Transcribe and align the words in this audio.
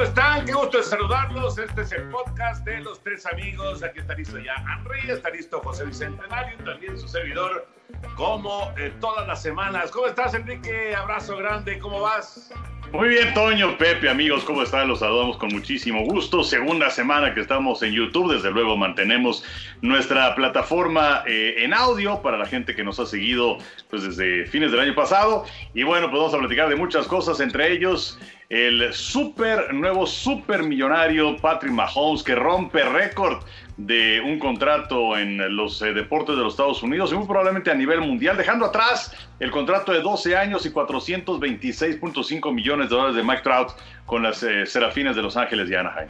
¿Cómo 0.00 0.08
están? 0.08 0.46
Qué 0.46 0.52
gusto 0.54 0.82
saludarlos. 0.82 1.58
Este 1.58 1.82
es 1.82 1.92
el 1.92 2.08
podcast 2.08 2.64
de 2.64 2.80
los 2.80 3.02
tres 3.02 3.26
amigos. 3.26 3.82
Aquí 3.82 3.98
está 3.98 4.14
listo 4.14 4.38
ya 4.38 4.54
Henry, 4.56 5.10
está 5.10 5.28
listo 5.28 5.60
José 5.60 5.84
Bicentenario, 5.84 6.56
también 6.64 6.98
su 6.98 7.06
servidor, 7.06 7.68
como 8.16 8.72
eh, 8.78 8.94
todas 8.98 9.28
las 9.28 9.42
semanas. 9.42 9.90
¿Cómo 9.90 10.06
estás, 10.06 10.32
Enrique? 10.32 10.94
Abrazo 10.94 11.36
grande, 11.36 11.78
¿cómo 11.78 12.00
vas? 12.00 12.50
Muy 12.92 13.10
bien, 13.10 13.34
Toño, 13.34 13.76
Pepe, 13.76 14.08
amigos, 14.08 14.42
¿cómo 14.44 14.62
están? 14.62 14.88
Los 14.88 15.00
saludamos 15.00 15.36
con 15.36 15.50
muchísimo 15.50 16.02
gusto. 16.06 16.42
Segunda 16.42 16.88
semana 16.88 17.34
que 17.34 17.40
estamos 17.40 17.82
en 17.82 17.92
YouTube, 17.92 18.32
desde 18.32 18.50
luego 18.50 18.78
mantenemos 18.78 19.44
nuestra 19.82 20.34
plataforma 20.34 21.24
eh, 21.26 21.56
en 21.58 21.74
audio 21.74 22.22
para 22.22 22.38
la 22.38 22.46
gente 22.46 22.74
que 22.74 22.82
nos 22.82 22.98
ha 22.98 23.04
seguido 23.06 23.58
pues, 23.90 24.02
desde 24.02 24.46
fines 24.46 24.72
del 24.72 24.80
año 24.80 24.94
pasado. 24.94 25.44
Y 25.74 25.82
bueno, 25.82 26.08
pues 26.08 26.18
vamos 26.18 26.34
a 26.34 26.38
platicar 26.38 26.70
de 26.70 26.76
muchas 26.76 27.06
cosas, 27.06 27.38
entre 27.40 27.70
ellos 27.70 28.18
el 28.50 28.92
super 28.92 29.72
nuevo 29.72 30.04
super 30.06 30.64
millonario 30.64 31.36
Patrick 31.36 31.72
Mahomes 31.72 32.24
que 32.24 32.34
rompe 32.34 32.82
récord 32.82 33.44
de 33.76 34.20
un 34.20 34.40
contrato 34.40 35.16
en 35.16 35.56
los 35.56 35.80
eh, 35.82 35.92
deportes 35.92 36.34
de 36.36 36.42
los 36.42 36.54
Estados 36.54 36.82
Unidos 36.82 37.12
y 37.12 37.14
muy 37.14 37.26
probablemente 37.26 37.70
a 37.70 37.74
nivel 37.74 38.00
mundial, 38.00 38.36
dejando 38.36 38.66
atrás 38.66 39.14
el 39.38 39.52
contrato 39.52 39.92
de 39.92 40.00
12 40.00 40.36
años 40.36 40.66
y 40.66 40.70
426.5 40.70 42.52
millones 42.52 42.90
de 42.90 42.96
dólares 42.96 43.14
de 43.14 43.22
Mike 43.22 43.42
Trout 43.42 43.70
con 44.04 44.24
las 44.24 44.42
eh, 44.42 44.66
Serafines 44.66 45.14
de 45.14 45.22
Los 45.22 45.36
Ángeles 45.36 45.70
y 45.70 45.74
Anaheim. 45.76 46.08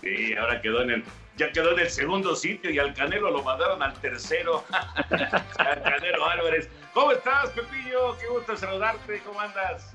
Sí, 0.00 0.34
ahora 0.36 0.60
quedó 0.62 0.82
en 0.82 1.02
ya 1.36 1.50
quedó 1.50 1.72
en 1.72 1.80
el 1.80 1.90
segundo 1.90 2.36
sitio 2.36 2.70
y 2.70 2.78
al 2.78 2.94
Canelo 2.94 3.32
lo 3.32 3.42
mandaron 3.42 3.82
al 3.82 3.94
tercero. 3.94 4.62
al 4.70 5.82
Canelo 5.82 6.24
Álvarez. 6.24 6.70
¿Cómo 6.92 7.10
estás, 7.10 7.50
Pepillo? 7.50 8.16
Qué 8.20 8.28
gusto 8.28 8.56
saludarte. 8.56 9.20
¿Cómo 9.26 9.40
andas? 9.40 9.93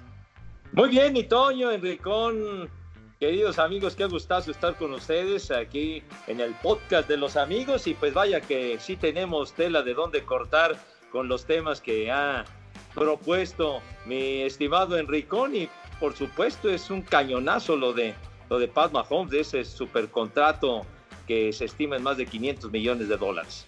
Muy 0.80 0.88
bien, 0.88 1.18
y 1.18 1.26
Toño, 1.26 1.74
Enricón, 1.74 2.70
queridos 3.20 3.60
amigos, 3.60 3.98
qué 3.98 4.06
gustazo 4.06 4.50
estar 4.50 4.78
con 4.78 4.94
ustedes 4.94 5.52
aquí 5.52 6.02
en 6.26 6.40
el 6.40 6.54
podcast 6.54 7.10
de 7.10 7.18
los 7.18 7.36
amigos. 7.36 7.86
Y 7.86 7.96
pues 7.96 8.14
vaya 8.14 8.40
que 8.40 8.80
sí 8.80 8.96
tenemos 8.96 9.52
tela 9.52 9.82
de 9.82 9.94
dónde 9.94 10.24
cortar 10.24 10.78
con 11.12 11.28
los 11.28 11.44
temas 11.44 11.82
que 11.82 12.10
ha 12.10 12.46
propuesto 12.96 13.82
mi 14.06 14.44
estimado 14.44 14.98
Enricón. 14.98 15.54
Y 15.54 15.68
por 16.00 16.16
supuesto 16.16 16.70
es 16.70 16.90
un 16.90 17.02
cañonazo 17.02 17.76
lo 17.76 17.92
de 17.92 18.16
lo 18.50 18.58
de 18.58 18.70
Pat 18.70 18.94
Mahomes, 18.94 19.32
de 19.32 19.42
ese 19.42 19.66
supercontrato 19.66 20.84
que 21.28 21.52
se 21.52 21.66
estima 21.66 21.98
en 21.98 22.04
más 22.04 22.16
de 22.16 22.26
500 22.26 22.72
millones 22.72 23.10
de 23.10 23.18
dólares. 23.18 23.68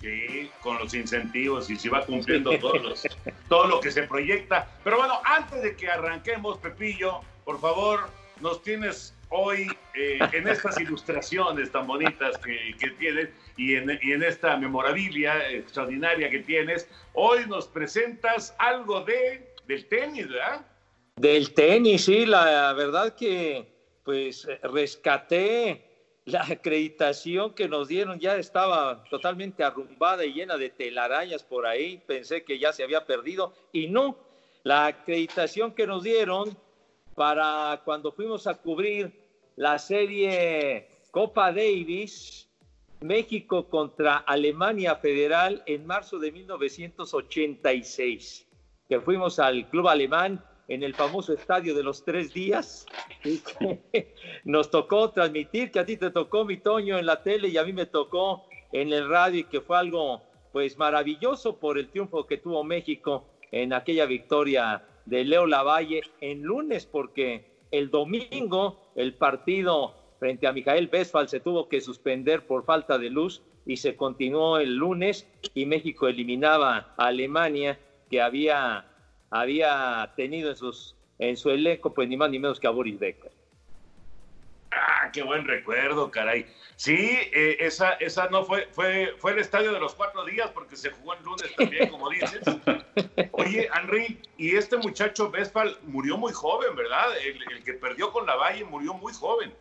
Sí, 0.00 0.50
con 0.62 0.78
los 0.78 0.94
incentivos 0.94 1.68
y 1.68 1.76
si 1.76 1.90
va 1.90 2.04
cumpliendo 2.06 2.58
todos 2.58 2.82
los, 2.82 3.02
todo 3.50 3.66
lo 3.66 3.80
que 3.80 3.90
se 3.90 4.04
proyecta. 4.04 4.66
Pero 4.82 4.96
bueno, 4.96 5.20
antes 5.24 5.62
de 5.62 5.76
que 5.76 5.90
arranquemos, 5.90 6.56
Pepillo, 6.56 7.20
por 7.44 7.60
favor, 7.60 8.08
nos 8.40 8.62
tienes 8.62 9.14
hoy 9.28 9.70
eh, 9.94 10.18
en 10.32 10.48
estas 10.48 10.80
ilustraciones 10.80 11.70
tan 11.70 11.86
bonitas 11.86 12.38
que, 12.38 12.74
que 12.78 12.90
tienes 12.92 13.28
y 13.58 13.74
en, 13.74 13.98
y 14.02 14.12
en, 14.12 14.22
esta 14.22 14.56
memorabilia 14.56 15.50
extraordinaria 15.50 16.30
que 16.30 16.38
tienes, 16.40 16.88
hoy 17.12 17.46
nos 17.46 17.66
presentas 17.66 18.54
algo 18.58 19.02
de, 19.02 19.54
del 19.66 19.86
tenis, 19.86 20.28
¿verdad? 20.28 20.66
Del 21.16 21.52
tenis, 21.52 22.06
sí, 22.06 22.24
la 22.24 22.72
verdad 22.72 23.14
que 23.14 23.70
pues 24.02 24.48
rescaté 24.62 25.89
la 26.24 26.42
acreditación 26.42 27.54
que 27.54 27.68
nos 27.68 27.88
dieron 27.88 28.18
ya 28.18 28.36
estaba 28.36 29.04
totalmente 29.10 29.64
arrumbada 29.64 30.24
y 30.24 30.32
llena 30.32 30.56
de 30.56 30.70
telarañas 30.70 31.42
por 31.42 31.66
ahí. 31.66 32.02
Pensé 32.06 32.44
que 32.44 32.58
ya 32.58 32.72
se 32.72 32.82
había 32.82 33.04
perdido 33.06 33.52
y 33.72 33.88
no. 33.88 34.16
La 34.62 34.86
acreditación 34.86 35.72
que 35.72 35.86
nos 35.86 36.02
dieron 36.02 36.56
para 37.14 37.82
cuando 37.84 38.12
fuimos 38.12 38.46
a 38.46 38.54
cubrir 38.54 39.12
la 39.56 39.78
serie 39.78 40.88
Copa 41.10 41.52
Davis, 41.52 42.48
México 43.00 43.68
contra 43.68 44.18
Alemania 44.18 44.96
Federal 44.96 45.62
en 45.66 45.86
marzo 45.86 46.18
de 46.18 46.32
1986, 46.32 48.46
que 48.88 49.00
fuimos 49.00 49.38
al 49.38 49.68
club 49.70 49.88
alemán 49.88 50.44
en 50.70 50.84
el 50.84 50.94
famoso 50.94 51.32
estadio 51.32 51.74
de 51.74 51.82
los 51.82 52.04
tres 52.04 52.32
días. 52.32 52.86
Nos 54.44 54.70
tocó 54.70 55.10
transmitir, 55.10 55.72
que 55.72 55.80
a 55.80 55.84
ti 55.84 55.96
te 55.96 56.10
tocó 56.10 56.44
mi 56.44 56.56
Toño 56.58 56.96
en 56.96 57.06
la 57.06 57.22
tele 57.22 57.48
y 57.48 57.58
a 57.58 57.64
mí 57.64 57.72
me 57.72 57.86
tocó 57.86 58.44
en 58.72 58.92
el 58.92 59.08
radio 59.08 59.40
y 59.40 59.44
que 59.44 59.60
fue 59.60 59.76
algo 59.76 60.22
pues 60.52 60.78
maravilloso 60.78 61.58
por 61.58 61.76
el 61.76 61.88
triunfo 61.88 62.26
que 62.26 62.38
tuvo 62.38 62.62
México 62.62 63.26
en 63.50 63.72
aquella 63.72 64.06
victoria 64.06 64.84
de 65.06 65.24
Leo 65.24 65.46
Lavalle 65.46 66.02
en 66.20 66.42
lunes, 66.42 66.86
porque 66.86 67.50
el 67.72 67.90
domingo 67.90 68.92
el 68.94 69.14
partido 69.14 69.94
frente 70.20 70.46
a 70.46 70.52
Mijael 70.52 70.86
Besfal 70.86 71.28
se 71.28 71.40
tuvo 71.40 71.68
que 71.68 71.80
suspender 71.80 72.46
por 72.46 72.64
falta 72.64 72.96
de 72.96 73.10
luz 73.10 73.42
y 73.66 73.78
se 73.78 73.96
continuó 73.96 74.58
el 74.58 74.76
lunes 74.76 75.26
y 75.52 75.66
México 75.66 76.06
eliminaba 76.06 76.94
a 76.96 77.06
Alemania 77.06 77.78
que 78.08 78.20
había 78.20 78.89
había 79.30 80.12
tenido 80.16 80.50
en, 80.50 80.56
sus, 80.56 80.96
en 81.18 81.36
su 81.36 81.50
elenco, 81.50 81.94
pues 81.94 82.08
ni 82.08 82.16
más 82.16 82.30
ni 82.30 82.38
menos 82.38 82.60
que 82.60 82.66
a 82.66 82.70
Boris 82.70 82.98
Becker. 82.98 83.30
Ah, 84.72 85.10
qué 85.12 85.22
buen 85.22 85.44
recuerdo, 85.46 86.10
caray. 86.10 86.46
Sí, 86.76 86.96
eh, 86.96 87.56
esa, 87.60 87.94
esa 87.94 88.28
no 88.30 88.44
fue, 88.44 88.68
fue, 88.70 89.14
fue 89.18 89.32
el 89.32 89.38
estadio 89.38 89.72
de 89.72 89.80
los 89.80 89.94
cuatro 89.94 90.24
días 90.24 90.50
porque 90.54 90.76
se 90.76 90.90
jugó 90.90 91.14
el 91.14 91.24
lunes 91.24 91.54
también, 91.56 91.88
como 91.90 92.08
dices. 92.08 92.40
Oye, 93.32 93.68
Henry, 93.74 94.18
y 94.38 94.56
este 94.56 94.76
muchacho 94.76 95.30
Vespal 95.30 95.76
murió 95.82 96.16
muy 96.16 96.32
joven, 96.32 96.76
¿verdad? 96.76 97.08
El, 97.18 97.64
que 97.64 97.74
perdió 97.74 98.12
con 98.12 98.26
la 98.26 98.36
Valle 98.36 98.64
murió 98.64 98.94
muy 98.94 99.12
joven. 99.12 99.52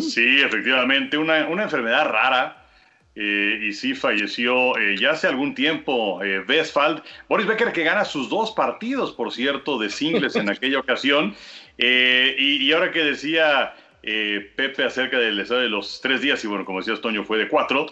Sí, 0.00 0.42
efectivamente, 0.42 1.18
una, 1.18 1.46
una 1.46 1.64
enfermedad 1.64 2.08
rara 2.08 2.63
eh, 3.16 3.60
y 3.62 3.72
sí 3.72 3.94
falleció 3.94 4.76
eh, 4.76 4.96
ya 4.98 5.12
hace 5.12 5.28
algún 5.28 5.54
tiempo 5.54 6.22
eh, 6.22 6.44
Westphal. 6.48 7.02
Boris 7.28 7.46
Becker 7.46 7.72
que 7.72 7.84
gana 7.84 8.04
sus 8.04 8.28
dos 8.28 8.50
partidos, 8.52 9.12
por 9.12 9.32
cierto, 9.32 9.78
de 9.78 9.88
singles 9.88 10.34
en 10.34 10.48
aquella 10.50 10.80
ocasión. 10.80 11.34
Y, 11.76 12.72
ahora 12.72 12.92
que 12.92 13.04
decía 13.04 13.74
Pepe 14.02 14.84
acerca 14.84 15.18
del 15.18 15.40
estado 15.40 15.60
de 15.60 15.68
los 15.68 16.00
tres 16.00 16.20
días, 16.20 16.44
y 16.44 16.46
bueno, 16.46 16.64
como 16.64 16.78
decía 16.78 17.00
Toño, 17.00 17.24
fue 17.24 17.38
de 17.38 17.48
cuatro. 17.48 17.86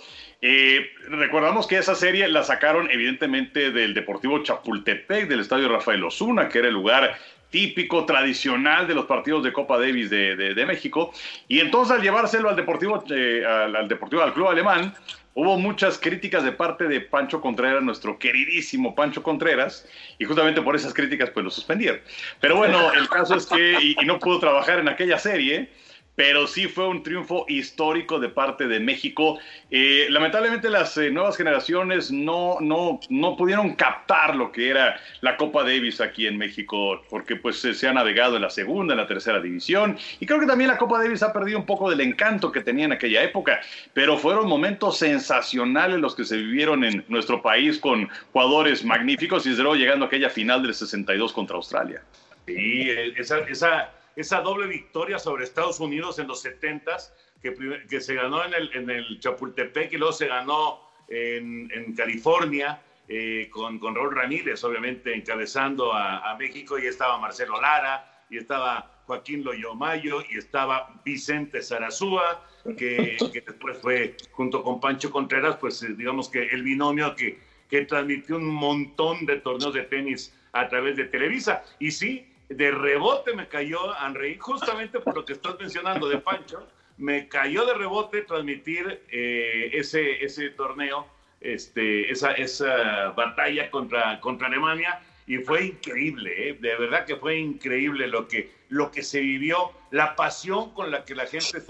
recordamos 1.08 1.66
que 1.66 1.78
esa 1.78 1.94
serie 1.94 2.28
la 2.28 2.44
sacaron 2.44 2.90
evidentemente 2.90 3.70
del 3.70 3.94
Deportivo 3.94 4.42
Chapultepec, 4.42 5.26
del 5.26 5.40
Estadio 5.40 5.68
Rafael 5.68 6.04
Osuna, 6.04 6.48
que 6.48 6.58
era 6.58 6.68
el 6.68 6.74
lugar 6.74 7.16
típico, 7.52 8.04
tradicional 8.04 8.88
de 8.88 8.94
los 8.94 9.04
partidos 9.04 9.44
de 9.44 9.52
Copa 9.52 9.78
Davis 9.78 10.10
de, 10.10 10.64
México. 10.66 11.12
Y 11.46 11.60
entonces 11.60 11.94
al 11.94 12.02
llevárselo 12.02 12.48
al 12.48 12.56
Deportivo, 12.56 13.04
eh, 13.10 13.44
al, 13.46 13.86
Deportivo, 13.86 14.22
al 14.22 14.32
club 14.32 14.48
alemán, 14.48 14.92
hubo 15.34 15.58
muchas 15.58 15.98
críticas 15.98 16.42
de 16.42 16.50
parte 16.50 16.88
de 16.88 17.00
Pancho 17.02 17.40
Contreras, 17.40 17.82
nuestro 17.82 18.18
queridísimo 18.18 18.94
Pancho 18.94 19.22
Contreras, 19.22 19.86
y 20.18 20.24
justamente 20.24 20.62
por 20.62 20.74
esas 20.74 20.94
críticas 20.94 21.30
pues 21.30 21.44
lo 21.44 21.50
suspendieron. 21.50 22.00
Pero 22.40 22.56
bueno, 22.56 22.92
el 22.92 23.08
caso 23.08 23.36
es 23.36 23.46
que, 23.46 23.76
y 23.80 24.04
no 24.06 24.18
pudo 24.18 24.40
trabajar 24.40 24.78
en 24.78 24.88
aquella 24.88 25.18
serie, 25.18 25.70
pero 26.14 26.46
sí 26.46 26.68
fue 26.68 26.86
un 26.88 27.02
triunfo 27.02 27.46
histórico 27.48 28.20
de 28.20 28.28
parte 28.28 28.66
de 28.66 28.80
México. 28.80 29.38
Eh, 29.70 30.06
lamentablemente 30.10 30.68
las 30.68 30.96
eh, 30.98 31.10
nuevas 31.10 31.36
generaciones 31.36 32.10
no, 32.10 32.58
no, 32.60 33.00
no 33.08 33.36
pudieron 33.36 33.74
captar 33.74 34.36
lo 34.36 34.52
que 34.52 34.68
era 34.68 35.00
la 35.20 35.36
Copa 35.36 35.62
Davis 35.62 36.00
aquí 36.00 36.26
en 36.26 36.36
México, 36.36 37.02
porque 37.08 37.36
pues 37.36 37.60
se 37.60 37.88
ha 37.88 37.92
navegado 37.92 38.36
en 38.36 38.42
la 38.42 38.50
segunda, 38.50 38.92
en 38.92 38.98
la 39.00 39.06
tercera 39.06 39.40
división, 39.40 39.96
y 40.20 40.26
creo 40.26 40.40
que 40.40 40.46
también 40.46 40.68
la 40.68 40.78
Copa 40.78 40.98
Davis 40.98 41.22
ha 41.22 41.32
perdido 41.32 41.58
un 41.58 41.66
poco 41.66 41.88
del 41.88 42.00
encanto 42.00 42.52
que 42.52 42.60
tenía 42.60 42.84
en 42.84 42.92
aquella 42.92 43.22
época, 43.22 43.60
pero 43.94 44.18
fueron 44.18 44.48
momentos 44.48 44.98
sensacionales 44.98 45.98
los 45.98 46.14
que 46.14 46.24
se 46.24 46.36
vivieron 46.36 46.84
en 46.84 47.04
nuestro 47.08 47.40
país 47.40 47.78
con 47.78 48.08
jugadores 48.32 48.84
magníficos 48.84 49.46
y 49.46 49.50
desde 49.50 49.62
luego 49.62 49.76
llegando 49.76 50.04
a 50.04 50.08
aquella 50.08 50.28
final 50.28 50.62
del 50.62 50.74
62 50.74 51.32
contra 51.32 51.56
Australia. 51.56 52.02
Sí, 52.46 52.90
esa, 53.16 53.38
esa 53.40 53.92
esa 54.16 54.40
doble 54.40 54.66
victoria 54.66 55.18
sobre 55.18 55.44
Estados 55.44 55.80
Unidos 55.80 56.18
en 56.18 56.28
los 56.28 56.40
70 56.42 56.96
que, 57.42 57.54
que 57.88 58.00
se 58.00 58.14
ganó 58.14 58.44
en 58.44 58.54
el, 58.54 58.70
en 58.74 58.90
el 58.90 59.20
Chapultepec 59.20 59.92
y 59.92 59.96
luego 59.96 60.12
se 60.12 60.28
ganó 60.28 60.80
en, 61.08 61.70
en 61.72 61.94
California 61.94 62.80
eh, 63.08 63.48
con, 63.50 63.78
con 63.78 63.94
Raúl 63.94 64.14
Ramírez, 64.14 64.62
obviamente 64.64 65.14
encabezando 65.14 65.92
a, 65.92 66.34
México, 66.38 66.78
y 66.78 66.86
estaba 66.86 67.18
Marcelo 67.18 67.60
Lara, 67.60 68.24
y 68.30 68.38
estaba 68.38 69.02
Joaquín 69.06 69.44
Loyomayo, 69.44 70.22
y 70.30 70.38
estaba 70.38 71.00
Vicente 71.04 71.62
Zarazúa, 71.62 72.46
que, 72.78 73.18
que, 73.32 73.40
después 73.40 73.78
fue, 73.78 74.16
junto 74.30 74.62
con 74.62 74.80
Pancho 74.80 75.10
Contreras, 75.10 75.56
pues 75.56 75.82
eh, 75.82 75.94
digamos 75.94 76.28
que 76.28 76.42
el 76.42 76.62
binomio 76.62 77.14
que, 77.16 77.38
que 77.68 77.84
transmitió 77.84 78.36
un 78.36 78.48
montón 78.48 79.26
de 79.26 79.36
torneos 79.40 79.74
de 79.74 79.82
tenis 79.82 80.32
a 80.52 80.68
través 80.68 80.96
de 80.96 81.04
Televisa. 81.04 81.64
Y 81.80 81.90
sí, 81.90 82.31
de 82.54 82.70
rebote 82.70 83.34
me 83.34 83.48
cayó, 83.48 83.78
Henry, 84.04 84.36
justamente 84.38 85.00
por 85.00 85.14
lo 85.14 85.24
que 85.24 85.34
estás 85.34 85.58
mencionando 85.58 86.08
de 86.08 86.18
Pancho, 86.18 86.66
me 86.98 87.28
cayó 87.28 87.64
de 87.64 87.74
rebote 87.74 88.22
transmitir 88.22 89.02
eh, 89.10 89.70
ese, 89.72 90.24
ese 90.24 90.50
torneo, 90.50 91.06
este, 91.40 92.10
esa, 92.10 92.32
esa 92.32 93.10
batalla 93.10 93.70
contra, 93.70 94.20
contra 94.20 94.46
Alemania, 94.46 95.00
y 95.26 95.38
fue 95.38 95.66
increíble, 95.66 96.48
¿eh? 96.48 96.58
de 96.60 96.76
verdad 96.76 97.04
que 97.06 97.16
fue 97.16 97.38
increíble 97.38 98.08
lo 98.08 98.26
que, 98.28 98.52
lo 98.68 98.90
que 98.90 99.02
se 99.02 99.20
vivió, 99.20 99.72
la 99.90 100.16
pasión 100.16 100.74
con 100.74 100.90
la 100.90 101.04
que 101.04 101.14
la 101.14 101.26
gente 101.26 101.60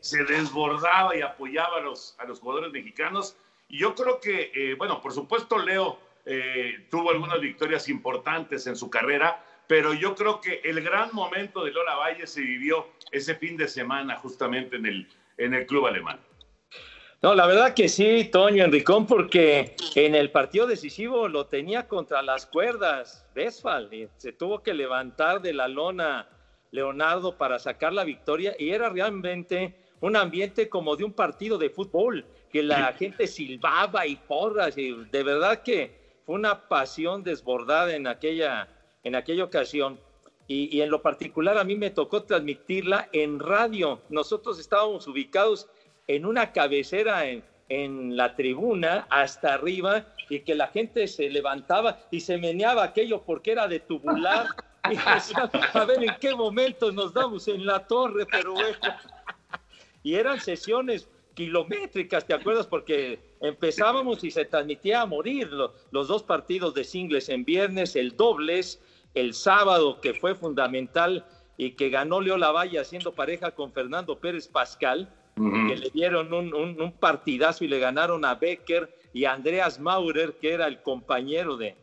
se, 0.00 0.24
desbordaba 0.24 1.16
y 1.16 1.22
apoyaba 1.22 1.78
a 1.78 1.80
los, 1.80 2.14
a 2.18 2.24
los 2.24 2.40
jugadores 2.40 2.72
mexicanos. 2.72 3.36
Y 3.68 3.78
yo 3.78 3.94
creo 3.94 4.20
que, 4.20 4.52
eh, 4.54 4.74
bueno, 4.78 5.00
por 5.00 5.12
supuesto, 5.12 5.58
Leo 5.58 6.00
tuvo 6.90 7.12
algunas 7.12 7.40
victorias 7.40 7.88
importantes 7.88 8.66
en 8.66 8.74
su 8.74 8.90
carrera, 8.90 9.45
pero 9.66 9.94
yo 9.94 10.14
creo 10.14 10.40
que 10.40 10.60
el 10.64 10.82
gran 10.82 11.10
momento 11.12 11.64
de 11.64 11.72
Lola 11.72 11.96
Valle 11.96 12.26
se 12.26 12.40
vivió 12.40 12.86
ese 13.10 13.34
fin 13.34 13.56
de 13.56 13.68
semana 13.68 14.16
justamente 14.16 14.76
en 14.76 14.86
el, 14.86 15.08
en 15.38 15.54
el 15.54 15.66
club 15.66 15.86
alemán. 15.86 16.20
No, 17.22 17.34
la 17.34 17.46
verdad 17.46 17.74
que 17.74 17.88
sí, 17.88 18.28
Toño 18.30 18.64
Enricón, 18.64 19.06
porque 19.06 19.74
en 19.94 20.14
el 20.14 20.30
partido 20.30 20.66
decisivo 20.66 21.28
lo 21.28 21.46
tenía 21.46 21.88
contra 21.88 22.22
las 22.22 22.46
cuerdas, 22.46 23.26
y 23.90 24.06
se 24.16 24.32
tuvo 24.32 24.62
que 24.62 24.74
levantar 24.74 25.40
de 25.40 25.54
la 25.54 25.66
lona 25.66 26.28
Leonardo 26.70 27.36
para 27.38 27.58
sacar 27.58 27.92
la 27.92 28.04
victoria 28.04 28.54
y 28.58 28.70
era 28.70 28.90
realmente 28.90 29.74
un 30.00 30.14
ambiente 30.14 30.68
como 30.68 30.94
de 30.94 31.04
un 31.04 31.12
partido 31.12 31.56
de 31.56 31.70
fútbol, 31.70 32.26
que 32.52 32.62
la 32.62 32.92
gente 32.92 33.26
silbaba 33.26 34.06
y 34.06 34.16
porras, 34.16 34.76
y 34.76 34.92
de 35.10 35.22
verdad 35.22 35.62
que 35.62 35.98
fue 36.26 36.34
una 36.34 36.68
pasión 36.68 37.22
desbordada 37.22 37.96
en 37.96 38.06
aquella, 38.06 38.68
en 39.06 39.14
aquella 39.14 39.44
ocasión. 39.44 40.00
Y, 40.48 40.80
en 40.80 40.90
lo 40.90 41.00
particular 41.00 41.58
a 41.58 41.64
mí 41.64 41.76
me 41.76 41.90
tocó 41.90 42.24
transmitirla 42.24 43.08
en 43.12 43.38
radio. 43.38 44.00
Nosotros 44.08 44.58
estábamos 44.58 45.06
ubicados 45.06 45.68
en 46.08 46.26
una 46.26 46.52
cabecera 46.52 47.26
en, 47.26 47.44
en 47.68 48.16
la 48.16 48.34
tribuna 48.34 49.06
hasta 49.08 49.54
arriba 49.54 50.06
y 50.28 50.40
que 50.40 50.56
la 50.56 50.68
gente 50.68 51.06
se 51.06 51.30
levantaba 51.30 52.00
y 52.10 52.20
se 52.20 52.38
meneaba 52.38 52.82
aquello 52.82 53.22
porque 53.22 53.52
era 53.52 53.68
de 53.68 53.80
tubular. 53.80 54.46
Y 54.88 54.96
a 54.96 55.84
ver 55.84 56.04
en 56.04 56.14
qué 56.20 56.32
momento 56.32 56.92
nos 56.92 57.12
damos 57.12 57.48
en 57.48 57.66
la 57.66 57.84
torre, 57.88 58.24
pero 58.24 58.52
bueno. 58.52 58.78
Y 60.04 60.14
eran 60.14 60.38
sesiones 60.38 61.08
kilométricas, 61.34 62.24
¿te 62.24 62.34
acuerdas? 62.34 62.68
Porque 62.68 63.18
empezábamos 63.40 64.22
y 64.22 64.30
se 64.30 64.44
transmitía 64.44 65.02
a 65.02 65.06
morir 65.06 65.50
los 65.90 66.06
dos 66.06 66.22
partidos 66.22 66.72
de 66.74 66.84
singles 66.84 67.28
en 67.28 67.44
viernes, 67.44 67.96
el 67.96 68.16
dobles 68.16 68.80
el 69.16 69.32
sábado, 69.32 70.00
que 70.00 70.12
fue 70.12 70.34
fundamental 70.34 71.24
y 71.56 71.70
que 71.70 71.88
ganó 71.88 72.20
Leo 72.20 72.36
Lavalle 72.36 72.78
haciendo 72.78 73.14
pareja 73.14 73.52
con 73.52 73.72
Fernando 73.72 74.20
Pérez 74.20 74.46
Pascal, 74.46 75.10
que 75.34 75.76
le 75.76 75.90
dieron 75.90 76.32
un, 76.32 76.92
partidazo 76.92 77.64
y 77.64 77.68
le 77.68 77.78
ganaron 77.78 78.24
a 78.24 78.34
Becker 78.34 78.94
y 79.14 79.24
a 79.24 79.32
Andreas 79.32 79.80
Maurer, 79.80 80.34
que 80.34 80.52
era 80.52 80.66
el 80.66 80.82
compañero 80.82 81.56
de, 81.56 81.76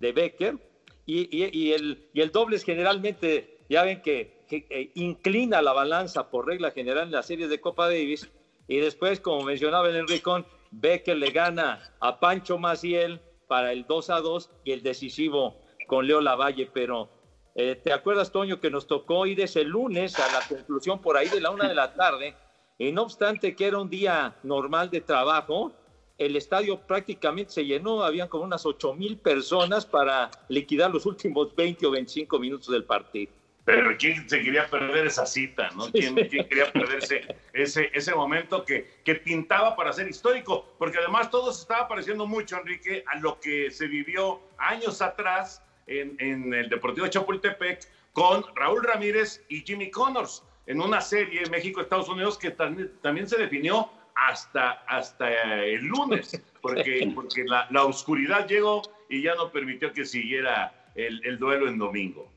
de 0.00 0.12
Becker. 0.12 0.58
Y, 1.06 1.42
el, 1.72 2.08
y 2.12 2.20
el 2.20 2.32
dobles 2.32 2.64
generalmente, 2.64 3.58
ya 3.68 3.84
ven 3.84 4.02
que, 4.02 4.44
eh, 4.50 4.90
inclina 4.94 5.62
la 5.62 5.72
balanza 5.72 6.28
por 6.28 6.46
regla 6.46 6.72
general 6.72 7.04
en 7.04 7.12
las 7.12 7.26
series 7.26 7.50
de 7.50 7.60
Copa 7.60 7.86
Davis. 7.86 8.28
Y 8.66 8.78
después, 8.78 9.20
como 9.20 9.44
mencionaba 9.44 9.88
el 9.88 9.96
Enricón, 9.96 10.44
Becker 10.72 11.16
le 11.16 11.30
gana 11.30 11.94
a 12.00 12.18
Pancho 12.18 12.58
Maciel 12.58 13.20
para 13.46 13.72
el 13.72 13.86
2 13.86 14.10
a 14.10 14.20
2 14.20 14.50
y 14.64 14.72
el 14.72 14.82
decisivo 14.82 15.56
con 15.90 16.06
Leo 16.06 16.20
Lavalle, 16.20 16.70
pero 16.72 17.08
eh, 17.56 17.74
¿te 17.74 17.92
acuerdas, 17.92 18.30
Toño, 18.30 18.60
que 18.60 18.70
nos 18.70 18.86
tocó 18.86 19.26
ir 19.26 19.40
ese 19.40 19.64
lunes 19.64 20.16
a 20.20 20.32
la 20.32 20.40
conclusión 20.46 21.00
por 21.00 21.16
ahí 21.16 21.28
de 21.28 21.40
la 21.40 21.50
una 21.50 21.66
de 21.66 21.74
la 21.74 21.94
tarde? 21.94 22.36
Y 22.78 22.92
no 22.92 23.02
obstante 23.02 23.56
que 23.56 23.66
era 23.66 23.78
un 23.78 23.90
día 23.90 24.36
normal 24.44 24.88
de 24.88 25.00
trabajo, 25.00 25.72
el 26.16 26.36
estadio 26.36 26.78
prácticamente 26.86 27.50
se 27.50 27.64
llenó, 27.66 28.04
habían 28.04 28.28
como 28.28 28.44
unas 28.44 28.64
ocho 28.66 28.94
mil 28.94 29.18
personas 29.18 29.84
para 29.84 30.30
liquidar 30.48 30.92
los 30.92 31.06
últimos 31.06 31.56
20 31.56 31.84
o 31.84 31.90
25 31.90 32.38
minutos 32.38 32.68
del 32.68 32.84
partido. 32.84 33.32
Pero 33.64 33.90
¿quién 33.98 34.28
se 34.30 34.42
quería 34.42 34.70
perder 34.70 35.08
esa 35.08 35.26
cita? 35.26 35.70
¿no? 35.76 35.90
¿Quién, 35.90 36.14
quería 36.14 36.72
perderse 36.72 37.36
ese, 37.52 37.90
ese 37.92 38.14
momento 38.14 38.64
que, 38.64 39.00
que 39.04 39.16
pintaba 39.16 39.74
para 39.74 39.92
ser 39.92 40.08
histórico? 40.08 40.72
Porque 40.78 40.98
además 40.98 41.30
todo 41.32 41.52
se 41.52 41.62
estaba 41.62 41.88
pareciendo 41.88 42.28
mucho, 42.28 42.56
Enrique, 42.58 43.02
a 43.08 43.18
lo 43.18 43.40
que 43.40 43.72
se 43.72 43.88
vivió 43.88 44.40
años 44.56 45.02
atrás 45.02 45.64
en, 45.90 46.54
el 46.54 46.68
Deportivo 46.68 47.04
de 47.04 47.10
Chapultepec 47.10 47.80
con 48.12 48.44
Raúl 48.54 48.82
Ramírez 48.84 49.44
y 49.48 49.60
Jimmy 49.60 49.90
Connors 49.90 50.42
en 50.66 50.80
una 50.80 51.00
serie 51.00 51.42
México-Estados 51.50 52.08
Unidos 52.08 52.38
que 52.38 52.50
también 52.50 53.28
se 53.28 53.36
definió 53.38 53.90
hasta, 54.14 54.70
hasta 54.86 55.64
el 55.64 55.84
lunes, 55.84 56.40
porque, 56.60 57.10
porque 57.14 57.44
la, 57.44 57.66
la, 57.70 57.84
oscuridad 57.84 58.46
llegó 58.46 58.82
y 59.08 59.22
ya 59.22 59.34
no 59.34 59.50
permitió 59.50 59.92
que 59.92 60.04
siguiera 60.04 60.72
el, 60.94 61.24
el 61.24 61.38
duelo 61.38 61.68
en 61.68 61.78
domingo. 61.78 62.30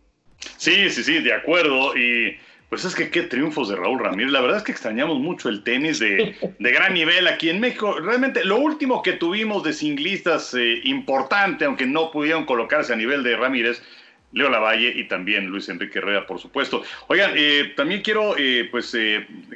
Sí, 0.58 0.90
sí, 0.90 1.04
sí, 1.04 1.20
de 1.20 1.34
acuerdo. 1.34 1.96
Y 1.96 2.38
pues 2.74 2.86
es 2.86 2.96
que 2.96 3.12
qué 3.12 3.22
triunfos 3.22 3.70
de 3.70 3.76
Raúl 3.76 4.00
Ramírez. 4.00 4.32
La 4.32 4.42
verdad 4.42 4.58
es 4.58 4.64
que 4.64 4.72
extrañamos 4.72 5.20
mucho 5.20 5.48
el 5.48 5.62
tenis 5.62 6.00
de, 6.00 6.36
gran 6.58 6.96
nivel 6.96 7.28
aquí 7.28 7.52
en 7.52 7.60
México. 7.60 8.00
Realmente 8.00 8.44
lo 8.44 8.58
último 8.58 9.04
que 9.04 9.14
tuvimos 9.14 9.62
de 9.62 9.74
singlistas 9.74 10.56
eh, 10.56 10.82
importante, 10.86 11.66
aunque 11.66 11.86
no 11.86 12.10
pudieron 12.10 12.48
colocarse 12.48 12.92
a 12.92 12.96
nivel 12.96 13.22
de 13.22 13.38
Ramírez, 13.38 13.84
Leo 14.32 14.50
Lavalle 14.50 14.92
y 14.96 15.08
también 15.08 15.46
Luis 15.50 15.70
Enrique 15.70 16.00
Herrera, 16.00 16.26
por 16.26 16.40
supuesto. 16.40 16.82
Oigan, 17.10 17.34
eh, 17.36 17.74
también 17.76 18.02
quiero 18.02 18.36
eh, 18.40 18.68
pues 18.72 18.98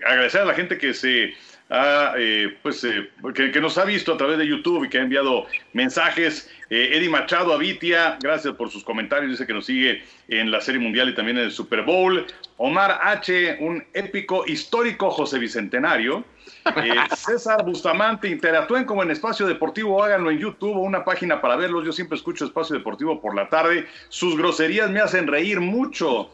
agradecer 0.06 0.42
a 0.42 0.46
la 0.46 0.54
gente 0.54 0.78
que 0.78 0.94
se 0.94 1.34
eh, 1.70 2.58
pues, 2.62 2.84
eh, 2.84 3.10
que, 3.34 3.60
nos 3.60 3.78
ha 3.78 3.86
visto 3.86 4.14
a 4.14 4.18
través 4.18 4.38
de 4.38 4.48
YouTube 4.48 4.86
y 4.86 4.90
que 4.90 5.00
ha 5.00 5.02
enviado 5.02 5.46
mensajes. 5.74 6.50
Eh, 6.70 6.92
Eddie 6.94 7.10
Machado 7.10 7.54
Avitia, 7.54 8.18
gracias 8.22 8.54
por 8.56 8.70
sus 8.70 8.84
comentarios. 8.84 9.32
Dice 9.32 9.46
que 9.46 9.54
nos 9.54 9.66
sigue 9.66 10.04
en 10.30 10.52
la 10.52 10.62
Serie 10.62 10.80
Mundial 10.80 11.10
y 11.10 11.16
también 11.16 11.38
en 11.38 11.46
el 11.46 11.52
Super 11.52 11.84
Bowl. 11.84 12.26
Omar 12.58 13.00
H., 13.04 13.58
un 13.60 13.84
épico 13.94 14.46
histórico 14.48 15.12
José 15.12 15.40
Bicentenario. 15.40 16.24
César 17.16 17.64
Bustamante, 17.66 18.30
interactúen 18.30 18.86
como 18.86 19.04
en 19.04 19.12
Espacio 19.12 19.46
Deportivo, 19.48 20.04
háganlo 20.04 20.32
en 20.32 20.40
YouTube 20.40 20.76
o 20.76 20.80
una 20.80 21.04
página 21.04 21.42
para 21.42 21.56
verlos. 21.56 21.86
Yo 21.86 21.92
siempre 21.92 22.18
escucho 22.18 22.46
Espacio 22.46 22.76
Deportivo 22.78 23.22
por 23.22 23.36
la 23.36 23.50
tarde. 23.50 23.88
Sus 24.10 24.38
groserías 24.38 24.90
me 24.90 25.00
hacen 25.00 25.28
reír 25.28 25.60
mucho. 25.60 26.30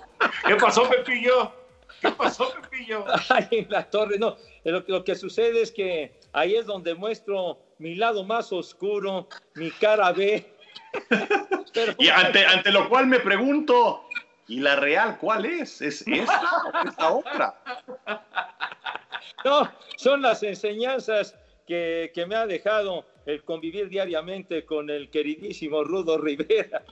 ¿Qué 0.46 0.56
pasó, 0.56 0.90
Pepillo? 0.90 1.63
¿Qué 2.04 2.12
pasó, 2.12 2.54
Pepillo? 2.62 3.06
Ay, 3.30 3.48
en 3.52 3.68
la 3.70 3.90
torre, 3.90 4.20
no. 4.20 4.36
Lo, 4.66 5.04
que 5.06 5.16
sucede 5.16 5.62
es 5.62 5.72
que 5.72 6.20
ahí 6.34 6.56
es 6.56 6.66
donde 6.66 6.96
muestro 6.96 7.60
mi 7.80 7.96
lado 7.96 8.26
más 8.26 8.52
oscuro, 8.52 9.30
mi 9.56 9.72
cara 9.72 10.12
B. 10.12 10.46
y 11.98 12.10
ante, 12.10 12.46
ante 12.46 12.72
lo 12.72 12.90
cual 12.90 13.08
me 13.08 13.22
pregunto, 13.22 14.04
¿y 14.50 14.60
la 14.60 14.76
real 14.76 15.18
cuál 15.18 15.46
es? 15.46 15.82
¿Es 15.82 16.06
esta 16.06 16.62
o 16.66 16.88
esta 16.88 17.14
otra? 17.14 17.62
No, 19.46 19.72
son 19.96 20.22
las 20.22 20.44
enseñanzas 20.44 21.36
que, 21.66 22.12
que 22.14 22.26
me 22.26 22.36
ha 22.36 22.46
dejado 22.46 23.06
el 23.26 23.44
convivir 23.46 23.88
diariamente 23.88 24.66
con 24.66 24.90
el 24.90 25.10
queridísimo 25.10 25.86
Rudo 25.86 26.18
Rivera 26.18 26.84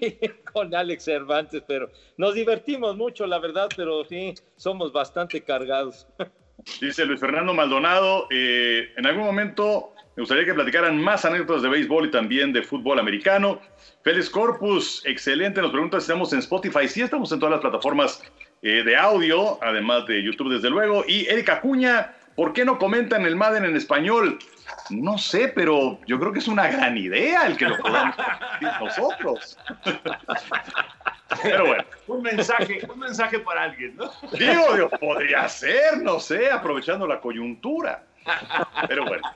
con 0.52 0.74
Alex 0.74 1.04
Cervantes, 1.04 1.62
pero 1.66 1.90
nos 2.16 2.34
divertimos 2.34 2.96
mucho, 2.96 3.26
la 3.26 3.38
verdad, 3.38 3.68
pero 3.76 4.04
sí, 4.04 4.34
somos 4.56 4.92
bastante 4.92 5.42
cargados. 5.42 6.06
Dice 6.80 7.04
Luis 7.04 7.20
Fernando 7.20 7.54
Maldonado, 7.54 8.26
eh, 8.30 8.88
en 8.96 9.06
algún 9.06 9.24
momento 9.24 9.92
me 10.16 10.22
gustaría 10.22 10.46
que 10.46 10.54
platicaran 10.54 10.98
más 10.98 11.26
anécdotas 11.26 11.62
de 11.62 11.68
béisbol 11.68 12.06
y 12.06 12.10
también 12.10 12.50
de 12.50 12.62
fútbol 12.62 12.98
americano. 12.98 13.60
Félix 14.02 14.30
Corpus, 14.30 15.02
excelente, 15.04 15.60
nos 15.60 15.70
pregunta 15.70 16.00
si 16.00 16.04
estamos 16.04 16.32
en 16.32 16.38
Spotify. 16.38 16.88
Sí, 16.88 17.02
estamos 17.02 17.30
en 17.32 17.38
todas 17.38 17.52
las 17.52 17.60
plataformas 17.60 18.22
eh, 18.62 18.82
de 18.82 18.96
audio, 18.96 19.62
además 19.62 20.06
de 20.06 20.22
YouTube, 20.22 20.54
desde 20.54 20.70
luego. 20.70 21.04
Y 21.06 21.26
Erika 21.26 21.60
Cuña, 21.60 22.16
¿por 22.36 22.52
qué 22.52 22.64
no 22.64 22.78
comentan 22.78 23.26
el 23.26 23.34
Madden 23.34 23.64
en 23.64 23.74
español? 23.74 24.38
No 24.90 25.18
sé, 25.18 25.48
pero 25.48 25.98
yo 26.06 26.20
creo 26.20 26.32
que 26.32 26.38
es 26.38 26.48
una 26.48 26.68
gran 26.68 26.96
idea 26.96 27.46
el 27.46 27.56
que 27.56 27.64
lo 27.64 27.78
podamos 27.78 28.14
nosotros. 28.80 29.58
Pero 31.42 31.66
bueno. 31.66 31.84
Un 32.06 32.22
mensaje, 32.22 32.86
un 32.88 33.00
mensaje 33.00 33.40
para 33.40 33.64
alguien, 33.64 33.96
¿no? 33.96 34.10
Digo, 34.32 34.74
Dios, 34.74 34.90
podría 35.00 35.48
ser, 35.48 36.02
no 36.02 36.20
sé, 36.20 36.50
aprovechando 36.50 37.06
la 37.06 37.20
coyuntura. 37.20 38.04
Pero 38.86 39.06
bueno. 39.06 39.28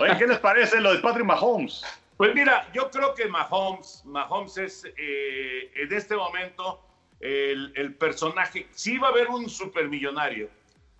Oye, 0.00 0.16
¿qué 0.18 0.26
les 0.26 0.38
parece 0.38 0.80
lo 0.80 0.92
de 0.92 0.98
Patrick 0.98 1.26
Mahomes? 1.26 1.82
Pues 2.16 2.34
mira, 2.34 2.66
yo 2.74 2.90
creo 2.90 3.14
que 3.14 3.26
Mahomes, 3.26 4.02
Mahomes 4.04 4.58
es 4.58 4.84
eh, 4.96 5.70
en 5.74 5.92
este 5.92 6.16
momento 6.16 6.82
el, 7.20 7.72
el, 7.76 7.94
personaje. 7.94 8.66
Sí 8.72 8.98
va 8.98 9.08
a 9.08 9.10
haber 9.10 9.28
un 9.28 9.48
supermillonario 9.48 10.50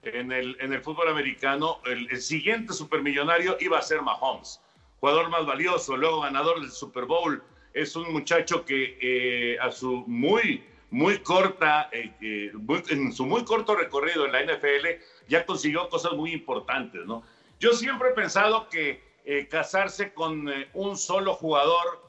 en 0.02 0.33
el, 0.33 0.57
en 0.61 0.73
el 0.73 0.81
fútbol 0.81 1.09
americano. 1.09 1.81
El, 1.85 2.21
siguiente 2.21 2.73
supermillonario 2.73 3.57
iba 3.61 3.78
a 3.78 3.83
ser 3.83 4.02
Mahomes, 4.02 4.61
jugador 5.00 5.28
más 5.31 5.47
valioso, 5.47 5.97
luego 5.97 6.21
ganador 6.21 6.61
del 6.61 6.71
Super 6.71 7.05
Bowl 7.05 7.43
es 7.75 7.95
un 7.97 8.12
muchacho 8.12 8.64
que 8.64 8.99
eh, 9.00 9.59
a 9.61 9.71
su 9.71 10.05
muy, 10.07 10.64
muy 10.90 11.19
corta, 11.19 11.88
eh, 11.93 12.12
eh, 12.21 12.52
en 12.88 13.12
su 13.12 13.26
muy 13.26 13.45
corto 13.45 13.76
recorrido 13.76 14.26
en 14.26 14.33
la 14.33 14.43
NFL 14.43 14.87
ya 15.28 15.45
consiguió 15.47 15.88
cosas 15.88 16.12
muy 16.14 16.33
importantes, 16.33 17.05
¿no? 17.07 17.23
Yo 17.61 17.73
siempre 17.73 18.11
he 18.11 18.12
pensado 18.12 18.69
que 18.69 19.09
casarse 19.50 20.14
con 20.14 20.50
un 20.73 20.97
solo 20.97 21.35
jugador 21.35 22.02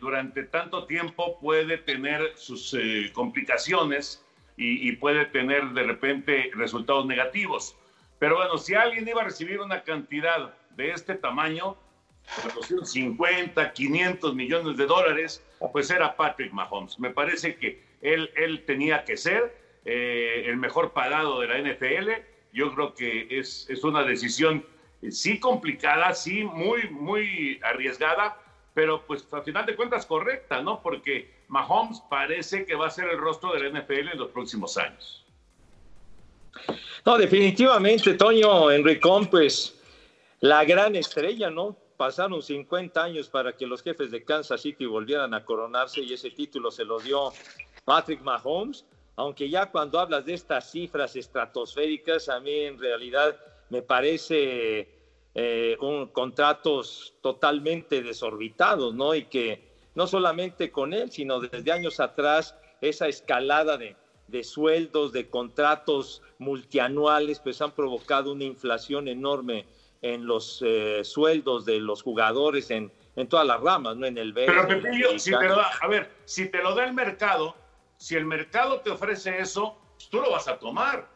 durante 0.00 0.44
tanto 0.44 0.86
tiempo 0.86 1.40
puede 1.40 1.78
tener 1.78 2.34
sus 2.36 2.76
complicaciones 3.12 4.22
y, 4.62 4.92
puede 4.92 5.26
tener 5.26 5.70
de 5.70 5.82
repente 5.82 6.50
resultados 6.54 7.06
negativos. 7.06 7.76
Pero 8.18 8.36
bueno, 8.36 8.58
si 8.58 8.74
alguien 8.74 9.08
iba 9.08 9.22
a 9.22 9.24
recibir 9.24 9.60
una 9.60 9.82
cantidad 9.82 10.54
de 10.76 10.90
este 10.90 11.14
tamaño, 11.14 11.76
450, 12.36 13.72
500 13.72 14.34
millones 14.34 14.76
de 14.76 14.86
dólares, 14.86 15.44
pues 15.72 15.90
era 15.90 16.16
Patrick 16.16 16.52
Mahomes. 16.52 16.98
Me 17.00 17.10
parece 17.10 17.56
que 17.56 17.82
él, 18.00 18.30
él 18.36 18.64
tenía 18.64 19.04
que 19.04 19.16
ser 19.16 19.56
eh, 19.84 20.44
el 20.46 20.56
mejor 20.56 20.92
pagado 20.92 21.40
de 21.40 21.48
la 21.48 21.58
NFL. 21.58 22.10
Yo 22.52 22.72
creo 22.74 22.94
que 22.94 23.26
es, 23.30 23.66
es 23.68 23.82
una 23.82 24.04
decisión 24.04 24.64
eh, 25.02 25.10
sí 25.10 25.40
complicada, 25.40 26.14
sí 26.14 26.44
muy, 26.44 26.88
muy 26.90 27.60
arriesgada, 27.64 28.38
pero 28.74 29.04
pues 29.06 29.26
a 29.32 29.42
final 29.42 29.66
de 29.66 29.76
cuentas 29.76 30.06
correcta, 30.06 30.62
¿no? 30.62 30.80
Porque 30.80 31.41
Mahomes 31.52 32.00
parece 32.08 32.64
que 32.64 32.74
va 32.74 32.86
a 32.86 32.90
ser 32.90 33.10
el 33.10 33.18
rostro 33.18 33.52
de 33.52 33.60
la 33.60 33.78
NFL 33.78 34.08
en 34.08 34.18
los 34.18 34.30
próximos 34.30 34.78
años. 34.78 35.22
No, 37.04 37.18
definitivamente, 37.18 38.14
Toño 38.14 38.70
Enricón, 38.70 39.26
pues 39.26 39.78
la 40.40 40.64
gran 40.64 40.96
estrella, 40.96 41.50
¿no? 41.50 41.76
pasaron 41.98 42.42
50 42.42 43.00
años 43.00 43.28
para 43.28 43.52
que 43.52 43.66
los 43.66 43.82
jefes 43.82 44.10
de 44.10 44.24
Kansas 44.24 44.62
City 44.62 44.86
volvieran 44.86 45.34
a 45.34 45.44
coronarse 45.44 46.00
y 46.00 46.14
ese 46.14 46.30
título 46.30 46.70
se 46.70 46.84
lo 46.84 46.98
dio 46.98 47.32
Patrick 47.84 48.22
Mahomes, 48.22 48.84
aunque 49.14 49.48
ya 49.48 49.70
cuando 49.70 50.00
hablas 50.00 50.24
de 50.24 50.34
estas 50.34 50.72
cifras 50.72 51.14
estratosféricas, 51.14 52.28
a 52.28 52.40
mí 52.40 52.60
en 52.60 52.78
realidad 52.78 53.36
me 53.68 53.82
parece 53.82 54.88
eh, 55.34 55.76
un, 55.80 56.08
contratos 56.08 57.14
totalmente 57.20 58.02
desorbitados, 58.02 58.94
¿no? 58.94 59.14
Y 59.14 59.26
que 59.26 59.71
no 59.94 60.06
solamente 60.06 60.70
con 60.70 60.92
él, 60.92 61.10
sino 61.10 61.40
desde 61.40 61.72
años 61.72 62.00
atrás, 62.00 62.56
esa 62.80 63.08
escalada 63.08 63.76
de, 63.76 63.96
de 64.28 64.44
sueldos, 64.44 65.12
de 65.12 65.28
contratos 65.28 66.22
multianuales, 66.38 67.40
pues 67.40 67.60
han 67.60 67.72
provocado 67.72 68.32
una 68.32 68.44
inflación 68.44 69.08
enorme 69.08 69.66
en 70.02 70.26
los 70.26 70.62
eh, 70.66 71.02
sueldos 71.04 71.64
de 71.64 71.78
los 71.78 72.02
jugadores 72.02 72.70
en, 72.70 72.92
en, 73.14 73.28
todas 73.28 73.46
las 73.46 73.60
ramas, 73.60 73.96
¿no? 73.96 74.06
En 74.06 74.18
el 74.18 74.34
Pero 74.34 74.66
Pepillo, 74.66 75.18
si 75.18 75.30
te 75.30 75.48
lo 75.48 75.56
da, 75.56 75.70
a 75.80 75.86
ver, 75.86 76.10
si 76.24 76.48
te 76.48 76.60
lo 76.60 76.74
da 76.74 76.84
el 76.84 76.92
mercado, 76.92 77.54
si 77.96 78.16
el 78.16 78.24
mercado 78.24 78.80
te 78.80 78.90
ofrece 78.90 79.38
eso, 79.38 79.78
pues 79.94 80.08
tú 80.08 80.20
lo 80.20 80.32
vas 80.32 80.48
a 80.48 80.58
tomar. 80.58 81.08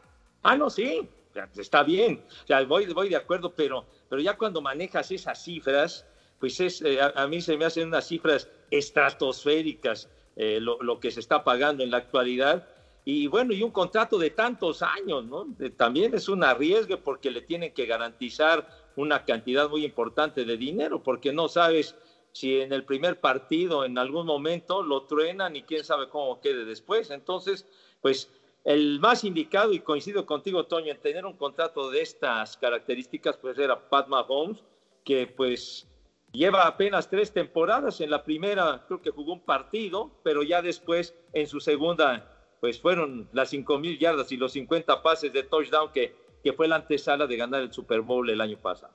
Ah, 0.43 0.55
no, 0.55 0.69
sí, 0.69 1.09
está 1.57 1.83
bien, 1.83 2.23
ya 2.47 2.63
voy, 2.63 2.85
voy 2.93 3.09
de 3.09 3.17
acuerdo, 3.17 3.53
pero, 3.53 3.85
pero 4.09 4.21
ya 4.21 4.37
cuando 4.37 4.61
manejas 4.61 5.11
esas 5.11 5.43
cifras, 5.43 6.05
pues 6.39 6.59
es, 6.61 6.81
eh, 6.81 6.99
a, 7.01 7.27
mí 7.27 7.41
se 7.41 7.57
me 7.57 7.65
hacen 7.65 7.87
unas 7.89 8.07
cifras 8.07 8.49
estratosféricas 8.71 10.09
eh, 10.35 10.59
lo, 10.59 10.81
lo, 10.81 10.99
que 10.99 11.11
se 11.11 11.19
está 11.19 11.43
pagando 11.43 11.83
en 11.83 11.91
la 11.91 11.97
actualidad 11.97 12.67
y 13.09 13.27
bueno, 13.27 13.53
y 13.53 13.63
un 13.63 13.71
contrato 13.71 14.17
de 14.17 14.31
tantos 14.31 14.81
años, 14.81 15.23
¿no? 15.23 15.47
también 15.77 16.13
es 16.13 16.27
un 16.27 16.43
arriesgue 16.43 16.97
porque 16.97 17.31
le 17.31 17.41
tienen 17.41 17.73
que 17.73 17.85
garantizar 17.85 18.67
una 18.97 19.23
cantidad 19.23 19.69
muy 19.69 19.85
importante 19.85 20.43
de 20.43 20.57
dinero, 20.57 21.01
porque 21.01 21.31
no 21.31 21.47
sabes 21.47 21.95
si 22.33 22.59
en 22.59 22.73
el 22.73 22.83
primer 22.83 23.21
partido 23.21 23.85
en 23.85 23.97
algún 23.97 24.25
momento 24.25 24.83
lo 24.83 25.03
truenan 25.03 25.55
y 25.55 25.63
quién 25.63 25.85
sabe 25.85 26.09
cómo 26.09 26.41
quede 26.41 26.65
después. 26.65 27.09
Entonces, 27.09 27.65
pues 28.01 28.29
el 28.65 28.99
más 28.99 29.23
indicado, 29.23 29.71
y 29.71 29.79
coincido 29.79 30.25
contigo, 30.25 30.65
Toño, 30.65 30.91
en 30.91 30.99
tener 30.99 31.25
un 31.25 31.37
contrato 31.37 31.89
de 31.89 32.01
estas 32.01 32.57
características, 32.57 33.37
pues 33.37 33.57
era 33.57 33.87
Pat 33.87 34.09
Mahomes, 34.09 34.61
que 35.05 35.27
pues 35.27 35.87
lleva 36.31 36.67
apenas 36.67 37.09
tres 37.09 37.31
temporadas. 37.31 38.01
En 38.01 38.09
la 38.09 38.23
primera 38.23 38.83
creo 38.87 39.01
que 39.01 39.11
jugó 39.11 39.33
un 39.33 39.41
partido, 39.41 40.11
pero 40.23 40.43
ya 40.43 40.61
después 40.61 41.15
en 41.33 41.47
su 41.47 41.59
segunda 41.59 42.33
pues 42.59 42.81
fueron 42.81 43.29
las 43.33 43.53
mil 43.53 43.99
yardas 43.99 44.31
y 44.31 44.37
los 44.37 44.53
50 44.53 45.03
pases 45.03 45.31
de 45.31 45.43
touchdown 45.43 45.91
que, 45.91 46.15
que 46.43 46.53
fue 46.53 46.67
la 46.67 46.77
antesala 46.77 47.27
de 47.27 47.37
ganar 47.37 47.61
el 47.61 47.71
Super 47.71 48.01
Bowl 48.01 48.29
el 48.29 48.41
año 48.41 48.57
pasado. 48.57 48.93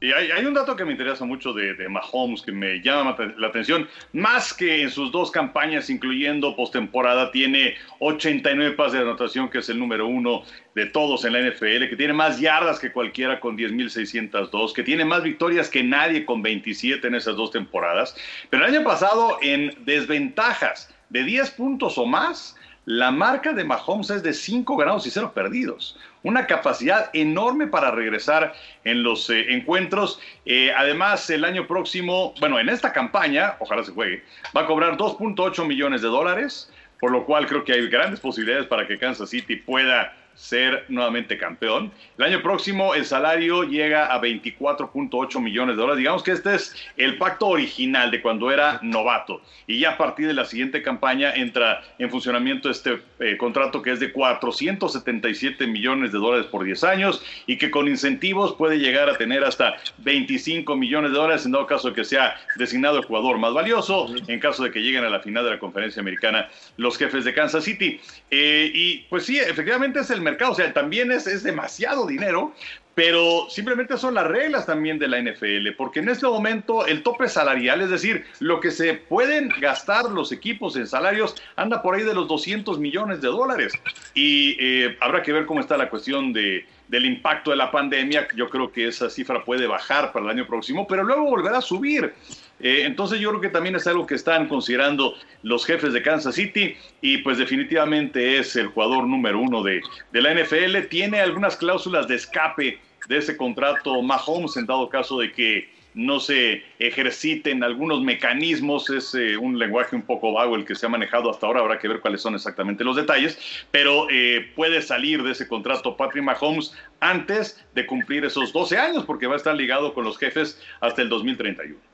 Y 0.00 0.12
hay, 0.12 0.44
un 0.44 0.54
dato 0.54 0.76
que 0.76 0.84
me 0.84 0.92
interesa 0.92 1.24
mucho 1.24 1.52
de, 1.52 1.74
de, 1.74 1.88
Mahomes, 1.88 2.42
que 2.42 2.52
me 2.52 2.80
llama 2.80 3.16
la 3.36 3.48
atención, 3.48 3.88
más 4.12 4.54
que 4.54 4.82
en 4.82 4.90
sus 4.90 5.10
dos 5.10 5.32
campañas, 5.32 5.90
incluyendo 5.90 6.54
postemporada, 6.54 7.32
tiene 7.32 7.74
89 7.98 8.76
pases 8.76 8.92
de 8.92 9.00
anotación, 9.00 9.48
que 9.48 9.58
es 9.58 9.68
el 9.68 9.78
número 9.78 10.06
uno 10.06 10.44
de 10.76 10.86
todos 10.86 11.24
en 11.24 11.32
la 11.32 11.40
NFL, 11.40 11.88
que 11.88 11.96
tiene 11.96 12.12
más 12.12 12.38
yardas 12.38 12.78
que 12.78 12.92
cualquiera 12.92 13.40
con 13.40 13.58
10.602, 13.58 14.72
que 14.72 14.84
tiene 14.84 15.04
más 15.04 15.24
victorias 15.24 15.68
que 15.68 15.82
nadie 15.82 16.24
con 16.24 16.42
27 16.42 17.04
en 17.04 17.16
esas 17.16 17.34
dos 17.34 17.50
temporadas. 17.50 18.16
Pero 18.50 18.64
el 18.64 18.76
año 18.76 18.84
pasado, 18.84 19.38
en 19.42 19.74
desventajas 19.84 20.94
de 21.08 21.24
10 21.24 21.50
puntos 21.52 21.98
o 21.98 22.06
más, 22.06 22.54
la 22.88 23.10
marca 23.10 23.52
de 23.52 23.64
Mahomes 23.64 24.08
es 24.08 24.22
de 24.22 24.32
5 24.32 24.74
ganados 24.78 25.06
y 25.06 25.10
0 25.10 25.32
perdidos. 25.34 25.98
Una 26.22 26.46
capacidad 26.46 27.10
enorme 27.12 27.66
para 27.66 27.90
regresar 27.90 28.54
en 28.82 29.02
los 29.02 29.28
eh, 29.28 29.52
encuentros. 29.52 30.18
Eh, 30.46 30.72
además, 30.74 31.28
el 31.28 31.44
año 31.44 31.66
próximo, 31.66 32.32
bueno, 32.40 32.58
en 32.58 32.70
esta 32.70 32.94
campaña, 32.94 33.56
ojalá 33.58 33.84
se 33.84 33.92
juegue, 33.92 34.24
va 34.56 34.62
a 34.62 34.66
cobrar 34.66 34.96
2.8 34.96 35.66
millones 35.66 36.00
de 36.00 36.08
dólares, 36.08 36.72
por 36.98 37.10
lo 37.10 37.26
cual 37.26 37.46
creo 37.46 37.62
que 37.62 37.74
hay 37.74 37.86
grandes 37.88 38.20
posibilidades 38.20 38.66
para 38.66 38.86
que 38.86 38.98
Kansas 38.98 39.28
City 39.28 39.56
pueda 39.56 40.16
ser 40.38 40.84
nuevamente 40.88 41.36
campeón. 41.36 41.90
El 42.16 42.24
año 42.24 42.42
próximo 42.42 42.94
el 42.94 43.04
salario 43.04 43.64
llega 43.64 44.06
a 44.06 44.20
24.8 44.22 45.40
millones 45.40 45.74
de 45.74 45.82
dólares. 45.82 45.98
Digamos 45.98 46.22
que 46.22 46.30
este 46.30 46.54
es 46.54 46.76
el 46.96 47.18
pacto 47.18 47.48
original 47.48 48.12
de 48.12 48.22
cuando 48.22 48.52
era 48.52 48.78
novato. 48.82 49.42
Y 49.66 49.80
ya 49.80 49.90
a 49.90 49.96
partir 49.98 50.28
de 50.28 50.34
la 50.34 50.44
siguiente 50.44 50.80
campaña 50.80 51.32
entra 51.34 51.82
en 51.98 52.08
funcionamiento 52.08 52.70
este 52.70 53.00
eh, 53.18 53.36
contrato 53.36 53.82
que 53.82 53.90
es 53.90 53.98
de 53.98 54.12
477 54.12 55.66
millones 55.66 56.12
de 56.12 56.18
dólares 56.18 56.46
por 56.46 56.62
10 56.62 56.84
años 56.84 57.20
y 57.46 57.58
que 57.58 57.72
con 57.72 57.88
incentivos 57.88 58.54
puede 58.54 58.78
llegar 58.78 59.10
a 59.10 59.18
tener 59.18 59.42
hasta 59.42 59.74
25 59.98 60.76
millones 60.76 61.10
de 61.10 61.18
dólares 61.18 61.46
en 61.46 61.52
dado 61.52 61.66
caso 61.66 61.88
de 61.88 61.94
que 61.94 62.04
sea 62.04 62.36
designado 62.54 62.98
el 62.98 63.04
jugador 63.04 63.38
más 63.38 63.54
valioso, 63.54 64.06
en 64.28 64.38
caso 64.38 64.62
de 64.62 64.70
que 64.70 64.80
lleguen 64.80 65.04
a 65.04 65.10
la 65.10 65.18
final 65.18 65.44
de 65.44 65.50
la 65.50 65.58
conferencia 65.58 66.00
americana 66.00 66.48
los 66.76 66.96
jefes 66.96 67.24
de 67.24 67.34
Kansas 67.34 67.64
City. 67.64 68.00
Eh, 68.30 68.70
y 68.72 68.98
pues 69.10 69.24
sí, 69.24 69.36
efectivamente 69.38 69.98
es 69.98 70.10
el 70.10 70.27
mercado, 70.30 70.52
o 70.52 70.54
sea, 70.54 70.72
también 70.72 71.12
es, 71.12 71.26
es 71.26 71.42
demasiado 71.42 72.06
dinero, 72.06 72.52
pero 72.98 73.46
simplemente 73.48 73.96
son 73.96 74.14
las 74.14 74.26
reglas 74.26 74.66
también 74.66 74.98
de 74.98 75.06
la 75.06 75.22
NFL, 75.22 75.68
porque 75.76 76.00
en 76.00 76.08
este 76.08 76.26
momento 76.26 76.84
el 76.84 77.04
tope 77.04 77.28
salarial, 77.28 77.80
es 77.80 77.90
decir, 77.90 78.24
lo 78.40 78.58
que 78.58 78.72
se 78.72 78.94
pueden 78.94 79.50
gastar 79.60 80.06
los 80.06 80.32
equipos 80.32 80.74
en 80.74 80.88
salarios, 80.88 81.36
anda 81.54 81.80
por 81.80 81.94
ahí 81.94 82.02
de 82.02 82.12
los 82.12 82.26
200 82.26 82.80
millones 82.80 83.20
de 83.20 83.28
dólares. 83.28 83.72
Y 84.14 84.56
eh, 84.58 84.96
habrá 85.00 85.22
que 85.22 85.32
ver 85.32 85.46
cómo 85.46 85.60
está 85.60 85.76
la 85.76 85.88
cuestión 85.88 86.32
de, 86.32 86.66
del 86.88 87.06
impacto 87.06 87.52
de 87.52 87.56
la 87.56 87.70
pandemia. 87.70 88.26
Yo 88.34 88.48
creo 88.48 88.72
que 88.72 88.88
esa 88.88 89.08
cifra 89.08 89.44
puede 89.44 89.68
bajar 89.68 90.10
para 90.12 90.24
el 90.24 90.32
año 90.32 90.48
próximo, 90.48 90.84
pero 90.88 91.04
luego 91.04 91.22
volverá 91.22 91.58
a 91.58 91.62
subir. 91.62 92.12
Eh, 92.60 92.82
entonces 92.84 93.20
yo 93.20 93.30
creo 93.30 93.40
que 93.40 93.48
también 93.48 93.76
es 93.76 93.86
algo 93.86 94.06
que 94.06 94.14
están 94.14 94.48
considerando 94.48 95.14
los 95.42 95.64
jefes 95.64 95.92
de 95.92 96.02
Kansas 96.02 96.34
City 96.34 96.76
y 97.00 97.18
pues 97.18 97.38
definitivamente 97.38 98.38
es 98.38 98.56
el 98.56 98.68
jugador 98.68 99.06
número 99.06 99.40
uno 99.40 99.62
de, 99.62 99.80
la 100.12 100.34
NFL. 100.34 100.88
Tiene 100.88 101.20
algunas 101.20 101.56
cláusulas 101.56 102.08
de 102.08 102.16
escape 102.16 102.80
de 103.08 103.16
ese 103.16 103.36
contrato 103.36 104.02
Mahomes 104.02 104.56
en 104.56 104.66
dado 104.66 104.88
caso 104.88 105.18
de 105.18 105.32
que 105.32 105.78
no 105.94 106.20
se 106.20 106.62
ejerciten 106.78 107.64
algunos 107.64 108.02
mecanismos, 108.02 108.88
es 108.90 109.14
eh, 109.14 109.36
un 109.36 109.58
lenguaje 109.58 109.96
un 109.96 110.02
poco 110.02 110.32
vago 110.32 110.54
el 110.54 110.64
que 110.64 110.74
se 110.74 110.86
ha 110.86 110.88
manejado 110.88 111.30
hasta 111.30 111.46
ahora, 111.46 111.60
habrá 111.60 111.78
que 111.78 111.88
ver 111.88 112.00
cuáles 112.00 112.20
son 112.20 112.34
exactamente 112.34 112.84
los 112.84 112.94
detalles, 112.94 113.66
pero 113.70 114.06
eh, 114.10 114.52
puede 114.54 114.80
salir 114.82 115.22
de 115.22 115.32
ese 115.32 115.48
contrato 115.48 115.96
Patrick 115.96 116.22
Mahomes 116.22 116.72
antes 117.00 117.66
de 117.74 117.86
cumplir 117.86 118.24
esos 118.24 118.52
12 118.52 118.78
años, 118.78 119.04
porque 119.06 119.26
va 119.26 119.34
a 119.34 119.38
estar 119.38 119.56
ligado 119.56 119.92
con 119.92 120.04
los 120.04 120.18
jefes 120.18 120.62
hasta 120.80 121.02
el 121.02 121.08
2031. 121.08 121.87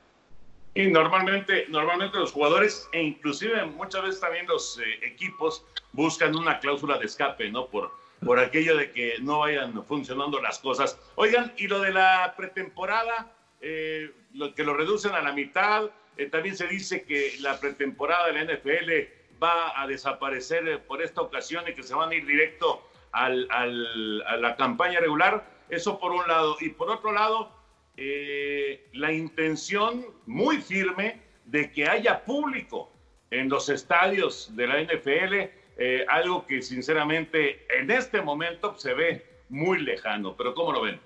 Y 0.75 0.87
normalmente, 0.87 1.67
normalmente 1.69 2.17
los 2.17 2.33
jugadores 2.33 2.89
e 2.91 3.01
inclusive 3.01 3.63
muchas 3.65 4.03
veces 4.03 4.19
también 4.19 4.45
los 4.45 4.77
eh, 4.77 4.83
equipos 5.03 5.65
buscan 5.93 6.35
una 6.35 6.59
cláusula 6.59 6.97
de 6.97 7.05
escape, 7.05 7.49
¿no? 7.49 7.67
Por, 7.67 7.91
por 8.23 8.39
aquello 8.39 8.75
de 8.75 8.91
que 8.91 9.15
no 9.21 9.39
vayan 9.39 9.85
funcionando 9.85 10.41
las 10.41 10.59
cosas. 10.59 10.99
Oigan, 11.15 11.53
y 11.55 11.67
lo 11.69 11.79
de 11.79 11.93
la 11.93 12.33
pretemporada, 12.35 13.31
eh, 13.61 14.11
lo, 14.33 14.53
que 14.53 14.65
lo 14.65 14.73
reducen 14.73 15.13
a 15.13 15.21
la 15.21 15.31
mitad, 15.31 15.89
eh, 16.17 16.25
también 16.25 16.57
se 16.57 16.67
dice 16.67 17.03
que 17.03 17.37
la 17.39 17.57
pretemporada 17.57 18.27
de 18.27 18.33
la 18.33 18.53
NFL 18.53 19.41
va 19.41 19.81
a 19.81 19.87
desaparecer 19.87 20.83
por 20.85 21.01
esta 21.01 21.21
ocasión 21.21 21.63
y 21.69 21.73
que 21.73 21.83
se 21.83 21.95
van 21.95 22.11
a 22.11 22.15
ir 22.15 22.25
directo 22.25 22.85
al, 23.13 23.47
al, 23.49 24.23
a 24.27 24.35
la 24.35 24.57
campaña 24.57 24.99
regular. 24.99 25.45
Eso 25.69 25.97
por 25.99 26.11
un 26.11 26.27
lado. 26.27 26.57
Y 26.59 26.69
por 26.69 26.89
otro 26.89 27.13
lado, 27.13 27.49
la 27.97 29.11
intención 29.11 30.05
muy 30.25 30.57
firme 30.57 31.21
de 31.45 31.71
que 31.71 31.87
haya 31.87 32.23
público 32.23 32.91
en 33.31 33.49
los 33.49 33.69
estadios 33.69 34.55
de 34.55 34.67
la 34.67 34.81
NFL 34.81 35.49
eh, 35.77 36.05
algo 36.07 36.45
que 36.45 36.61
sinceramente 36.61 37.65
en 37.77 37.91
este 37.91 38.21
momento 38.21 38.77
se 38.77 38.93
ve 38.93 39.25
muy 39.49 39.81
lejano, 39.81 40.35
pero 40.37 40.53
¿cómo 40.53 40.71
lo 40.71 40.81
ven? 40.81 40.99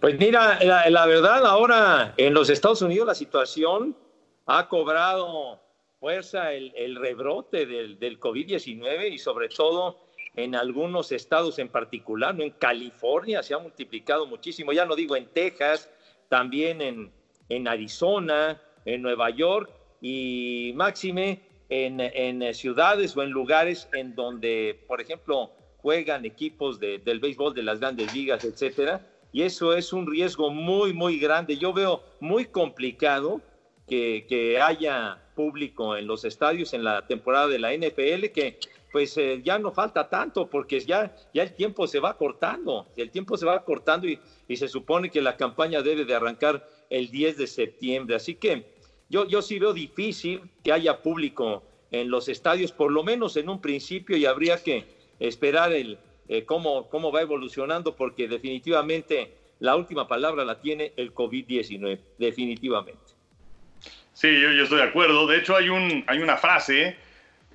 Pues 0.00 0.18
mira, 0.18 0.58
la, 0.62 1.06
verdad 1.06 1.44
ahora 1.44 2.14
en 2.16 2.32
los 2.32 2.48
Estados 2.48 2.80
Unidos 2.80 3.06
la 3.06 3.14
situación 3.14 3.96
ha 4.46 4.68
cobrado 4.68 5.60
fuerza 6.00 6.54
el, 6.54 6.96
rebrote 6.96 7.66
del 7.66 8.18
COVID-19 8.18 9.12
y 9.12 9.18
sobre 9.18 9.48
todo 9.48 9.98
en 10.34 10.54
algunos 10.54 11.12
estados 11.12 11.58
en 11.58 11.68
particular, 11.68 12.34
¿no? 12.34 12.42
en 12.42 12.50
California 12.52 13.42
se 13.42 13.54
ha 13.54 13.58
multiplicado 13.58 14.26
muchísimo, 14.26 14.72
ya 14.72 14.86
no 14.86 14.96
digo 14.96 15.16
en 15.16 15.26
Texas, 15.26 15.90
también 16.28 16.80
en, 16.80 17.12
en 17.48 17.68
Arizona, 17.68 18.60
en 18.84 19.02
Nueva 19.02 19.30
York 19.30 19.70
y 20.00 20.72
máxime 20.74 21.40
en, 21.68 22.00
eh, 22.42 22.54
ciudades 22.54 23.16
o 23.16 23.22
en 23.22 23.30
lugares 23.30 23.88
en 23.94 24.14
donde, 24.14 24.84
por 24.86 25.00
ejemplo, 25.00 25.52
juegan 25.78 26.24
equipos 26.24 26.78
del 26.78 27.18
béisbol 27.18 27.54
de 27.54 27.62
las 27.62 27.80
grandes 27.80 28.14
ligas, 28.14 28.44
etcétera, 28.44 29.06
y 29.32 29.42
eso 29.42 29.74
es 29.74 29.92
un 29.92 30.06
riesgo 30.06 30.50
muy, 30.50 30.92
muy 30.92 31.18
grande. 31.18 31.56
Yo 31.56 31.72
veo 31.72 32.02
muy 32.20 32.44
complicado 32.44 33.40
que, 33.88 34.60
haya 34.62 35.18
público 35.34 35.96
en 35.96 36.06
los 36.06 36.24
estadios 36.24 36.74
en 36.74 36.84
la 36.84 37.06
temporada 37.06 37.48
de 37.48 37.58
la 37.58 37.72
NFL, 37.72 38.26
que 38.34 38.58
pues 38.92 39.16
eh, 39.16 39.40
ya 39.42 39.58
no 39.58 39.72
falta 39.72 40.08
tanto, 40.08 40.48
porque 40.48 40.78
ya, 40.80 41.16
ya 41.32 41.42
el 41.42 41.54
tiempo 41.54 41.86
se 41.86 41.98
va 41.98 42.16
cortando, 42.18 42.86
el 42.96 43.10
tiempo 43.10 43.38
se 43.38 43.46
va 43.46 43.64
cortando 43.64 44.06
y, 44.06 44.20
se 44.54 44.68
supone 44.68 45.10
que 45.10 45.22
la 45.22 45.38
campaña 45.38 45.80
debe 45.80 46.04
de 46.04 46.14
arrancar 46.14 46.68
el 46.90 47.10
10 47.10 47.38
de 47.38 47.46
septiembre. 47.46 48.14
Así 48.14 48.34
que 48.34 48.66
yo, 49.08 49.26
yo 49.26 49.40
sí 49.40 49.58
veo 49.58 49.72
difícil 49.72 50.42
que 50.62 50.72
haya 50.72 51.00
público 51.00 51.62
en 51.90 52.10
los 52.10 52.28
estadios, 52.28 52.70
por 52.70 52.92
lo 52.92 53.02
menos 53.02 53.38
en 53.38 53.48
un 53.48 53.62
principio, 53.62 54.14
y 54.14 54.26
habría 54.26 54.62
que 54.62 54.84
esperar 55.18 55.72
el, 55.72 55.98
eh, 56.28 56.44
cómo, 56.44 56.90
cómo 56.90 57.10
va 57.10 57.22
evolucionando, 57.22 57.96
porque 57.96 58.28
definitivamente 58.28 59.32
la 59.58 59.74
última 59.74 60.06
palabra 60.06 60.44
la 60.44 60.60
tiene 60.60 60.92
el 60.96 61.14
COVID-19, 61.14 61.98
definitivamente. 62.18 63.12
Sí, 64.12 64.28
yo, 64.40 64.52
yo, 64.52 64.64
estoy 64.64 64.78
de 64.78 64.84
acuerdo. 64.84 65.26
De 65.26 65.38
hecho, 65.38 65.56
hay, 65.56 65.70
un, 65.70 66.04
hay 66.06 66.18
una 66.18 66.36
frase 66.36 66.96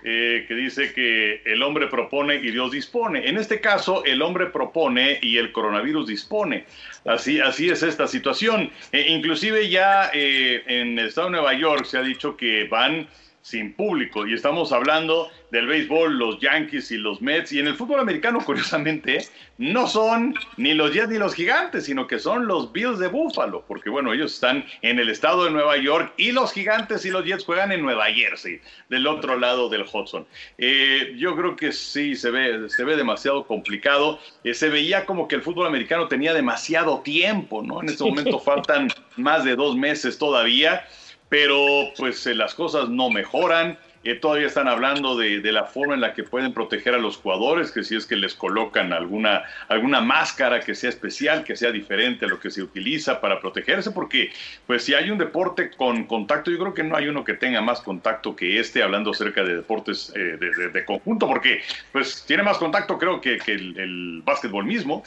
eh, 0.09 0.45
que 0.47 0.55
dice 0.55 0.93
que 0.93 1.41
el 1.43 1.61
hombre 1.61 1.87
propone 1.87 2.35
y 2.35 2.51
Dios 2.51 2.71
dispone. 2.71 3.27
En 3.27 3.37
este 3.37 3.59
caso, 3.59 4.05
el 4.05 4.21
hombre 4.21 4.45
propone 4.45 5.19
y 5.21 5.37
el 5.37 5.51
coronavirus 5.51 6.07
dispone. 6.07 6.63
Así, 7.03 7.41
así 7.41 7.67
es 7.69 7.83
esta 7.83 8.07
situación. 8.07 8.71
Eh, 8.93 9.07
inclusive 9.09 9.67
ya 9.67 10.09
eh, 10.13 10.63
en 10.65 10.97
el 10.97 11.07
estado 11.07 11.27
de 11.27 11.31
Nueva 11.31 11.53
York 11.55 11.83
se 11.83 11.97
ha 11.97 12.03
dicho 12.03 12.37
que 12.37 12.69
van 12.69 13.05
sin 13.47 13.73
público. 13.73 14.27
Y 14.27 14.33
estamos 14.33 14.73
hablando 14.73 15.31
del 15.51 15.67
béisbol, 15.67 16.17
los 16.17 16.38
Yankees 16.41 16.91
y 16.91 16.97
los 16.97 17.21
Mets. 17.21 17.53
Y 17.53 17.60
en 17.60 17.67
el 17.67 17.75
fútbol 17.75 18.01
americano, 18.01 18.39
curiosamente, 18.45 19.25
no 19.57 19.88
son 19.88 20.36
ni 20.57 20.73
los 20.73 20.93
Jets 20.93 21.07
ni 21.07 21.17
los 21.17 21.33
Gigantes, 21.33 21.86
sino 21.86 22.07
que 22.07 22.19
son 22.19 22.45
los 22.45 22.73
Bills 22.73 22.99
de 22.99 23.07
Buffalo. 23.07 23.63
Porque, 23.65 23.89
bueno, 23.89 24.12
ellos 24.12 24.33
están 24.33 24.65
en 24.81 24.99
el 24.99 25.10
estado 25.10 25.45
de 25.45 25.51
Nueva 25.51 25.77
York 25.77 26.13
y 26.17 26.33
los 26.33 26.51
Gigantes 26.51 27.05
y 27.05 27.10
los 27.10 27.23
Jets 27.23 27.45
juegan 27.45 27.71
en 27.71 27.83
Nueva 27.83 28.07
Jersey, 28.07 28.60
del 28.89 29.07
otro 29.07 29.39
lado 29.39 29.69
del 29.69 29.83
Hudson. 29.83 30.27
Eh, 30.57 31.15
yo 31.17 31.33
creo 31.38 31.55
que 31.55 31.71
sí, 31.71 32.15
se 32.15 32.29
ve, 32.31 32.69
se 32.69 32.83
ve 32.83 32.97
demasiado 32.97 33.47
complicado. 33.47 34.19
Eh, 34.43 34.53
se 34.53 34.67
veía 34.67 35.05
como 35.05 35.29
que 35.29 35.36
el 35.36 35.41
fútbol 35.41 35.67
americano 35.67 36.10
tenía 36.10 36.33
demasiado 36.33 36.99
tiempo, 36.99 37.63
¿no? 37.63 37.81
En 37.81 37.88
este 37.88 38.03
momento 38.03 38.39
faltan 38.39 38.89
más 39.15 39.45
de 39.45 39.55
dos 39.55 39.77
meses 39.77 40.17
todavía 40.17 40.83
pero 41.29 41.91
pues 41.97 42.25
eh, 42.27 42.35
las 42.35 42.53
cosas 42.53 42.89
no 42.89 43.09
mejoran. 43.09 43.77
Eh, 44.03 44.15
todavía 44.15 44.47
están 44.47 44.69
hablando 44.69 45.17
de, 45.17 45.41
la 45.51 45.65
forma 45.65 45.93
en 45.93 45.99
la 45.99 46.13
que 46.13 46.23
pueden 46.23 46.53
proteger 46.53 46.93
a 46.93 46.97
los 46.97 47.17
jugadores, 47.17 47.71
que 47.71 47.83
si 47.83 47.95
es 47.95 48.05
que 48.05 48.15
les 48.15 48.35
colocan 48.35 48.93
alguna, 48.93 49.43
alguna 49.67 49.99
máscara 49.99 50.61
que 50.61 50.75
sea 50.75 50.89
especial, 50.89 51.43
que 51.43 51.57
sea 51.57 51.71
diferente 51.71 52.23
a 52.23 52.29
lo 52.29 52.39
que 52.39 52.49
se 52.49 52.61
utiliza 52.61 53.19
para 53.19 53.41
protegerse, 53.41 53.91
porque 53.91 54.31
pues 54.65 54.83
si 54.83 54.93
hay 54.93 55.09
un 55.09 55.17
deporte 55.17 55.71
con 55.71 56.05
contacto, 56.05 56.51
yo 56.51 56.57
creo 56.57 56.73
que 56.73 56.83
no 56.83 56.95
hay 56.95 57.09
uno 57.09 57.25
que 57.25 57.33
tenga 57.33 57.59
más 57.59 57.81
contacto 57.81 58.33
que 58.33 58.59
este, 58.59 58.81
hablando 58.81 59.11
acerca 59.11 59.43
de 59.43 59.57
deportes 59.57 60.13
eh, 60.15 60.37
de, 60.71 60.85
conjunto, 60.85 61.27
porque 61.27 61.61
pues 61.91 62.23
tiene 62.25 62.43
más 62.43 62.57
contacto 62.59 62.97
creo 62.97 63.19
que, 63.19 63.39
el, 63.47 63.77
el 63.77 64.21
básquetbol 64.23 64.63
mismo. 64.63 65.03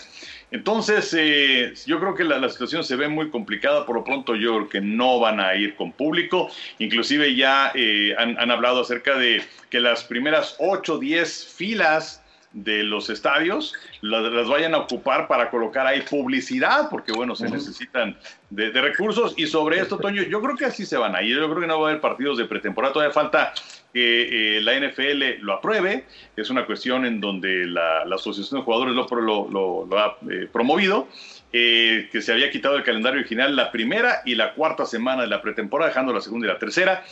Entonces, 0.52 1.14
eh, 1.16 1.74
yo 1.86 2.00
creo 2.00 2.14
que 2.14 2.24
la, 2.24 2.48
situación 2.48 2.82
se 2.82 2.96
ve 2.96 3.08
muy 3.08 3.30
complicada. 3.30 3.86
Por 3.86 3.96
lo 3.96 4.04
pronto, 4.04 4.34
yo 4.34 4.56
creo 4.56 4.68
que 4.68 4.80
no 4.80 5.20
van 5.20 5.40
a 5.40 5.54
ir 5.54 5.76
con 5.76 5.92
público. 5.92 6.48
Inclusive 6.78 7.34
ya 7.36 7.70
eh, 7.74 8.14
han, 8.18 8.50
hablado 8.50 8.80
acerca 8.80 9.16
de 9.16 9.42
que 9.70 9.80
las 9.80 10.02
primeras 10.04 10.56
8 10.58 10.94
o 10.94 10.98
10 10.98 11.46
filas 11.46 12.19
de 12.52 12.82
los 12.82 13.10
estadios 13.10 13.74
las, 14.00 14.48
vayan 14.48 14.74
a 14.74 14.78
ocupar 14.78 15.28
para 15.28 15.50
colocar 15.50 15.86
ahí 15.86 16.02
publicidad, 16.02 16.88
porque 16.90 17.12
bueno, 17.12 17.36
se 17.36 17.48
necesitan 17.48 18.16
de, 18.50 18.70
recursos. 18.72 19.34
Y 19.36 19.46
sobre 19.46 19.80
esto, 19.80 19.98
Toño, 19.98 20.22
yo 20.22 20.40
creo 20.40 20.56
que 20.56 20.64
así 20.64 20.84
se 20.84 20.96
van 20.96 21.14
a 21.14 21.22
ir. 21.22 21.36
Yo 21.36 21.48
creo 21.48 21.60
que 21.60 21.66
no 21.66 21.80
va 21.80 21.88
a 21.88 21.90
haber 21.90 22.00
partidos 22.00 22.38
de 22.38 22.46
pretemporada. 22.46 22.92
Todavía 22.92 23.14
falta 23.14 23.52
que 23.92 24.56
eh, 24.58 24.60
la 24.62 24.78
NFL 24.78 25.42
lo 25.42 25.54
apruebe. 25.54 26.06
Es 26.36 26.50
una 26.50 26.66
cuestión 26.66 27.04
en 27.04 27.20
donde 27.20 27.66
la, 27.66 28.02
Asociación 28.12 28.60
de 28.60 28.64
Jugadores 28.64 28.94
lo, 28.94 29.86
lo, 29.86 29.98
ha 29.98 30.16
eh, 30.30 30.48
promovido. 30.52 31.08
Eh, 31.52 32.08
que 32.12 32.22
se 32.22 32.30
había 32.32 32.48
quitado 32.48 32.76
el 32.76 32.84
calendario 32.84 33.18
original 33.18 33.56
la 33.56 33.72
primera 33.72 34.22
y 34.24 34.36
la 34.36 34.54
cuarta 34.54 34.86
semana 34.86 35.22
de 35.22 35.28
la 35.28 35.42
pretemporada, 35.42 35.88
dejando 35.88 36.12
la 36.12 36.20
segunda 36.20 36.46
y 36.46 36.50
la 36.50 36.60
tercera. 36.60 37.02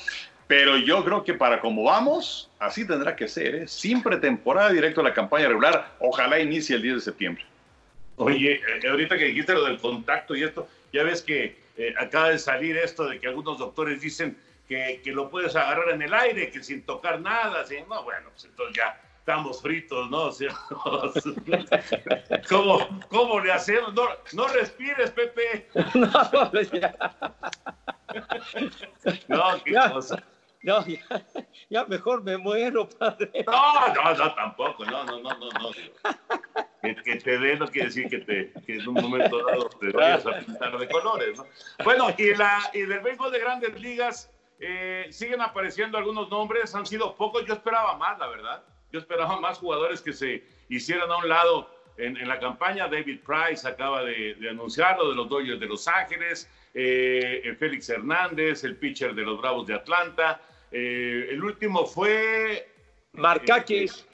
Pero 0.48 0.78
yo 0.78 1.04
creo 1.04 1.22
que 1.22 1.34
para 1.34 1.60
como 1.60 1.84
vamos, 1.84 2.50
así 2.58 2.86
tendrá 2.86 3.14
que 3.14 3.28
ser, 3.28 3.54
¿eh? 3.54 3.68
sin 3.68 4.02
pretemporada 4.02 4.70
directo 4.70 5.02
a 5.02 5.04
la 5.04 5.12
campaña 5.14 5.46
regular, 5.46 5.94
ojalá 6.00 6.40
inicie 6.40 6.74
el 6.74 6.82
10 6.82 6.94
de 6.96 7.00
septiembre. 7.02 7.44
Oye, 8.16 8.54
eh, 8.54 8.88
ahorita 8.88 9.16
que 9.18 9.26
dijiste 9.26 9.52
lo 9.52 9.66
del 9.66 9.78
contacto 9.78 10.34
y 10.34 10.42
esto, 10.42 10.66
ya 10.90 11.04
ves 11.04 11.22
que 11.22 11.58
eh, 11.76 11.94
acaba 11.98 12.30
de 12.30 12.38
salir 12.38 12.78
esto 12.78 13.06
de 13.06 13.20
que 13.20 13.28
algunos 13.28 13.58
doctores 13.58 14.00
dicen 14.00 14.38
que, 14.66 15.00
que, 15.04 15.12
lo 15.12 15.30
puedes 15.30 15.54
agarrar 15.54 15.90
en 15.90 16.02
el 16.02 16.14
aire, 16.14 16.50
que 16.50 16.62
sin 16.62 16.82
tocar 16.82 17.20
nada, 17.20 17.60
así, 17.60 17.76
no, 17.88 18.02
bueno, 18.02 18.30
pues 18.30 18.46
entonces 18.46 18.74
ya 18.74 18.98
estamos 19.28 19.60
fritos, 19.60 20.08
¿no? 20.10 20.22
O 20.28 20.32
sea, 20.32 20.54
¿cómo, 22.48 23.00
¿cómo, 23.10 23.40
le 23.40 23.52
hacemos? 23.52 23.92
No, 23.92 24.08
no 24.32 24.48
respires, 24.48 25.10
Pepe. 25.10 25.68
no, 25.94 26.50
pues 26.50 26.70
ya. 26.70 26.94
no, 29.28 29.62
qué 29.62 29.74
cosa. 29.92 30.24
No, 30.62 30.84
ya, 30.86 31.00
ya, 31.70 31.84
mejor 31.84 32.22
me 32.22 32.36
muero, 32.36 32.88
padre. 32.88 33.44
No, 33.46 33.94
no, 33.94 34.14
no, 34.14 34.34
tampoco, 34.34 34.84
no, 34.84 35.04
no, 35.04 35.20
no, 35.20 35.30
no, 35.30 35.50
no. 35.50 35.70
Que, 36.82 36.94
que 36.96 37.16
te 37.16 37.38
dé 37.38 37.56
no 37.56 37.68
quiere 37.68 37.88
decir 37.88 38.08
que, 38.08 38.18
te, 38.18 38.52
que 38.66 38.76
en 38.76 38.88
un 38.88 38.94
momento 38.94 39.44
dado 39.44 39.68
te 39.68 39.90
vayas 39.90 40.26
a 40.26 40.38
pintar 40.40 40.78
de 40.78 40.88
colores, 40.88 41.36
¿no? 41.36 41.46
Bueno, 41.84 42.08
y, 42.16 42.34
la, 42.34 42.58
y 42.72 42.82
del 42.82 43.00
béisbol 43.00 43.32
de 43.32 43.38
grandes 43.40 43.80
ligas, 43.80 44.30
eh, 44.60 45.06
siguen 45.10 45.40
apareciendo 45.40 45.98
algunos 45.98 46.30
nombres, 46.30 46.74
han 46.74 46.86
sido 46.86 47.14
pocos, 47.14 47.44
yo 47.46 47.54
esperaba 47.54 47.96
más, 47.96 48.18
la 48.18 48.26
verdad. 48.28 48.62
Yo 48.90 48.98
esperaba 48.98 49.38
más 49.38 49.58
jugadores 49.58 50.00
que 50.00 50.12
se 50.12 50.42
hicieran 50.68 51.10
a 51.10 51.18
un 51.18 51.28
lado 51.28 51.70
en, 51.98 52.16
en 52.16 52.28
la 52.28 52.38
campaña. 52.40 52.88
David 52.88 53.20
Price 53.20 53.66
acaba 53.68 54.02
de, 54.02 54.34
de, 54.34 54.50
anunciarlo 54.50 55.08
de 55.10 55.14
los 55.14 55.28
Dodgers 55.28 55.60
de 55.60 55.66
Los 55.66 55.86
Ángeles, 55.86 56.50
eh, 56.74 57.56
Félix 57.58 57.88
Hernández, 57.88 58.64
el 58.64 58.76
pitcher 58.76 59.14
de 59.14 59.22
los 59.22 59.40
Bravos 59.40 59.66
de 59.66 59.74
Atlanta. 59.74 60.40
Eh, 60.70 61.28
el 61.30 61.42
último 61.42 61.86
fue... 61.86 62.72
Markakis. 63.12 64.06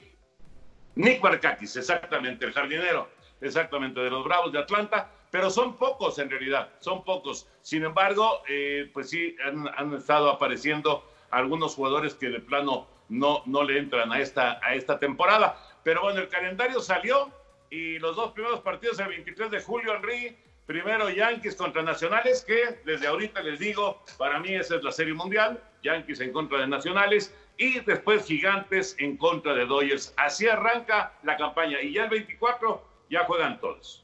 Nick 0.95 1.21
Markakis, 1.21 1.75
exactamente, 1.75 2.45
el 2.45 2.53
jardinero, 2.53 3.09
exactamente, 3.41 3.99
de 3.99 4.09
los 4.09 4.23
Bravos 4.23 4.51
de 4.53 4.59
Atlanta 4.59 5.11
pero 5.35 5.49
son 5.49 5.75
pocos 5.75 6.17
en 6.19 6.29
realidad, 6.29 6.69
son 6.79 7.03
pocos. 7.03 7.45
Sin 7.61 7.83
embargo, 7.83 8.41
eh, 8.47 8.89
pues 8.93 9.09
sí, 9.09 9.35
han, 9.45 9.67
han, 9.67 9.93
estado 9.93 10.29
apareciendo 10.29 11.03
algunos 11.29 11.75
jugadores 11.75 12.13
que 12.13 12.29
de 12.29 12.39
plano 12.39 12.87
no, 13.09 13.43
no 13.45 13.63
le 13.63 13.79
entran 13.79 14.13
a 14.13 14.21
esta, 14.21 14.59
a 14.63 14.75
esta 14.75 14.97
temporada. 14.97 15.57
Pero 15.83 16.03
bueno, 16.03 16.21
el 16.21 16.29
calendario 16.29 16.79
salió 16.79 17.33
y 17.69 17.99
los 17.99 18.15
dos 18.15 18.31
primeros 18.31 18.61
partidos 18.61 18.97
el 18.99 19.09
23 19.09 19.51
de 19.51 19.61
julio, 19.61 19.93
Henry, 19.95 20.37
primero 20.65 21.09
Yankees 21.09 21.55
contra 21.55 21.83
Nacionales, 21.83 22.43
que 22.45 22.79
desde 22.85 23.07
ahorita 23.07 23.41
les 23.41 23.59
digo, 23.59 24.03
para 24.17 24.39
mí 24.39 24.53
esa 24.53 24.75
es 24.75 24.83
la 24.83 24.91
serie 24.91 25.13
mundial, 25.13 25.61
Yankees 25.83 26.19
en 26.21 26.31
contra 26.31 26.59
de 26.59 26.67
Nacionales, 26.67 27.33
y 27.57 27.79
después 27.81 28.25
Gigantes 28.25 28.95
en 28.99 29.17
contra 29.17 29.53
de 29.53 29.65
Dodgers. 29.65 30.13
Así 30.17 30.47
arranca 30.47 31.13
la 31.23 31.37
campaña 31.37 31.81
y 31.81 31.93
ya 31.93 32.05
el 32.05 32.09
24 32.09 32.83
ya 33.09 33.23
juegan 33.25 33.59
todos. 33.59 34.03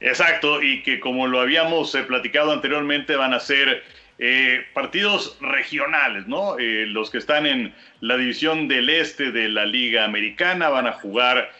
Exacto, 0.00 0.62
y 0.62 0.82
que 0.82 1.00
como 1.00 1.26
lo 1.26 1.40
habíamos 1.40 1.94
eh, 1.94 2.04
platicado 2.04 2.52
anteriormente, 2.52 3.16
van 3.16 3.34
a 3.34 3.40
ser 3.40 3.82
eh, 4.20 4.64
partidos 4.72 5.38
regionales, 5.40 6.26
¿no? 6.28 6.58
Eh, 6.58 6.86
los 6.86 7.10
que 7.10 7.18
están 7.18 7.46
en 7.46 7.74
la 8.00 8.16
división 8.16 8.68
del 8.68 8.90
este 8.90 9.32
de 9.32 9.48
la 9.48 9.66
Liga 9.66 10.04
Americana 10.04 10.68
van 10.68 10.86
a 10.86 10.92
jugar 10.92 11.50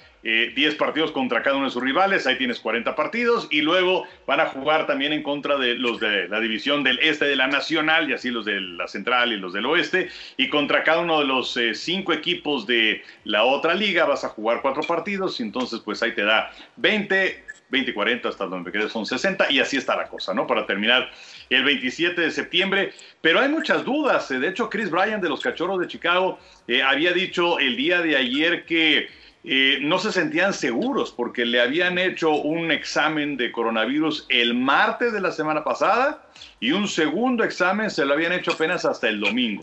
10 0.54 0.74
partidos 0.76 1.12
contra 1.12 1.42
cada 1.42 1.56
uno 1.56 1.66
de 1.66 1.70
sus 1.70 1.82
rivales, 1.82 2.26
ahí 2.26 2.36
tienes 2.36 2.60
40 2.60 2.94
partidos, 2.94 3.48
y 3.50 3.62
luego 3.62 4.06
van 4.26 4.40
a 4.40 4.46
jugar 4.46 4.86
también 4.86 5.12
en 5.12 5.22
contra 5.22 5.56
de 5.56 5.74
los 5.74 6.00
de 6.00 6.28
la 6.28 6.40
división 6.40 6.82
del 6.82 6.98
este 7.00 7.24
de 7.24 7.36
la 7.36 7.46
Nacional, 7.46 8.08
y 8.10 8.12
así 8.12 8.30
los 8.30 8.44
de 8.44 8.60
la 8.60 8.88
Central 8.88 9.32
y 9.32 9.36
los 9.36 9.52
del 9.52 9.66
Oeste, 9.66 10.08
y 10.36 10.48
contra 10.48 10.84
cada 10.84 11.00
uno 11.00 11.20
de 11.20 11.26
los 11.26 11.58
cinco 11.74 12.12
equipos 12.12 12.66
de 12.66 13.02
la 13.24 13.44
otra 13.44 13.74
liga 13.74 14.04
vas 14.04 14.24
a 14.24 14.28
jugar 14.28 14.60
cuatro 14.62 14.82
partidos, 14.82 15.40
y 15.40 15.44
entonces 15.44 15.80
pues 15.80 16.02
ahí 16.02 16.14
te 16.14 16.24
da 16.24 16.50
20 16.76 17.48
20, 17.70 17.92
40 17.92 18.28
hasta 18.28 18.46
donde 18.46 18.72
quede 18.72 18.88
son 18.88 19.04
60 19.04 19.50
y 19.50 19.60
así 19.60 19.76
está 19.76 19.96
la 19.96 20.08
cosa, 20.08 20.32
¿no? 20.32 20.46
Para 20.46 20.66
terminar 20.66 21.10
el 21.50 21.64
27 21.64 22.20
de 22.20 22.30
septiembre. 22.30 22.92
Pero 23.20 23.40
hay 23.40 23.48
muchas 23.48 23.84
dudas. 23.84 24.28
De 24.28 24.48
hecho, 24.48 24.70
Chris 24.70 24.90
Bryan 24.90 25.20
de 25.20 25.28
los 25.28 25.40
Cachorros 25.40 25.80
de 25.80 25.86
Chicago 25.86 26.38
eh, 26.66 26.82
había 26.82 27.12
dicho 27.12 27.58
el 27.58 27.76
día 27.76 28.00
de 28.00 28.16
ayer 28.16 28.64
que 28.64 29.08
eh, 29.44 29.78
no 29.80 29.98
se 29.98 30.12
sentían 30.12 30.52
seguros 30.52 31.12
porque 31.12 31.46
le 31.46 31.60
habían 31.60 31.96
hecho 31.98 32.32
un 32.32 32.70
examen 32.70 33.36
de 33.36 33.52
coronavirus 33.52 34.26
el 34.28 34.54
martes 34.54 35.12
de 35.12 35.20
la 35.20 35.30
semana 35.30 35.62
pasada 35.62 36.26
y 36.60 36.72
un 36.72 36.88
segundo 36.88 37.44
examen 37.44 37.90
se 37.90 38.04
lo 38.04 38.14
habían 38.14 38.32
hecho 38.32 38.52
apenas 38.52 38.84
hasta 38.84 39.08
el 39.08 39.20
domingo. 39.20 39.62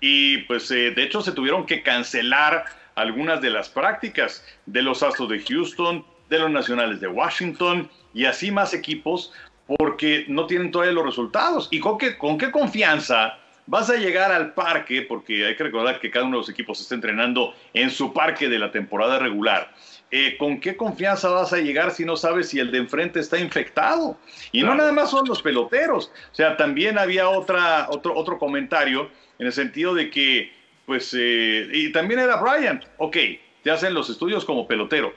Y 0.00 0.38
pues 0.44 0.70
eh, 0.70 0.92
de 0.92 1.02
hecho 1.02 1.20
se 1.20 1.32
tuvieron 1.32 1.66
que 1.66 1.82
cancelar 1.82 2.64
algunas 2.94 3.40
de 3.42 3.50
las 3.50 3.68
prácticas 3.68 4.44
de 4.66 4.82
los 4.82 5.02
Astros 5.02 5.28
de 5.28 5.40
Houston, 5.40 6.04
de 6.30 6.38
los 6.38 6.50
Nacionales 6.50 7.00
de 7.00 7.08
Washington 7.08 7.90
y 8.14 8.24
así 8.24 8.50
más 8.50 8.72
equipos 8.72 9.32
porque 9.78 10.24
no 10.28 10.46
tienen 10.46 10.70
todavía 10.70 10.94
los 10.94 11.04
resultados. 11.04 11.68
¿Y 11.70 11.78
con 11.78 11.98
con 12.18 12.38
qué 12.38 12.50
confianza 12.50 13.38
vas 13.66 13.90
a 13.90 13.96
llegar 13.96 14.32
al 14.32 14.54
parque? 14.54 15.02
Porque 15.02 15.46
hay 15.46 15.56
que 15.56 15.64
recordar 15.64 16.00
que 16.00 16.10
cada 16.10 16.24
uno 16.24 16.36
de 16.36 16.40
los 16.42 16.48
equipos 16.48 16.80
está 16.80 16.94
entrenando 16.94 17.54
en 17.74 17.90
su 17.90 18.12
parque 18.12 18.48
de 18.48 18.58
la 18.58 18.70
temporada 18.70 19.18
regular. 19.18 19.72
Eh, 20.12 20.36
¿Con 20.36 20.58
qué 20.58 20.76
confianza 20.76 21.28
vas 21.28 21.52
a 21.52 21.58
llegar 21.58 21.92
si 21.92 22.04
no 22.04 22.16
sabes 22.16 22.48
si 22.48 22.58
el 22.58 22.72
de 22.72 22.78
enfrente 22.78 23.20
está 23.20 23.38
infectado? 23.38 24.18
Y 24.50 24.62
no 24.62 24.74
nada 24.74 24.90
más 24.90 25.10
son 25.10 25.26
los 25.28 25.40
peloteros. 25.40 26.10
O 26.32 26.34
sea, 26.34 26.56
también 26.56 26.98
había 26.98 27.28
otra, 27.28 27.86
otro, 27.90 28.16
otro 28.16 28.38
comentario 28.38 29.08
en 29.38 29.46
el 29.46 29.52
sentido 29.52 29.94
de 29.94 30.10
que, 30.10 30.52
pues, 30.84 31.14
eh, 31.16 31.68
y 31.72 31.92
también 31.92 32.20
era 32.20 32.36
Brian, 32.36 32.84
ok, 32.98 33.16
te 33.62 33.70
hacen 33.70 33.94
los 33.94 34.10
estudios 34.10 34.44
como 34.44 34.66
pelotero, 34.66 35.14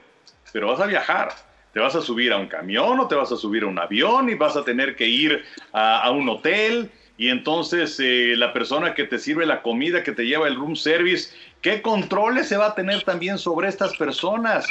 pero 0.51 0.67
vas 0.67 0.79
a 0.79 0.86
viajar. 0.86 1.29
Te 1.73 1.79
vas 1.79 1.95
a 1.95 2.01
subir 2.01 2.32
a 2.32 2.38
un 2.38 2.45
camión 2.45 2.99
o 2.99 3.08
te 3.08 3.15
vas 3.15 3.32
a 3.32 3.36
subir 3.36 3.63
a 3.63 3.65
un 3.65 3.79
avión 3.79 4.29
y 4.29 4.36
vas 4.36 4.56
a 4.56 4.63
tener 4.63 4.95
que 4.95 5.08
ir 5.08 5.43
a, 5.71 6.03
a 6.03 6.12
un 6.12 6.29
hotel 6.29 6.91
y 7.23 7.29
entonces 7.29 8.01
eh, 8.01 8.33
la 8.36 8.51
persona 8.51 8.93
que 8.93 9.05
te 9.05 9.17
sirve 9.17 9.45
la 9.45 9.62
comida, 9.62 10.03
que 10.03 10.12
te 10.12 10.25
lleva 10.25 10.45
el 10.45 10.57
room 10.57 10.75
service, 10.75 11.33
¿qué 11.62 11.81
controles 11.81 12.49
se 12.49 12.57
va 12.57 12.65
a 12.65 12.75
tener 12.75 13.03
también 13.03 13.38
sobre 13.38 13.69
estas 13.69 13.95
personas? 13.95 14.65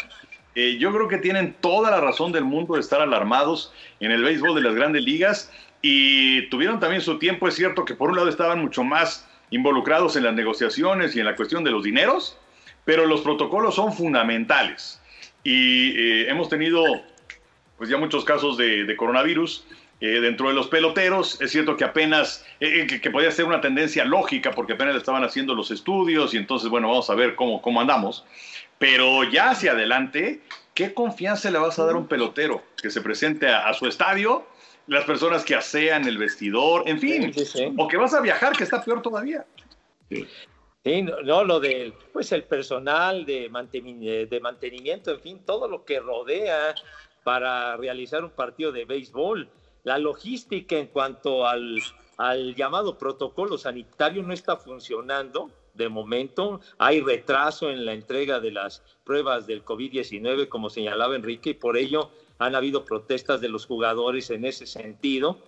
Eh, 0.54 0.76
yo 0.78 0.92
creo 0.92 1.08
que 1.08 1.16
tienen 1.16 1.54
toda 1.62 1.90
la 1.90 2.02
razón 2.02 2.30
del 2.30 2.44
mundo 2.44 2.74
de 2.74 2.80
estar 2.80 3.00
alarmados 3.00 3.72
en 4.00 4.10
el 4.10 4.22
béisbol 4.22 4.54
de 4.54 4.60
las 4.60 4.74
grandes 4.74 5.02
ligas 5.02 5.50
y 5.80 6.42
tuvieron 6.50 6.78
también 6.78 7.00
su 7.00 7.18
tiempo, 7.18 7.48
es 7.48 7.54
cierto 7.54 7.86
que 7.86 7.94
por 7.94 8.10
un 8.10 8.16
lado 8.16 8.28
estaban 8.28 8.60
mucho 8.60 8.84
más 8.84 9.26
involucrados 9.48 10.16
en 10.16 10.24
las 10.24 10.34
negociaciones 10.34 11.16
y 11.16 11.20
en 11.20 11.24
la 11.24 11.36
cuestión 11.36 11.64
de 11.64 11.70
los 11.70 11.82
dineros, 11.82 12.36
pero 12.84 13.06
los 13.06 13.22
protocolos 13.22 13.76
son 13.76 13.94
fundamentales 13.94 15.00
y 15.42 15.98
eh, 15.98 16.28
hemos 16.28 16.50
tenido 16.50 16.84
pues 17.78 17.88
ya 17.88 17.96
muchos 17.96 18.26
casos 18.26 18.58
de, 18.58 18.94
coronavirus 18.94 19.64
eh, 20.02 20.20
dentro 20.20 20.48
de 20.48 20.54
los 20.54 20.66
peloteros. 20.66 21.40
Es 21.40 21.52
cierto 21.52 21.76
que 21.76 21.84
apenas, 21.84 22.44
eh, 22.58 22.88
que, 22.88 23.00
que, 23.00 23.08
podía 23.08 23.30
ser 23.30 23.44
una 23.44 23.60
tendencia 23.60 24.04
lógica 24.04 24.50
porque 24.50 24.72
apenas 24.72 24.96
estaban 24.96 25.22
haciendo 25.22 25.54
los 25.54 25.70
estudios 25.70 26.34
y 26.34 26.38
entonces, 26.38 26.68
bueno, 26.68 26.88
vamos 26.88 27.08
a 27.08 27.14
ver 27.14 27.36
cómo, 27.36 27.62
cómo 27.62 27.80
andamos. 27.80 28.24
Pero 28.78 29.22
ya 29.22 29.50
hacia 29.50 29.70
adelante, 29.70 30.40
¿qué 30.74 30.92
confianza 30.92 31.52
le 31.52 31.58
vas 31.60 31.78
a 31.78 31.84
dar 31.86 31.94
a 31.94 31.98
un 31.98 32.08
pelotero 32.08 32.64
que 32.82 32.90
se 32.90 33.00
presente 33.00 33.48
a, 33.48 33.68
a 33.68 33.74
su 33.74 33.86
estadio? 33.86 34.44
Las 34.88 35.04
personas 35.04 35.44
que 35.44 35.54
asean 35.54 36.08
el 36.08 36.18
vestidor, 36.18 36.82
en 36.88 36.98
fin, 36.98 37.32
sí, 37.32 37.44
sí. 37.44 37.72
o 37.78 37.86
que 37.86 37.96
vas 37.96 38.12
a 38.12 38.20
viajar, 38.20 38.56
que 38.56 38.64
está 38.64 38.82
peor 38.82 39.02
todavía. 39.02 39.46
Sí. 40.10 40.26
No, 41.22 41.44
lo 41.44 41.60
del, 41.60 41.94
pues 42.12 42.32
el 42.32 42.42
personal 42.42 43.24
de, 43.24 43.48
de 44.28 44.40
mantenimiento, 44.40 45.12
en 45.12 45.20
fin, 45.20 45.40
todo 45.46 45.68
lo 45.68 45.84
que 45.84 46.00
rodea 46.00 46.74
para 47.22 47.76
realizar 47.76 48.24
un 48.24 48.30
partido 48.30 48.72
de 48.72 48.84
béisbol. 48.84 49.48
La 49.84 49.98
logística 49.98 50.76
en 50.76 50.86
cuanto 50.86 51.46
al, 51.46 51.78
al 52.16 52.54
llamado 52.54 52.98
protocolo 52.98 53.58
sanitario 53.58 54.22
no 54.22 54.32
está 54.32 54.56
funcionando 54.56 55.50
de 55.74 55.88
momento. 55.88 56.60
Hay 56.78 57.00
retraso 57.00 57.70
en 57.70 57.84
la 57.84 57.92
entrega 57.92 58.40
de 58.40 58.52
las 58.52 58.82
pruebas 59.04 59.46
del 59.46 59.64
COVID-19, 59.64 60.48
como 60.48 60.70
señalaba 60.70 61.16
Enrique, 61.16 61.50
y 61.50 61.54
por 61.54 61.76
ello 61.76 62.10
han 62.38 62.54
habido 62.54 62.84
protestas 62.84 63.40
de 63.40 63.48
los 63.48 63.66
jugadores 63.66 64.30
en 64.30 64.44
ese 64.44 64.66
sentido. 64.66 65.38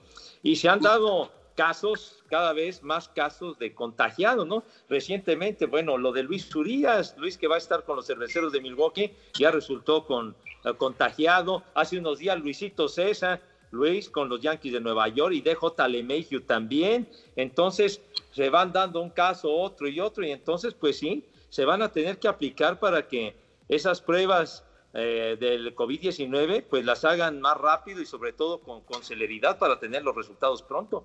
Y 0.43 0.57
se 0.57 0.69
han 0.69 0.81
dado 0.81 1.31
casos, 1.55 2.25
cada 2.29 2.53
vez 2.53 2.83
más 2.83 3.09
casos 3.09 3.59
de 3.59 3.75
contagiados, 3.75 4.47
¿no? 4.47 4.65
Recientemente, 4.89 5.67
bueno, 5.67 5.97
lo 5.99 6.13
de 6.13 6.23
Luis 6.23 6.55
Urias, 6.55 7.15
Luis 7.19 7.39
que 7.39 7.47
va 7.47 7.55
a 7.55 7.59
estar 7.59 7.85
con 7.85 7.97
los 7.97 8.07
cerveceros 8.07 8.53
de 8.53 8.61
Milwaukee, 8.61 9.13
ya 9.39 9.51
resultó 9.51 10.05
con 10.05 10.35
uh, 10.65 10.75
contagiado. 10.75 11.63
Hace 11.75 11.99
unos 11.99 12.19
días 12.19 12.39
Luisito 12.41 12.89
César, 12.89 13.41
Luis 13.75 14.09
con 14.09 14.29
los 14.29 14.41
Yankees 14.41 14.73
de 14.73 14.81
Nueva 14.81 15.09
York 15.09 15.35
y 15.35 15.43
DJ 15.43 15.57
LeMahieu 15.89 16.41
también. 16.41 17.09
Entonces, 17.37 18.01
se 18.33 18.49
van 18.49 18.73
dando 18.73 19.01
un 19.01 19.11
caso, 19.11 19.53
otro 19.53 19.89
y 19.89 20.01
otro, 20.01 20.25
y 20.25 20.31
entonces, 20.31 20.75
pues 20.75 20.99
sí, 20.99 21.25
se 21.51 21.65
van 21.65 21.83
a 21.83 21.91
tener 21.91 22.19
que 22.19 22.29
aplicar 22.29 22.79
para 22.79 23.07
que 23.07 23.37
esas 23.69 24.01
pruebas 24.01 24.65
eh, 24.95 25.37
del 25.39 25.75
COVID-19, 25.75 26.65
pues 26.71 26.85
las 26.85 27.05
hagan 27.05 27.41
más 27.41 27.57
rápido 27.57 28.01
y 28.01 28.07
sobre 28.07 28.33
todo 28.33 28.61
con, 28.61 28.83
con 28.83 29.03
celeridad 29.03 29.59
para 29.59 29.79
tener 29.79 30.03
los 30.03 30.15
resultados 30.15 30.63
pronto. 30.63 31.05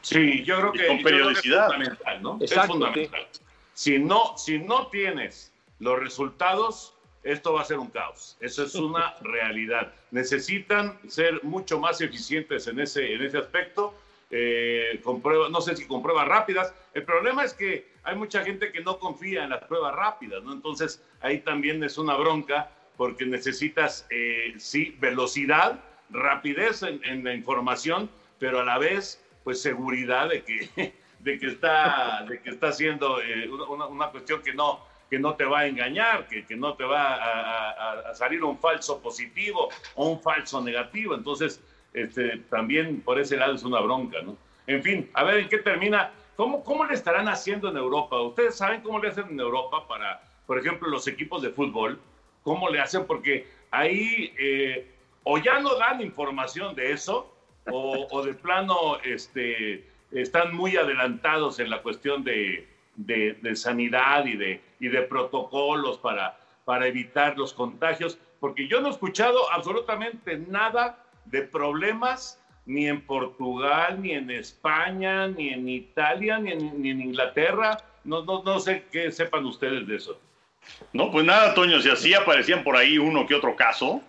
Sí, 0.00 0.44
yo 0.44 0.58
creo 0.58 0.72
que 0.72 0.86
con 0.86 1.02
periodicidad. 1.02 1.66
es 1.66 1.74
fundamental, 1.74 2.22
¿no? 2.22 2.38
es 2.40 2.54
fundamental. 2.54 3.26
Si 3.74 3.98
no, 3.98 4.38
si 4.38 4.58
no 4.58 4.86
tienes 4.88 5.52
los 5.80 5.98
resultados, 5.98 6.95
esto 7.26 7.52
va 7.52 7.62
a 7.62 7.64
ser 7.64 7.78
un 7.78 7.90
caos. 7.90 8.36
Eso 8.40 8.64
es 8.64 8.74
una 8.74 9.14
realidad. 9.20 9.92
Necesitan 10.10 10.98
ser 11.08 11.42
mucho 11.42 11.78
más 11.78 12.00
eficientes 12.00 12.66
en 12.68 12.80
ese, 12.80 13.14
en 13.14 13.22
ese 13.22 13.38
aspecto. 13.38 13.94
Eh, 14.30 15.00
con 15.04 15.22
pruebas, 15.22 15.50
no 15.50 15.60
sé 15.60 15.76
si 15.76 15.86
con 15.86 16.02
pruebas 16.02 16.26
rápidas. 16.26 16.74
El 16.94 17.04
problema 17.04 17.44
es 17.44 17.54
que 17.54 17.88
hay 18.02 18.16
mucha 18.16 18.42
gente 18.42 18.72
que 18.72 18.80
no 18.80 18.98
confía 18.98 19.44
en 19.44 19.50
las 19.50 19.64
pruebas 19.64 19.94
rápidas, 19.94 20.42
¿no? 20.42 20.52
Entonces 20.52 21.02
ahí 21.20 21.40
también 21.40 21.82
es 21.84 21.96
una 21.96 22.16
bronca 22.16 22.70
porque 22.96 23.26
necesitas, 23.26 24.06
eh, 24.10 24.54
sí, 24.58 24.96
velocidad, 24.98 25.80
rapidez 26.10 26.82
en, 26.82 27.24
la 27.24 27.34
información, 27.34 28.10
pero 28.38 28.60
a 28.60 28.64
la 28.64 28.78
vez, 28.78 29.22
pues 29.44 29.60
seguridad 29.60 30.28
de 30.28 30.42
que, 30.42 30.94
de 31.20 31.38
que, 31.38 31.46
está, 31.46 32.24
de 32.28 32.40
que 32.40 32.50
está 32.50 32.68
haciendo 32.68 33.20
eh, 33.22 33.48
una, 33.48 33.86
una 33.86 34.10
cuestión 34.10 34.42
que 34.42 34.54
no, 34.54 34.80
que 35.10 35.18
no 35.18 35.34
te 35.34 35.44
va 35.44 35.60
a 35.60 35.66
engañar, 35.66 36.26
que, 36.26 36.44
que 36.44 36.56
no 36.56 36.74
te 36.74 36.84
va 36.84 37.14
a, 37.14 38.14
salir 38.14 38.42
un 38.42 38.58
falso 38.58 39.00
positivo 39.00 39.68
o 39.94 40.08
un 40.08 40.20
falso 40.20 40.60
negativo. 40.60 41.14
Entonces, 41.14 41.62
este, 41.92 42.38
también 42.50 43.00
por 43.00 43.18
ese 43.18 43.36
lado 43.36 43.54
es 43.54 43.62
una 43.62 43.80
bronca, 43.80 44.20
¿no? 44.22 44.36
En 44.66 44.82
fin, 44.82 45.08
a 45.14 45.24
ver 45.24 45.38
en 45.38 45.48
qué 45.48 45.58
termina. 45.58 46.10
¿Cómo, 46.34 46.62
¿Cómo 46.64 46.84
le 46.84 46.94
estarán 46.94 47.28
haciendo 47.28 47.70
en 47.70 47.76
Europa? 47.76 48.20
¿Ustedes 48.20 48.56
saben 48.56 48.82
cómo 48.82 48.98
le 48.98 49.08
hacen 49.08 49.28
en 49.30 49.40
Europa 49.40 49.86
para, 49.88 50.22
por 50.46 50.58
ejemplo, 50.58 50.88
los 50.88 51.06
equipos 51.06 51.40
de 51.40 51.50
fútbol? 51.50 51.98
¿Cómo 52.42 52.68
le 52.68 52.80
hacen? 52.80 53.06
Porque 53.06 53.48
ahí 53.70 54.34
eh, 54.38 54.86
o 55.22 55.38
ya 55.38 55.60
no 55.60 55.76
dan 55.76 56.02
información 56.02 56.74
de 56.74 56.92
eso, 56.92 57.32
o, 57.70 58.06
o 58.10 58.22
de 58.22 58.34
plano 58.34 58.98
este, 59.02 59.84
están 60.12 60.54
muy 60.54 60.76
adelantados 60.76 61.58
en 61.58 61.70
la 61.70 61.82
cuestión 61.82 62.22
de, 62.22 62.68
de, 62.96 63.54
sanidad 63.54 64.24
y 64.26 64.36
de, 64.36 64.60
y 64.80 64.88
de 64.88 65.02
protocolos 65.02 65.98
para, 65.98 66.38
para 66.64 66.86
evitar 66.86 67.36
los 67.36 67.52
contagios, 67.52 68.18
porque 68.40 68.68
yo 68.68 68.80
no 68.80 68.88
he 68.88 68.90
escuchado 68.90 69.50
absolutamente 69.52 70.38
nada 70.38 71.04
de 71.26 71.42
problemas 71.42 72.40
ni 72.66 72.88
en 72.88 73.00
Portugal, 73.00 74.02
ni 74.02 74.12
en 74.12 74.30
España, 74.30 75.28
ni 75.28 75.50
en 75.50 75.68
Italia, 75.68 76.38
ni 76.38 76.50
en, 76.50 77.00
Inglaterra. 77.00 77.78
No, 78.04 78.24
no, 78.24 78.42
no 78.42 78.58
sé 78.58 78.84
qué 78.90 79.12
sepan 79.12 79.46
ustedes 79.46 79.86
de 79.86 79.96
eso. 79.96 80.20
No, 80.92 81.12
pues 81.12 81.24
nada, 81.24 81.54
Toño, 81.54 81.80
si 81.80 81.88
así 81.88 82.12
aparecían 82.12 82.64
por 82.64 82.76
ahí 82.76 82.98
uno 82.98 83.24
que 83.26 83.36
otro 83.36 83.54
caso, 83.54 84.02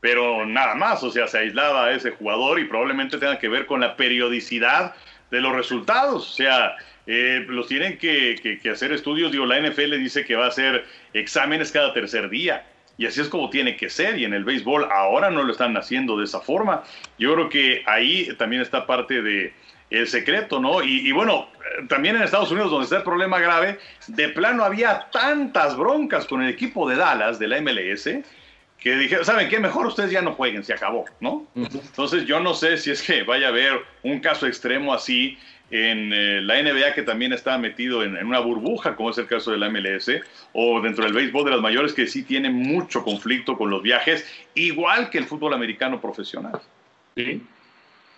pero 0.00 0.46
nada 0.46 0.74
más, 0.74 1.02
o 1.02 1.10
sea, 1.10 1.26
se 1.26 1.38
aislaba 1.38 1.90
ese 1.92 2.12
jugador 2.12 2.58
y 2.58 2.64
probablemente 2.64 3.18
tenga 3.18 3.38
que 3.38 3.48
ver 3.48 3.66
con 3.66 3.80
la 3.80 3.96
periodicidad 3.96 4.94
de 5.30 5.40
los 5.40 5.54
resultados, 5.54 6.30
o 6.30 6.34
sea, 6.34 6.76
eh, 7.10 7.46
los 7.48 7.66
tienen 7.66 7.96
que, 7.96 8.60
hacer 8.70 8.92
estudios. 8.92 9.32
Digo, 9.32 9.46
la 9.46 9.58
NFL 9.58 9.96
dice 9.96 10.26
que 10.26 10.36
va 10.36 10.44
a 10.44 10.48
hacer 10.48 10.84
exámenes 11.14 11.72
cada 11.72 11.94
tercer 11.94 12.28
día. 12.28 12.66
Y 12.98 13.06
así 13.06 13.22
es 13.22 13.28
como 13.28 13.48
tiene 13.48 13.76
que 13.76 13.88
ser. 13.88 14.18
Y 14.18 14.26
en 14.26 14.34
el 14.34 14.44
béisbol 14.44 14.86
ahora 14.92 15.30
no 15.30 15.42
lo 15.42 15.52
están 15.52 15.74
haciendo 15.78 16.18
de 16.18 16.24
esa 16.24 16.40
forma. 16.40 16.84
Yo 17.18 17.32
creo 17.32 17.48
que 17.48 17.82
ahí 17.86 18.28
también 18.36 18.60
está 18.60 18.86
parte 18.86 19.22
de 19.22 19.54
el 19.88 20.06
secreto, 20.06 20.60
¿no? 20.60 20.82
Y, 20.82 21.10
bueno, 21.12 21.48
también 21.88 22.14
en 22.14 22.22
Estados 22.22 22.50
Unidos, 22.50 22.70
donde 22.70 22.84
está 22.84 22.98
el 22.98 23.04
problema 23.04 23.38
grave, 23.38 23.78
de 24.08 24.28
plano 24.28 24.62
había 24.62 25.08
tantas 25.10 25.78
broncas 25.78 26.26
con 26.26 26.42
el 26.42 26.50
equipo 26.50 26.86
de 26.86 26.96
Dallas, 26.96 27.38
de 27.38 27.48
la 27.48 27.58
MLS, 27.62 28.04
que 28.78 28.96
dijeron, 28.96 29.24
¿saben 29.24 29.48
qué? 29.48 29.58
Mejor 29.58 29.86
ustedes 29.86 30.10
ya 30.10 30.20
no 30.20 30.34
jueguen, 30.34 30.62
se 30.62 30.74
acabó, 30.74 31.06
¿no? 31.20 31.46
Entonces 31.56 32.26
yo 32.26 32.38
no 32.38 32.52
sé 32.52 32.76
si 32.76 32.90
es 32.90 33.00
que 33.00 33.22
vaya 33.22 33.46
a 33.46 33.48
haber 33.48 33.80
un 34.02 34.20
caso 34.20 34.46
extremo 34.46 34.92
así 34.92 35.38
en 35.70 36.12
eh, 36.12 36.40
la 36.40 36.62
NBA 36.62 36.94
que 36.94 37.02
también 37.02 37.32
está 37.32 37.58
metido 37.58 38.02
en, 38.02 38.16
una 38.24 38.40
burbuja, 38.40 38.96
como 38.96 39.10
es 39.10 39.18
el 39.18 39.26
caso 39.26 39.50
de 39.50 39.58
la 39.58 39.68
MLS, 39.68 40.10
o 40.52 40.80
dentro 40.80 41.04
del 41.04 41.12
béisbol 41.12 41.44
de 41.44 41.50
las 41.50 41.60
mayores 41.60 41.92
que 41.92 42.06
sí 42.06 42.22
tiene 42.22 42.50
mucho 42.50 43.04
conflicto 43.04 43.56
con 43.56 43.70
los 43.70 43.82
viajes, 43.82 44.26
igual 44.54 45.10
que 45.10 45.18
el 45.18 45.26
fútbol 45.26 45.54
americano 45.54 46.00
profesional. 46.00 46.60
Sí, 47.16 47.42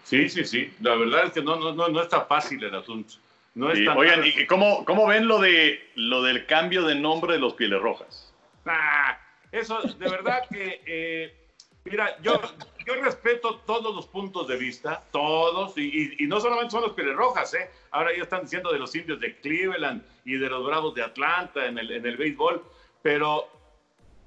sí, 0.04 0.28
sí, 0.28 0.44
sí. 0.44 0.72
La 0.80 0.94
verdad 0.94 1.26
es 1.26 1.32
que 1.32 1.42
no, 1.42 1.56
no, 1.72 1.88
no, 1.88 2.02
está 2.02 2.22
fácil 2.26 2.62
el 2.62 2.74
asunto. 2.74 3.14
No 3.54 3.66
Oigan, 3.66 4.24
¿y 4.24 4.46
cómo, 4.46 4.84
cómo, 4.84 5.08
ven 5.08 5.26
lo, 5.26 5.40
de, 5.40 5.90
lo 5.96 6.22
del 6.22 6.46
cambio 6.46 6.84
de 6.84 6.94
nombre 6.94 7.32
de 7.32 7.40
los 7.40 7.54
Pieles 7.54 7.80
Rojas? 7.80 8.32
Ah, 8.64 9.18
eso, 9.50 9.80
de 9.82 10.08
verdad 10.08 10.42
que... 10.48 10.82
Eh, 10.86 11.39
Mira, 11.84 12.20
yo, 12.20 12.38
yo 12.86 12.94
respeto 13.02 13.60
todos 13.66 13.94
los 13.94 14.06
puntos 14.06 14.46
de 14.46 14.56
vista, 14.56 15.02
todos, 15.10 15.76
y, 15.78 16.16
no 16.26 16.38
solamente 16.38 16.72
son 16.72 16.82
los 16.82 17.16
Rojas, 17.16 17.54
¿eh? 17.54 17.70
ahora 17.90 18.14
ya 18.14 18.22
están 18.22 18.42
diciendo 18.42 18.70
de 18.70 18.78
los 18.78 18.94
indios 18.94 19.18
de 19.18 19.36
Cleveland 19.40 20.02
y 20.26 20.36
de 20.36 20.50
los 20.50 20.64
Bravos 20.64 20.94
de 20.94 21.02
Atlanta 21.02 21.66
en 21.66 21.78
el, 21.78 21.90
en 21.90 22.04
el 22.04 22.18
béisbol, 22.18 22.62
pero 23.00 23.48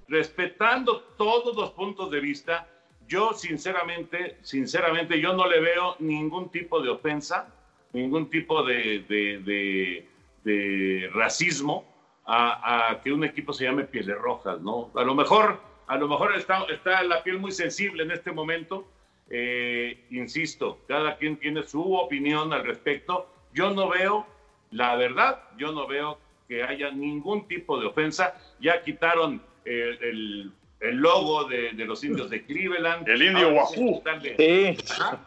respetando 0.07 1.01
todos 1.15 1.55
los 1.55 1.71
puntos 1.71 2.09
de 2.09 2.19
vista, 2.19 2.67
yo 3.07 3.33
sinceramente, 3.33 4.37
sinceramente, 4.41 5.21
yo 5.21 5.33
no 5.33 5.47
le 5.47 5.59
veo 5.59 5.95
ningún 5.99 6.49
tipo 6.49 6.81
de 6.81 6.89
ofensa, 6.89 7.53
ningún 7.91 8.31
tipo 8.31 8.63
de, 8.63 9.05
de, 9.07 10.07
de, 10.43 11.09
racismo 11.13 11.85
a, 12.25 12.89
a, 12.89 13.01
que 13.01 13.11
un 13.11 13.23
equipo 13.23 13.53
se 13.53 13.65
llame 13.65 13.83
Pieles 13.83 14.17
Rojas, 14.17 14.59
¿no? 14.61 14.91
A 14.95 15.03
lo 15.03 15.13
mejor 15.13 15.72
a 15.87 15.97
lo 15.97 16.07
mejor 16.07 16.35
está, 16.35 16.65
está 16.69 17.03
la 17.03 17.23
piel 17.23 17.39
muy 17.39 17.51
sensible 17.51 18.03
en 18.03 18.11
este 18.11 18.31
momento. 18.31 18.87
Eh, 19.29 20.05
insisto, 20.11 20.79
cada 20.87 21.17
quien 21.17 21.37
tiene 21.37 21.63
su 21.63 21.93
opinión 21.95 22.53
al 22.53 22.63
respecto. 22.63 23.27
Yo 23.53 23.71
no 23.71 23.89
veo, 23.89 24.25
la 24.71 24.95
verdad, 24.95 25.43
yo 25.57 25.71
no 25.71 25.87
veo 25.87 26.19
que 26.47 26.63
haya 26.63 26.91
ningún 26.91 27.47
tipo 27.47 27.79
de 27.79 27.87
ofensa. 27.87 28.35
Ya 28.59 28.81
quitaron 28.83 29.41
el, 29.65 30.51
el, 30.79 30.95
logo 30.95 31.45
de, 31.45 31.71
de, 31.71 31.85
los 31.85 32.03
indios 32.03 32.29
de 32.29 32.45
Cleveland. 32.45 33.07
El 33.07 33.21
indio 33.21 33.49
Wahoo. 33.53 34.03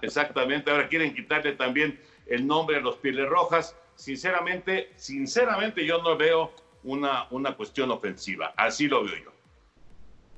exactamente, 0.02 0.70
ahora 0.70 0.88
quieren 0.88 1.14
quitarle 1.14 1.52
también 1.52 1.98
el 2.26 2.46
nombre 2.46 2.76
a 2.76 2.80
los 2.80 2.96
Pieles 2.96 3.28
Rojas. 3.28 3.76
Sinceramente, 3.94 4.90
sinceramente 4.96 5.86
yo 5.86 6.02
no 6.02 6.16
veo 6.16 6.52
una, 6.84 7.26
una 7.30 7.54
cuestión 7.56 7.90
ofensiva. 7.90 8.52
Así 8.56 8.88
lo 8.88 9.04
veo 9.04 9.16
yo. 9.24 9.35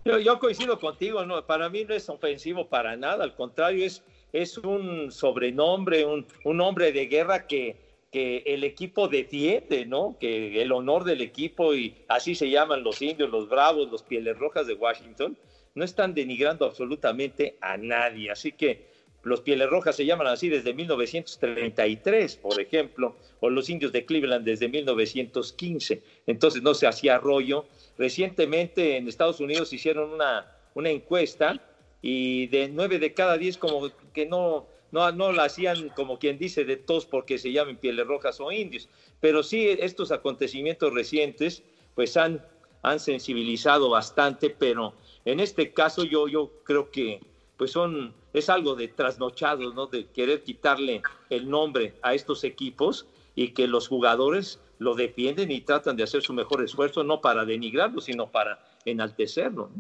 Yo, 0.05 0.39
coincido 0.39 0.79
contigo, 0.79 1.25
no, 1.27 1.45
para 1.47 1.69
mí 1.69 1.85
no 1.85 1.95
es 1.95 2.09
ofensivo 2.09 2.69
para 2.69 2.97
nada, 2.97 3.25
al 3.25 3.35
contrario, 3.35 3.85
es, 3.85 4.03
es 4.33 4.57
un 4.59 5.13
sobrenombre, 5.13 6.05
un, 6.05 6.27
un 6.45 6.57
nombre 6.57 6.93
de 6.93 7.07
guerra 7.07 7.47
que, 7.47 7.77
que 8.11 8.43
el 8.47 8.65
equipo 8.65 9.09
defiende, 9.09 9.85
¿no? 9.85 10.17
Que 10.19 10.63
el 10.63 10.73
honor 10.73 11.05
del 11.05 11.21
equipo, 11.21 11.75
y 11.75 11.95
así 12.09 12.35
se 12.35 12.49
llaman 12.49 12.83
los 12.83 13.03
indios, 13.03 13.31
los 13.31 13.49
bravos, 13.49 13.91
los 13.91 14.03
pieles 14.03 14.39
rojas 14.39 14.67
de 14.67 14.75
Washington, 14.75 15.37
no 15.75 15.85
están 15.85 16.15
denigrando 16.15 16.65
absolutamente 16.65 17.57
a 17.61 17.77
nadie. 17.77 18.31
Así 18.31 18.53
que 18.53 18.89
los 19.23 19.41
pieles 19.43 19.69
rojas 19.69 19.97
se 19.97 20.07
llaman 20.07 20.29
así 20.29 20.49
desde 20.49 20.73
1933, 20.73 22.37
por 22.37 22.61
ejemplo, 22.61 23.17
o 23.41 23.51
los 23.51 23.69
indios 23.69 23.93
de 23.93 24.05
Cleveland 24.05 24.45
desde 24.45 24.69
1915. 24.69 26.03
Entonces 26.27 26.63
no 26.63 26.75
se 26.75 26.87
hacía 26.87 27.19
rollo 27.19 27.67
Recientemente 27.99 28.97
en 28.97 29.09
Estados 29.09 29.41
Unidos 29.41 29.73
hicieron 29.73 30.13
una, 30.13 30.51
una 30.75 30.91
encuesta 30.91 31.61
y 32.01 32.47
de 32.47 32.69
nueve 32.69 32.99
de 33.01 33.13
cada 33.13 33.37
diez 33.37 33.59
como 33.59 33.91
que 34.15 34.25
no, 34.25 34.67
no, 34.93 35.11
no 35.13 35.33
la 35.33 35.45
hacían 35.45 35.89
como 35.91 36.19
quien 36.19 36.39
dice 36.39 36.65
de 36.65 36.77
todos 36.77 37.07
porque 37.07 37.39
se 37.39 37.51
llamen 37.51 37.77
pieles 37.77 38.07
rojas 38.07 38.41
o 38.41 38.53
indios, 38.53 38.89
pero 39.21 39.43
sí 39.43 39.69
estos 39.69 40.13
acontecimientos 40.13 40.95
recientes 40.95 41.65
pues 41.97 42.17
han, 42.17 42.45
han 42.83 43.01
sensibilizado 43.01 43.91
bastante, 43.91 44.49
pero 44.49 44.95
en 45.25 45.41
este 45.41 45.73
caso 45.73 46.05
yo, 46.05 46.29
yo 46.29 46.53
creo 46.63 46.93
que 46.93 47.21
pues 47.57 47.73
son, 47.73 48.15
es 48.33 48.49
algo 48.49 48.77
de 48.77 48.87
trasnochados, 48.87 49.75
¿no? 49.75 49.87
De 49.87 50.07
querer 50.07 50.45
quitarle 50.45 51.03
el 51.29 51.51
nombre 51.51 51.95
a 52.03 52.15
estos 52.15 52.45
equipos 52.45 53.07
y 53.35 53.49
que 53.49 53.67
los 53.67 53.89
jugadores 53.89 54.61
lo 54.79 54.95
defienden 54.95 55.51
y 55.51 55.61
tratan 55.61 55.97
de 55.97 56.05
hacer 56.05 56.23
su 56.23 56.33
mejor 56.33 56.63
esfuerzo, 56.63 57.05
no 57.05 57.21
para 57.21 57.45
denigrarlo, 57.45 58.01
sino 58.01 58.29
para 58.29 58.59
enaltecerlo. 58.85 59.71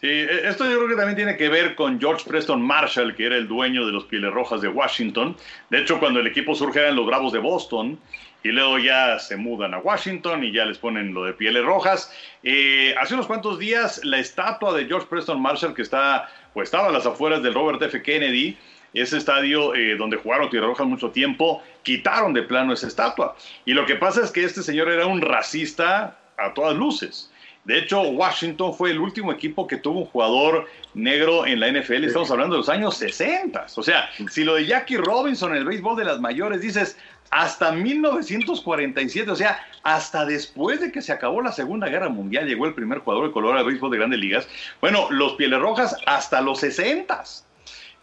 Sí, 0.00 0.06
e, 0.06 0.48
esto 0.48 0.64
yo 0.64 0.76
creo 0.76 0.88
que 0.88 0.94
también 0.94 1.16
tiene 1.16 1.36
que 1.36 1.48
ver 1.48 1.74
con 1.74 1.98
George 1.98 2.24
Preston 2.28 2.62
Marshall, 2.62 3.14
que 3.16 3.26
era 3.26 3.36
el 3.36 3.48
dueño 3.48 3.84
de 3.84 3.92
los 3.92 4.04
Pieles 4.04 4.32
Rojas 4.32 4.60
de 4.60 4.68
Washington. 4.68 5.36
De 5.70 5.80
hecho, 5.80 5.98
cuando 5.98 6.20
el 6.20 6.26
equipo 6.26 6.54
surge 6.54 6.80
eran 6.80 6.96
los 6.96 7.06
Bravos 7.06 7.32
de 7.32 7.40
Boston 7.40 7.98
y 8.44 8.48
luego 8.50 8.78
ya 8.78 9.18
se 9.18 9.36
mudan 9.36 9.74
a 9.74 9.78
Washington 9.78 10.44
y 10.44 10.52
ya 10.52 10.64
les 10.64 10.78
ponen 10.78 11.12
lo 11.12 11.24
de 11.24 11.32
Pieles 11.32 11.64
Rojas. 11.64 12.12
Eh, 12.44 12.94
hace 13.00 13.14
unos 13.14 13.26
cuantos 13.26 13.58
días 13.58 14.04
la 14.04 14.18
estatua 14.18 14.72
de 14.74 14.86
George 14.86 15.08
Preston 15.10 15.42
Marshall, 15.42 15.74
que 15.74 15.82
está, 15.82 16.28
pues 16.54 16.68
estaba 16.68 16.88
a 16.88 16.92
las 16.92 17.04
afueras 17.04 17.42
del 17.42 17.54
Robert 17.54 17.82
F. 17.82 18.00
Kennedy, 18.00 18.56
ese 18.94 19.18
estadio 19.18 19.74
eh, 19.74 19.96
donde 19.96 20.16
jugaron 20.16 20.50
Tierra 20.50 20.66
Roja 20.66 20.84
mucho 20.84 21.10
tiempo, 21.10 21.62
quitaron 21.82 22.32
de 22.32 22.42
plano 22.42 22.72
esa 22.72 22.86
estatua. 22.86 23.36
Y 23.64 23.72
lo 23.72 23.86
que 23.86 23.96
pasa 23.96 24.22
es 24.22 24.30
que 24.30 24.44
este 24.44 24.62
señor 24.62 24.90
era 24.90 25.06
un 25.06 25.20
racista 25.20 26.18
a 26.36 26.54
todas 26.54 26.76
luces. 26.76 27.30
De 27.64 27.76
hecho, 27.76 28.00
Washington 28.00 28.72
fue 28.72 28.92
el 28.92 28.98
último 28.98 29.30
equipo 29.30 29.66
que 29.66 29.76
tuvo 29.76 30.00
un 30.00 30.06
jugador 30.06 30.66
negro 30.94 31.44
en 31.44 31.60
la 31.60 31.70
NFL. 31.70 32.04
Estamos 32.04 32.30
hablando 32.30 32.54
de 32.54 32.60
los 32.60 32.68
años 32.70 32.96
60. 32.96 33.66
O 33.76 33.82
sea, 33.82 34.08
si 34.30 34.42
lo 34.42 34.54
de 34.54 34.64
Jackie 34.64 34.96
Robinson 34.96 35.50
en 35.50 35.58
el 35.58 35.64
béisbol 35.66 35.96
de 35.96 36.06
las 36.06 36.18
mayores 36.18 36.62
dices 36.62 36.96
hasta 37.30 37.72
1947, 37.72 39.30
o 39.30 39.36
sea, 39.36 39.62
hasta 39.82 40.24
después 40.24 40.80
de 40.80 40.90
que 40.90 41.02
se 41.02 41.12
acabó 41.12 41.42
la 41.42 41.52
Segunda 41.52 41.88
Guerra 41.88 42.08
Mundial 42.08 42.46
llegó 42.46 42.64
el 42.64 42.72
primer 42.72 43.00
jugador 43.00 43.26
de 43.26 43.32
color 43.32 43.58
al 43.58 43.66
béisbol 43.66 43.90
de 43.90 43.98
grandes 43.98 44.20
ligas. 44.20 44.48
Bueno, 44.80 45.06
los 45.10 45.34
Pieles 45.34 45.60
Rojas 45.60 45.94
hasta 46.06 46.40
los 46.40 46.60
60. 46.60 47.22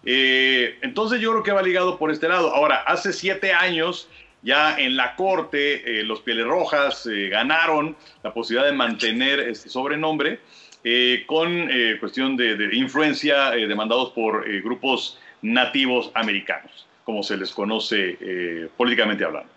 Eh, 0.05 0.77
entonces 0.81 1.19
yo 1.19 1.31
creo 1.31 1.43
que 1.43 1.51
va 1.51 1.63
ligado 1.63 1.97
por 1.97 2.11
este 2.11 2.27
lado. 2.27 2.53
Ahora, 2.53 2.83
hace 2.83 3.11
siete 3.11 3.53
años 3.53 4.07
ya 4.43 4.77
en 4.77 4.95
la 4.95 5.15
corte, 5.15 5.99
eh, 5.99 6.03
los 6.03 6.21
Pieles 6.21 6.45
Rojas 6.45 7.07
eh, 7.07 7.29
ganaron 7.29 7.95
la 8.21 8.31
posibilidad 8.31 8.69
de 8.69 8.77
mantener 8.77 9.39
este 9.39 9.69
sobrenombre 9.69 10.39
con 11.25 11.67
cuestión 11.99 12.37
de, 12.37 12.69
influencia 12.73 13.49
demandados 13.49 14.11
por 14.11 14.47
grupos 14.61 15.19
nativos 15.41 16.11
americanos, 16.13 16.85
como 17.03 17.23
se 17.23 17.37
les 17.37 17.51
conoce 17.51 18.69
políticamente 18.77 19.25
hablando. 19.25 19.49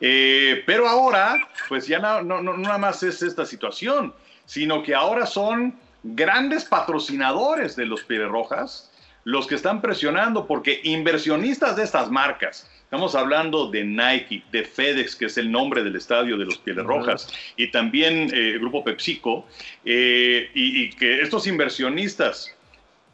pero 0.00 0.88
ahora, 0.88 1.38
pues 1.68 1.86
ya 1.86 2.00
no, 2.00 2.20
no, 2.20 2.42
no 2.42 2.56
nada 2.56 2.78
más 2.78 3.00
es 3.04 3.22
esta 3.22 3.46
situación, 3.46 4.12
sino 4.44 4.82
que 4.82 4.92
ahora 4.92 5.24
son 5.24 5.72
grandes 6.02 6.64
patrocinadores 6.64 7.76
de 7.76 7.86
los 7.86 8.02
Pieles 8.02 8.28
Rojas 8.28 8.90
los 9.26 9.48
que 9.48 9.56
están 9.56 9.82
presionando, 9.82 10.46
porque 10.46 10.80
inversionistas 10.84 11.74
de 11.74 11.82
estas 11.82 12.10
marcas, 12.12 12.70
Estamos 12.84 13.16
hablando 13.16 13.68
de 13.68 13.82
Nike, 13.82 14.44
de 14.52 14.62
FedEx, 14.62 15.16
que 15.16 15.24
es 15.24 15.36
el 15.38 15.50
nombre 15.50 15.82
del 15.82 15.96
estadio 15.96 16.38
de 16.38 16.44
los 16.44 16.58
Pieles 16.58 16.84
Rojas, 16.84 17.28
y 17.56 17.68
también 17.72 18.30
eh, 18.32 18.50
el 18.52 18.60
grupo 18.60 18.84
PepsiCo, 18.84 19.44
eh, 19.84 20.48
y, 20.54 20.90
que 20.90 21.20
estos 21.20 21.48
inversionistas 21.48 22.54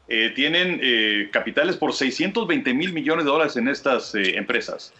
eh, 0.09 0.31
tienen 0.37 1.31
capitales 1.31 1.79
por 1.79 1.95
620 1.95 2.75
mil 2.75 2.93
millones 2.93 3.25
de 3.25 3.31
dólares 3.31 3.57
en 3.57 3.67
estas 3.67 4.15
empresas. 4.15 4.93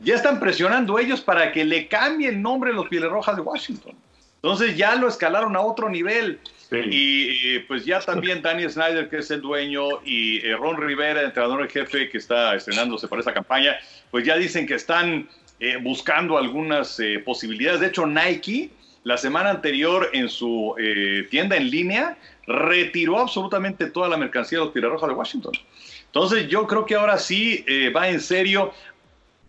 Ya 0.00 0.16
están 0.16 0.38
presionando 0.38 0.98
ellos 0.98 1.22
para 1.22 1.50
que 1.50 1.64
le 1.64 1.88
cambie 1.88 2.28
el 2.28 2.42
nombre 2.42 2.72
de 2.72 2.76
los 2.76 2.88
Pieles 2.88 3.08
Rojas 3.08 3.36
de 3.36 3.40
Washington. 3.40 3.96
Entonces 4.42 4.76
ya 4.76 4.94
lo 4.94 5.08
escalaron 5.08 5.56
a 5.56 5.60
otro 5.62 5.88
nivel. 5.88 6.38
Y 6.70 7.60
pues 7.60 7.84
ya 7.84 8.00
también 8.00 8.42
Danny 8.42 8.68
Snyder, 8.68 9.08
que 9.08 9.18
es 9.18 9.30
el 9.30 9.40
dueño, 9.40 10.02
y 10.04 10.46
eh, 10.46 10.54
Ron 10.54 10.76
Rivera, 10.76 11.22
entrenador 11.22 11.62
en 11.62 11.68
jefe, 11.68 12.10
que 12.10 12.18
está 12.18 12.54
estrenándose 12.54 13.08
para 13.08 13.22
esa 13.22 13.32
campaña, 13.32 13.78
pues 14.10 14.24
ya 14.24 14.36
dicen 14.36 14.66
que 14.66 14.74
están 14.74 15.28
eh, 15.60 15.78
buscando 15.80 16.36
algunas 16.36 17.00
eh, 17.00 17.20
posibilidades. 17.24 17.80
De 17.80 17.86
hecho, 17.86 18.06
Nike, 18.06 18.70
la 19.04 19.16
semana 19.16 19.50
anterior 19.50 20.10
en 20.12 20.28
su 20.28 20.74
tienda 21.30 21.56
en 21.56 21.70
línea, 21.70 22.18
retiró 22.46 23.18
absolutamente 23.18 23.86
toda 23.86 24.08
la 24.08 24.18
mercancía 24.18 24.58
de 24.58 24.64
los 24.64 24.74
Pira 24.74 24.88
de 24.88 25.14
Washington. 25.14 25.52
Entonces 26.06 26.48
yo 26.48 26.66
creo 26.66 26.84
que 26.84 26.94
ahora 26.96 27.16
sí 27.16 27.64
va 27.96 28.08
en 28.10 28.20
serio. 28.20 28.74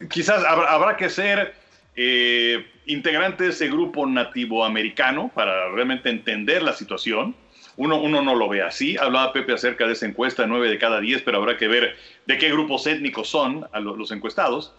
Quizás 0.10 0.45
habrá 0.45 0.95
que 0.95 1.10
ser 1.10 1.55
integrante 2.89 3.45
de 3.45 3.49
ese 3.52 3.67
grupo 3.67 4.06
nativo 4.06 4.65
americano 4.65 5.32
para 5.34 5.69
realmente 5.69 6.10
entender 6.10 6.62
la 6.63 6.73
situación. 6.73 7.36
Uno, 7.78 8.02
uno 8.02 8.21
no 8.21 8.36
lo 8.36 8.49
ve 8.49 8.62
así. 8.62 8.97
Hablaba 8.97 9.32
Pepe 9.32 9.54
acerca 9.54 9.88
de 9.88 9.93
esa 9.93 10.06
encuesta, 10.06 10.45
9 10.45 10.69
de 10.69 10.78
cada 10.78 10.99
10, 10.99 11.21
pero 11.21 11.38
habrá 11.38 11.56
que 11.56 11.67
ver 11.67 11.95
de 12.25 12.38
qué 12.38 12.49
grupos 12.52 12.86
étnicos 12.88 13.30
son 13.30 13.67
los, 13.73 14.12
encuestados. 14.12 14.73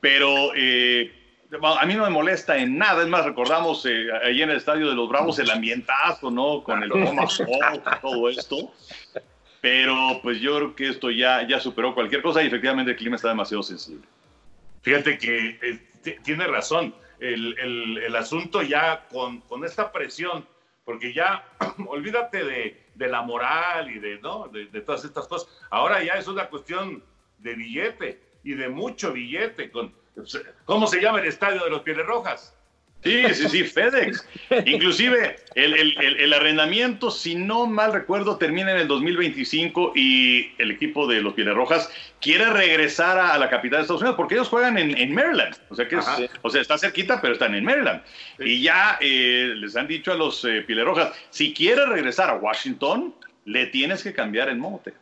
Pero 0.00 0.52
eh, 0.56 1.12
a 1.62 1.84
mí 1.84 1.94
no 1.94 2.04
me 2.04 2.10
molesta 2.10 2.56
en 2.56 2.78
nada. 2.78 3.02
Es 3.02 3.08
más, 3.08 3.24
recordamos 3.24 3.84
eh, 3.86 4.06
ahí 4.24 4.40
en 4.40 4.50
el 4.50 4.56
estadio 4.56 4.88
de 4.88 4.94
los 4.94 5.08
Bravos 5.08 5.38
el 5.38 5.50
ambientazo, 5.50 6.30
¿no? 6.30 6.62
Con 6.62 6.82
el 6.82 6.90
Roma 6.90 7.24
y 7.74 8.00
todo 8.00 8.28
esto. 8.30 8.72
Pero 9.60 10.20
pues 10.22 10.40
yo 10.40 10.56
creo 10.56 10.76
que 10.76 10.88
esto 10.88 11.10
ya, 11.10 11.46
ya 11.46 11.58
superó 11.58 11.94
cualquier 11.94 12.22
cosa 12.22 12.42
y 12.42 12.46
efectivamente 12.46 12.92
el 12.92 12.96
clima 12.96 13.16
está 13.16 13.28
demasiado 13.28 13.62
sensible. 13.62 14.06
Fíjate 14.82 15.18
que 15.18 15.58
eh, 15.60 16.18
tiene 16.22 16.46
razón. 16.46 16.94
El, 17.20 18.14
asunto 18.16 18.62
ya 18.62 19.06
con, 19.08 19.42
esta 19.64 19.92
presión, 19.92 20.46
porque 20.84 21.12
ya 21.12 21.44
olvídate 21.86 22.44
de, 22.44 23.08
la 23.08 23.22
moral 23.22 23.90
y 23.90 23.98
de, 23.98 24.18
¿no? 24.20 24.48
de, 24.48 24.80
todas 24.80 25.04
estas 25.04 25.26
cosas. 25.28 25.48
Ahora 25.70 26.02
ya 26.02 26.14
es 26.14 26.28
una 26.28 26.48
cuestión 26.48 27.02
de 27.38 27.54
billete 27.54 28.20
y 28.42 28.54
de 28.54 28.68
mucho 28.68 29.12
billete. 29.12 29.70
Con, 29.70 29.94
¿Cómo 30.64 30.86
se 30.86 31.00
llama 31.00 31.20
el 31.20 31.26
estadio 31.26 31.62
de 31.64 31.70
los 31.70 31.82
Pieles 31.82 32.06
Rojas? 32.06 32.57
Sí, 33.04 33.22
sí, 33.32 33.48
sí, 33.48 33.64
FedEx. 33.64 34.26
Inclusive 34.66 35.36
el, 35.54 36.32
arrendamiento, 36.32 37.10
si 37.10 37.36
no 37.36 37.66
mal 37.66 37.92
recuerdo, 37.92 38.36
termina 38.36 38.72
en 38.72 38.78
el 38.78 38.88
2025 38.88 39.92
y 39.94 40.50
el 40.58 40.72
equipo 40.72 41.06
de 41.06 41.20
los 41.20 41.34
Pieles 41.34 41.54
Rojas 41.54 41.90
quiere 42.20 42.50
regresar 42.50 43.18
a, 43.18 43.38
la 43.38 43.48
capital 43.48 43.78
de 43.78 43.82
Estados 43.82 44.02
Unidos 44.02 44.16
porque 44.16 44.34
ellos 44.34 44.48
juegan 44.48 44.78
en, 44.78 45.14
Maryland. 45.14 45.56
O 45.68 45.76
sea, 45.76 45.86
que 45.86 45.96
o 45.96 46.50
sea, 46.50 46.60
está 46.60 46.76
cerquita, 46.76 47.20
pero 47.20 47.34
están 47.34 47.54
en 47.54 47.64
Maryland. 47.64 48.02
Y 48.38 48.62
ya 48.62 48.98
eh, 49.00 49.52
les 49.56 49.76
han 49.76 49.86
dicho 49.86 50.12
a 50.12 50.16
los 50.16 50.44
eh, 50.44 50.62
Pieles 50.66 50.84
Rojas, 50.84 51.12
si 51.30 51.54
quieres 51.54 51.88
regresar 51.88 52.30
a 52.30 52.34
Washington, 52.34 53.14
le 53.44 53.66
tienes 53.66 54.02
que 54.02 54.12
cambiar 54.12 54.48
el 54.48 54.58
mote. 54.58 54.92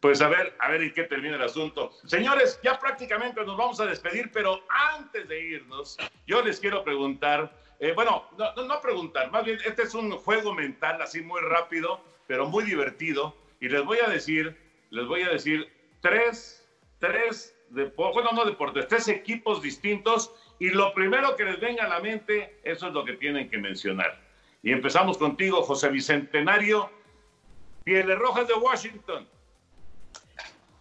Pues 0.00 0.22
a 0.22 0.28
ver, 0.28 0.56
a 0.58 0.70
ver 0.70 0.82
en 0.82 0.94
qué 0.94 1.04
termina 1.04 1.36
el 1.36 1.42
asunto. 1.42 1.92
Señores, 2.06 2.58
ya 2.62 2.78
prácticamente 2.78 3.44
nos 3.44 3.56
vamos 3.56 3.80
a 3.80 3.86
despedir, 3.86 4.30
pero 4.32 4.62
antes 4.68 5.28
de 5.28 5.40
irnos, 5.40 5.98
yo 6.26 6.40
les 6.42 6.58
quiero 6.58 6.82
preguntar, 6.82 7.52
eh, 7.80 7.92
bueno, 7.94 8.24
no, 8.38 8.54
no, 8.64 8.80
preguntar, 8.80 9.30
más 9.30 9.44
bien, 9.44 9.58
este 9.64 9.82
es 9.82 9.94
un 9.94 10.10
juego 10.12 10.54
mental 10.54 11.02
así 11.02 11.20
muy 11.20 11.42
rápido, 11.42 12.00
pero 12.26 12.46
muy 12.46 12.64
divertido, 12.64 13.36
y 13.60 13.68
les 13.68 13.84
voy 13.84 13.98
a 13.98 14.08
decir, 14.08 14.56
les 14.88 15.06
voy 15.06 15.20
a 15.20 15.28
decir 15.28 15.70
tres, 16.00 16.66
tres, 16.98 17.54
bueno, 17.68 18.32
no 18.32 18.46
deportes, 18.46 18.88
tres 18.88 19.06
equipos 19.08 19.60
distintos, 19.60 20.34
y 20.58 20.70
lo 20.70 20.94
primero 20.94 21.36
que 21.36 21.44
les 21.44 21.60
venga 21.60 21.84
a 21.84 21.88
la 21.88 22.00
mente, 22.00 22.58
eso 22.64 22.88
es 22.88 22.94
lo 22.94 23.04
que 23.04 23.14
tienen 23.14 23.50
que 23.50 23.58
mencionar. 23.58 24.18
Y 24.62 24.72
empezamos 24.72 25.18
contigo, 25.18 25.62
José 25.62 25.90
Bicentenario, 25.90 26.90
Pieles 27.84 28.18
Rojas 28.18 28.48
de 28.48 28.54
Washington. 28.54 29.28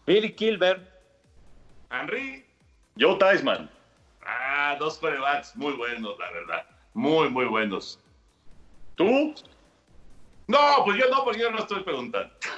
Billy 0.09 0.33
Kilber. 0.33 0.81
Henry. 1.91 2.43
Joe 2.97 3.19
Theismann. 3.19 3.69
Ah, 4.25 4.75
dos 4.79 4.97
corebacks 4.97 5.55
muy 5.55 5.73
buenos, 5.73 6.17
la 6.17 6.31
verdad. 6.31 6.65
Muy, 6.95 7.29
muy 7.29 7.45
buenos. 7.45 7.99
¿Tú? 8.95 9.35
No, 10.47 10.83
pues 10.83 10.97
yo 10.97 11.07
no, 11.11 11.23
porque 11.23 11.41
yo 11.41 11.51
no 11.51 11.59
estoy 11.59 11.83
preguntando. 11.83 12.33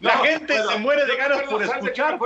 la 0.00 0.16
gente 0.24 0.62
se 0.62 0.78
muere 0.78 1.04
de 1.04 1.14
ganas 1.14 1.42
por 1.42 1.62
escuchar. 1.62 2.18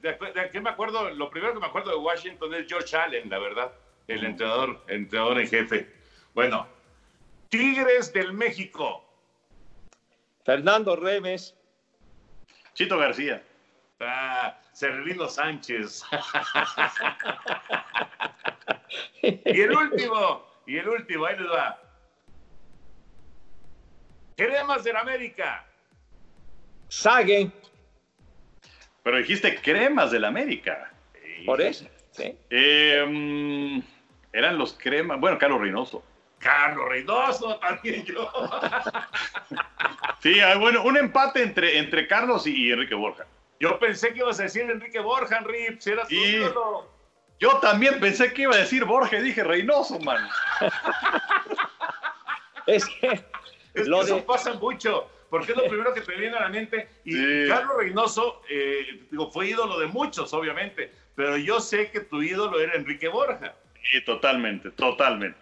De, 0.00 0.16
qué 0.52 0.60
me 0.60 0.70
acuerdo? 0.70 1.10
Lo 1.10 1.28
primero 1.28 1.54
que 1.54 1.60
me 1.60 1.66
acuerdo 1.66 1.90
de 1.90 1.96
Washington 1.96 2.54
es 2.54 2.68
George 2.68 2.96
Allen, 2.96 3.28
la 3.28 3.40
verdad. 3.40 3.72
El 4.06 4.24
entrenador, 4.24 4.80
entrenador 4.86 5.40
en 5.40 5.48
jefe. 5.48 5.92
Bueno, 6.34 6.68
Tigres 7.48 8.12
del 8.12 8.32
México. 8.32 9.02
Fernando 10.44 10.94
Remes. 10.94 11.56
Chito 12.76 12.98
García. 12.98 13.42
Ah, 14.00 14.58
Serlino 14.72 15.28
Sánchez. 15.28 16.02
y 19.22 19.60
el 19.62 19.74
último, 19.74 20.46
y 20.66 20.76
el 20.76 20.86
último, 20.86 21.24
ahí 21.24 21.38
les 21.38 21.50
va. 21.50 21.80
Cremas 24.36 24.84
del 24.84 24.96
América. 24.96 25.64
Sague. 26.88 27.50
Pero 29.02 29.16
dijiste 29.16 29.58
cremas 29.62 30.10
del 30.10 30.26
América. 30.26 30.92
Por 31.46 31.62
eso, 31.62 31.88
sí. 32.10 32.36
Em, 32.50 33.82
eran 34.34 34.58
los 34.58 34.74
cremas. 34.74 35.18
Bueno, 35.18 35.38
Carlos 35.38 35.62
Reynoso. 35.62 36.04
Carlos 36.46 36.88
Reynoso, 36.88 37.56
también 37.60 38.04
yo. 38.04 38.30
sí, 40.20 40.38
bueno, 40.60 40.84
un 40.84 40.96
empate 40.96 41.42
entre, 41.42 41.78
entre 41.78 42.06
Carlos 42.06 42.46
y, 42.46 42.70
Enrique 42.70 42.94
Borja. 42.94 43.26
Yo 43.58 43.78
pensé 43.80 44.12
que 44.12 44.20
ibas 44.20 44.38
a 44.38 44.44
decir 44.44 44.70
Enrique 44.70 45.00
Borja, 45.00 45.38
Enrique, 45.38 45.76
si 45.80 45.90
era 45.90 46.04
y... 46.08 46.42
Yo 47.38 47.58
también 47.58 48.00
pensé 48.00 48.32
que 48.32 48.42
iba 48.42 48.54
a 48.54 48.58
decir 48.58 48.84
Borja 48.84 49.18
y 49.18 49.22
dije 49.22 49.44
Reynoso, 49.44 49.98
man. 50.00 50.26
es 52.66 52.86
que, 52.86 53.22
lo 53.74 54.02
eso 54.02 54.24
pasa 54.24 54.54
mucho, 54.54 55.10
porque 55.28 55.52
es 55.52 55.58
lo 55.58 55.64
primero 55.68 55.92
que 55.92 56.00
te 56.00 56.14
viene 56.14 56.36
a 56.36 56.42
la 56.42 56.48
mente. 56.48 56.88
Y 57.04 57.48
Carlos 57.48 57.76
Reynoso, 57.78 58.42
eh, 58.48 59.06
digo, 59.10 59.30
fue 59.32 59.48
ídolo 59.48 59.78
de 59.78 59.86
muchos, 59.86 60.32
obviamente, 60.32 60.92
pero 61.14 61.36
yo 61.36 61.60
sé 61.60 61.90
que 61.90 62.00
tu 62.00 62.22
ídolo 62.22 62.60
era 62.60 62.74
Enrique 62.74 63.08
Borja. 63.08 63.54
Sí, 63.90 64.00
totalmente, 64.04 64.70
totalmente. 64.70 65.38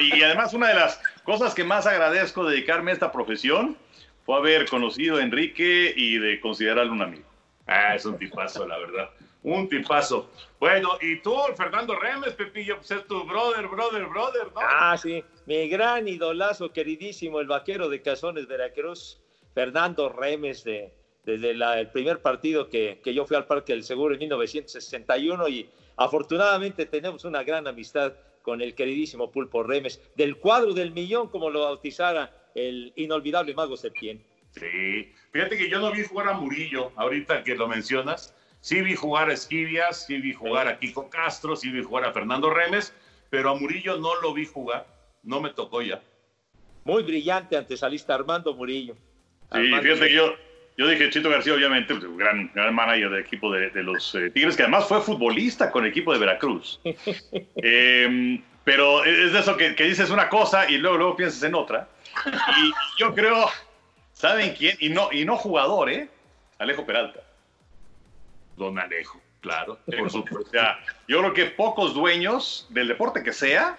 Y, 0.00 0.22
además 0.22 0.54
una 0.54 0.68
de 0.68 0.74
las 0.74 1.00
cosas 1.24 1.54
que 1.54 1.64
más 1.64 1.86
agradezco 1.86 2.44
de 2.44 2.54
dedicarme 2.54 2.90
a 2.90 2.94
esta 2.94 3.10
profesión 3.10 3.76
fue 4.24 4.36
haber 4.36 4.68
conocido 4.68 5.16
a 5.16 5.22
Enrique 5.22 5.92
y 5.96 6.18
de 6.18 6.40
considerarlo 6.40 6.92
un 6.92 7.02
amigo. 7.02 7.24
Ah, 7.66 7.94
es 7.94 8.04
un 8.04 8.18
tipazo, 8.18 8.66
la 8.66 8.78
verdad. 8.78 9.10
Un 9.42 9.68
tipazo. 9.68 10.30
Bueno, 10.60 10.90
y 11.00 11.20
tú, 11.20 11.36
Fernando 11.56 11.98
Remes, 11.98 12.34
Pepillo, 12.34 12.76
pues 12.76 12.90
es 12.92 13.04
tu 13.08 13.24
brother, 13.24 13.66
brother, 13.66 14.06
brother, 14.06 14.46
¿no? 14.54 14.60
Ah, 14.60 14.96
sí, 14.96 15.24
mi 15.46 15.68
gran 15.68 16.06
idolazo, 16.06 16.72
queridísimo, 16.72 17.40
el 17.40 17.48
vaquero 17.48 17.88
de 17.88 18.00
Cazones, 18.00 18.46
Veracruz, 18.46 19.20
Fernando 19.54 20.08
Remes, 20.08 20.62
de, 20.62 20.94
desde 21.24 21.50
el 21.50 21.90
primer 21.90 22.22
partido 22.22 22.68
que, 22.68 23.00
que, 23.02 23.12
yo 23.12 23.26
fui 23.26 23.36
al 23.36 23.46
Parque 23.46 23.72
del 23.72 23.82
Seguro 23.82 24.14
en 24.14 24.20
1961 24.20 25.48
y 25.48 25.68
afortunadamente 25.96 26.86
tenemos 26.86 27.24
una 27.24 27.42
gran 27.42 27.66
amistad 27.66 28.12
con 28.42 28.60
el 28.60 28.74
queridísimo 28.74 29.30
Pulpo 29.30 29.62
Remes, 29.62 30.00
del 30.16 30.36
cuadro 30.36 30.74
del 30.74 30.92
millón, 30.92 31.28
como 31.28 31.50
lo 31.50 31.60
bautizara 31.60 32.50
el 32.54 32.92
inolvidable 32.96 33.54
Mago 33.54 33.76
Septién. 33.76 34.24
Sí, 34.50 35.12
fíjate 35.30 35.56
que 35.56 35.70
yo 35.70 35.78
no 35.78 35.92
vi 35.92 36.04
jugar 36.04 36.28
a 36.28 36.32
Murillo, 36.34 36.92
ahorita 36.96 37.42
que 37.42 37.54
lo 37.54 37.68
mencionas, 37.68 38.34
Sí 38.62 38.80
vi 38.80 38.94
jugar 38.94 39.28
a 39.28 39.32
Esquivias, 39.32 40.06
sí 40.06 40.18
vi 40.18 40.32
jugar 40.32 40.68
a 40.68 40.78
Kiko 40.78 41.10
Castro, 41.10 41.56
sí 41.56 41.68
vi 41.70 41.82
jugar 41.82 42.04
a 42.04 42.12
Fernando 42.12 42.48
Remes, 42.48 42.94
pero 43.28 43.50
a 43.50 43.56
Murillo 43.56 43.98
no 43.98 44.20
lo 44.20 44.32
vi 44.32 44.46
jugar, 44.46 44.86
no 45.24 45.40
me 45.40 45.50
tocó 45.50 45.82
ya. 45.82 46.00
Muy 46.84 47.02
brillante 47.02 47.56
ante 47.56 47.76
salista 47.76 48.14
Armando 48.14 48.54
Murillo. 48.54 48.94
Sí, 49.52 49.58
fíjate 49.62 50.06
que 50.06 50.14
yo, 50.14 50.34
yo 50.76 50.86
dije 50.86 51.10
Chito 51.10 51.30
García, 51.30 51.54
obviamente, 51.54 51.94
pues, 51.94 52.16
gran, 52.16 52.50
gran 52.54 52.74
manager 52.74 53.10
del 53.10 53.20
equipo 53.20 53.52
de, 53.52 53.70
los 53.82 54.14
eh, 54.14 54.30
Tigres, 54.30 54.56
que 54.56 54.62
además 54.62 54.86
fue 54.86 55.00
futbolista 55.00 55.70
con 55.70 55.84
el 55.84 55.90
equipo 55.90 56.12
de 56.12 56.18
Veracruz. 56.18 56.80
Em, 57.56 58.42
pero 58.64 59.04
es 59.04 59.32
de 59.32 59.40
eso 59.40 59.56
que, 59.56 59.74
que, 59.74 59.84
dices 59.84 60.10
una 60.10 60.28
cosa 60.28 60.70
y 60.70 60.78
luego, 60.78 60.96
luego 60.96 61.16
piensas 61.16 61.42
en 61.42 61.54
otra. 61.54 61.88
Y 62.26 62.72
yo 62.98 63.14
creo, 63.14 63.48
¿saben 64.12 64.54
quién? 64.54 64.76
Y 64.80 64.90
no, 64.90 65.08
y 65.10 65.24
no 65.24 65.36
jugador, 65.36 65.90
¿eh? 65.90 66.08
Alejo 66.58 66.86
Peralta 66.86 67.20
don 68.56 68.78
Alejo, 68.78 69.20
claro, 69.40 69.78
por 69.98 70.10
supuesto. 70.10 70.50
yo 71.08 71.18
creo 71.20 71.32
que 71.32 71.46
pocos 71.46 71.94
dueños 71.94 72.66
del 72.70 72.88
deporte 72.88 73.22
que 73.22 73.32
sea 73.32 73.78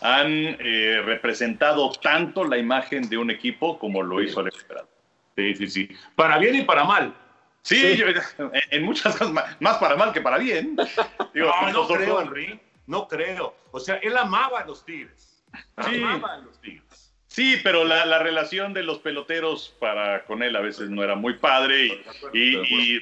han 0.00 0.30
eh, 0.30 1.00
representado 1.04 1.92
tanto 1.92 2.44
la 2.44 2.58
imagen 2.58 3.08
de 3.08 3.18
un 3.18 3.30
equipo 3.30 3.78
como 3.78 4.02
lo 4.02 4.20
hizo 4.22 4.40
Alejo 4.40 4.58
Peralta. 4.66 4.90
Sí, 5.36 5.54
sí, 5.54 5.66
sí. 5.68 5.88
Para 6.14 6.38
bien 6.38 6.54
y 6.54 6.62
para 6.62 6.84
mal. 6.84 7.14
Sí, 7.62 8.02
en 8.70 8.82
muchas 8.82 9.16
cosas, 9.16 9.32
más 9.60 9.78
para 9.78 9.96
mal 9.96 10.12
que 10.12 10.20
para 10.20 10.38
bien. 10.38 10.76
no, 11.34 11.70
no 11.72 11.86
creo, 11.86 12.20
Henry. 12.20 12.60
No 12.86 13.06
creo. 13.06 13.54
O 13.70 13.80
sea, 13.80 13.96
él 13.96 14.16
amaba 14.16 14.60
a 14.60 14.66
los 14.66 14.84
Tigres. 14.84 15.42
Sí. 15.88 16.02
Amaba 16.02 16.34
a 16.34 16.38
los 16.38 16.60
Tigres. 16.60 17.12
Sí, 17.28 17.58
pero 17.62 17.84
la, 17.84 18.04
la, 18.04 18.18
relación 18.18 18.74
de 18.74 18.82
los 18.82 18.98
peloteros 18.98 19.74
para 19.80 20.24
con 20.24 20.42
él 20.42 20.54
a 20.54 20.60
veces 20.60 20.90
no 20.90 21.02
era 21.02 21.14
muy 21.14 21.38
padre 21.38 22.02
y 22.34 23.00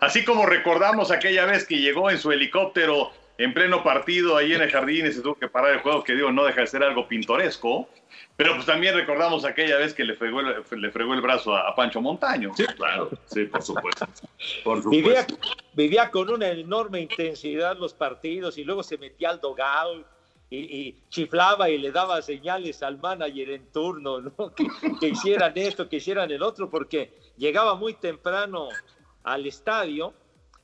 así 0.00 0.24
como 0.24 0.44
recordamos 0.44 1.10
aquella 1.10 1.46
vez 1.46 1.66
que 1.66 1.78
llegó 1.78 2.10
en 2.10 2.18
su 2.18 2.32
helicóptero 2.32 3.12
en 3.38 3.52
pleno 3.52 3.82
partido 3.82 4.36
ahí 4.36 4.52
en 4.52 4.62
el 4.62 4.70
jardín 4.70 5.06
y 5.06 5.12
se 5.12 5.20
tuvo 5.20 5.34
que 5.34 5.48
parar 5.48 5.74
el 5.74 5.80
juego, 5.80 6.02
que 6.02 6.14
digo, 6.14 6.32
no 6.32 6.44
deja 6.44 6.62
de 6.62 6.66
ser 6.66 6.82
algo 6.82 7.06
pintoresco, 7.06 7.88
pero 8.36 8.54
pues 8.54 8.66
también 8.66 8.94
recordamos 8.94 9.44
aquella 9.44 9.76
vez 9.76 9.94
que 9.94 10.04
le 10.04 10.14
fregó 10.14 10.40
el, 10.40 10.64
le 10.70 10.90
fregó 10.90 11.14
el 11.14 11.20
brazo 11.20 11.54
a, 11.54 11.74
Pancho 11.74 12.00
Montaño. 12.00 12.52
Sí, 12.56 12.64
claro, 12.76 13.10
sí, 13.26 13.44
por 13.44 13.62
supuesto. 13.62 14.06
Vivía, 14.90 15.26
vivía, 15.74 16.10
con 16.10 16.30
una 16.30 16.48
enorme 16.48 17.00
intensidad 17.00 17.76
los 17.76 17.92
partidos 17.94 18.56
y 18.58 18.64
luego 18.64 18.82
se 18.82 18.96
metía 18.96 19.30
al 19.30 19.40
dogout 19.40 20.06
y, 20.48 20.94
chiflaba 21.08 21.68
y 21.68 21.78
le 21.78 21.90
daba 21.90 22.22
señales 22.22 22.82
al 22.82 22.98
manager 22.98 23.50
en 23.50 23.72
turno, 23.72 24.20
¿no? 24.20 24.54
que, 24.54 24.66
que 25.00 25.08
hicieran 25.08 25.52
esto, 25.56 25.88
que 25.88 25.96
hicieran 25.96 26.30
el 26.30 26.42
otro, 26.42 26.70
porque 26.70 27.18
llegaba 27.36 27.74
muy 27.74 27.94
temprano 27.94 28.68
al 29.24 29.46
estadio 29.46 30.14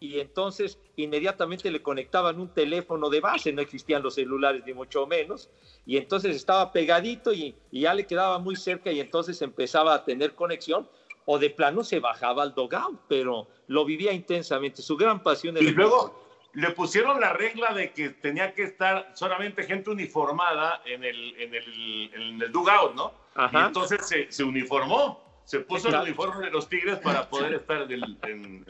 y 0.02 0.18
entonces 0.18 0.80
inmediatamente 0.96 1.70
le 1.70 1.80
conectaban 1.80 2.40
un 2.40 2.48
teléfono 2.48 3.08
de 3.08 3.20
base, 3.20 3.52
no 3.52 3.62
existían 3.62 4.02
los 4.02 4.16
celulares 4.16 4.64
ni 4.66 4.74
mucho 4.74 5.06
menos, 5.06 5.48
y 5.86 5.96
entonces 5.96 6.34
estaba 6.34 6.72
pegadito 6.72 7.32
y, 7.32 7.54
ya 7.70 7.94
le 7.94 8.04
quedaba 8.04 8.40
muy 8.40 8.56
cerca 8.56 8.90
y 8.90 8.98
entonces 8.98 9.40
empezaba 9.42 9.94
a 9.94 10.04
tener 10.04 10.34
conexión 10.34 10.88
o 11.24 11.38
de 11.38 11.50
plano 11.50 11.84
se 11.84 12.00
bajaba 12.00 12.42
al 12.42 12.52
dogout, 12.52 12.98
pero 13.06 13.46
lo 13.68 13.84
vivía 13.84 14.12
intensamente, 14.12 14.82
su 14.82 14.96
gran 14.96 15.22
pasión 15.22 15.56
era... 15.56 15.64
Y 15.64 15.70
luego 15.70 16.20
le 16.54 16.70
pusieron 16.72 17.20
la 17.20 17.32
regla 17.32 17.72
de 17.72 17.92
que 17.92 18.10
tenía 18.10 18.54
que 18.54 18.64
estar 18.64 19.12
solamente 19.14 19.62
gente 19.62 19.88
uniformada 19.88 20.82
en 20.84 21.04
el, 21.04 21.36
en 21.38 21.54
el, 21.54 22.10
en 22.12 22.42
el 22.42 22.50
dugout, 22.50 22.96
¿no? 22.96 23.12
Y 23.52 23.56
entonces 23.56 24.04
se, 24.04 24.32
se 24.32 24.42
uniformó 24.42 25.31
se 25.44 25.60
puso 25.60 25.88
el 25.88 25.94
uniforme 25.96 26.46
de 26.46 26.50
los 26.50 26.68
Tigres 26.68 26.98
para 26.98 27.28
poder 27.28 27.54
estar 27.54 27.90
en, 27.90 28.64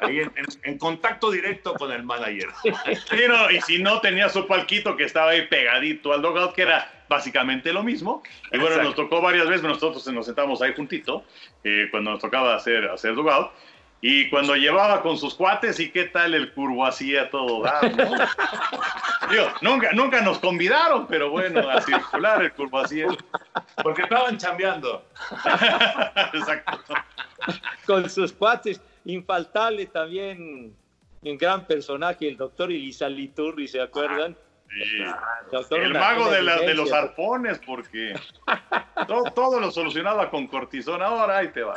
ahí 0.00 0.20
en, 0.64 0.78
contacto 0.78 1.30
directo 1.30 1.74
con 1.74 1.92
el 1.92 2.02
manager. 2.02 2.48
y 3.50 3.60
si 3.62 3.82
no, 3.82 4.00
tenía 4.00 4.28
su 4.28 4.46
palquito 4.46 4.96
que 4.96 5.04
estaba 5.04 5.30
ahí 5.30 5.46
pegadito 5.46 6.12
al 6.12 6.22
dogout, 6.22 6.54
que 6.54 6.62
era 6.62 7.04
básicamente 7.08 7.72
lo 7.72 7.82
mismo. 7.82 8.22
Y 8.52 8.58
bueno, 8.58 8.82
nos 8.82 8.94
tocó 8.94 9.20
varias 9.20 9.46
veces, 9.46 9.62
nosotros 9.62 10.06
nos 10.08 10.26
sentamos 10.26 10.60
ahí 10.60 10.74
juntito, 10.74 11.24
eh, 11.64 11.88
cuando 11.90 12.10
nos 12.12 12.20
tocaba 12.20 12.54
hacer, 12.54 12.88
hacer 12.88 13.14
dogout. 13.14 13.50
Y 14.00 14.30
cuando 14.30 14.54
llevaba 14.54 15.02
con 15.02 15.18
sus 15.18 15.34
cuates, 15.34 15.80
¿y 15.80 15.90
qué 15.90 16.04
tal 16.04 16.34
el 16.34 16.52
curvo 16.52 16.86
hacía 16.86 17.30
todo 17.30 17.64
nunca, 19.60 19.92
nunca 19.92 20.20
nos 20.20 20.38
convidaron, 20.38 21.06
pero 21.08 21.30
bueno, 21.30 21.68
a 21.68 21.80
circular 21.80 22.42
el 22.42 22.52
curvo 22.52 22.78
hacía. 22.78 23.08
Porque 23.82 24.02
estaban 24.02 24.38
chambeando. 24.38 25.04
Exacto. 26.32 26.94
Con 27.86 28.08
sus 28.08 28.32
cuates, 28.32 28.80
infaltable 29.04 29.86
también 29.86 30.76
un 31.22 31.38
gran 31.38 31.66
personaje, 31.66 32.28
el 32.28 32.36
doctor 32.36 32.70
Liturri, 32.70 33.66
¿se 33.66 33.80
acuerdan? 33.80 34.36
el 35.70 35.94
mago 35.94 36.30
de, 36.30 36.42
de, 36.42 36.74
los 36.74 36.92
arpones, 36.92 37.58
porque 37.64 38.14
todo, 39.06 39.24
todo, 39.32 39.60
lo 39.60 39.70
solucionaba 39.70 40.30
con 40.30 40.46
cortisona, 40.46 41.06
ahora 41.06 41.38
ahí 41.38 41.48
te 41.48 41.62
va. 41.62 41.74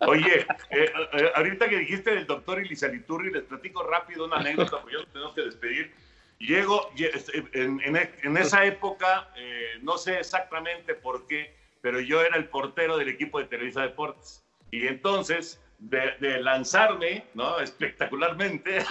Oye, 0.00 0.46
eh, 0.70 0.92
eh, 1.12 1.32
ahorita 1.34 1.68
que 1.68 1.78
dijiste 1.78 2.14
del 2.14 2.26
doctor 2.26 2.60
Ilizaliturri, 2.60 3.30
les 3.30 3.44
platico 3.44 3.82
rápido 3.82 4.26
una 4.26 4.36
anécdota, 4.36 4.80
porque 4.82 4.96
ya 4.96 5.02
nos 5.02 5.12
tenemos 5.12 5.34
que 5.34 5.42
despedir. 5.42 5.94
Llego, 6.38 6.90
este, 6.98 7.44
en, 7.54 8.36
esa 8.36 8.66
época, 8.66 9.30
eh, 9.36 9.78
no 9.80 9.96
sé 9.96 10.18
exactamente 10.18 10.94
por 10.94 11.26
qué, 11.26 11.56
pero 11.80 11.98
yo 12.00 12.20
era 12.20 12.36
el 12.36 12.46
portero 12.48 12.98
del 12.98 13.08
equipo 13.08 13.38
de 13.38 13.46
Televisa 13.46 13.82
Deportes. 13.82 14.44
Y 14.70 14.86
entonces, 14.86 15.62
de, 15.78 16.40
lanzarme, 16.42 17.24
¿no? 17.32 17.58
Espectacularmente, 17.58 18.78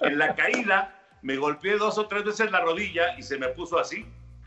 en 0.00 0.18
la 0.18 0.34
caída, 0.34 1.00
me 1.22 1.36
golpeé 1.36 1.76
dos 1.76 1.96
o 1.98 2.08
tres 2.08 2.24
veces 2.24 2.50
la 2.50 2.60
rodilla 2.60 3.16
y 3.16 3.22
se 3.22 3.38
me 3.38 3.48
puso 3.50 3.78
así. 3.78 4.04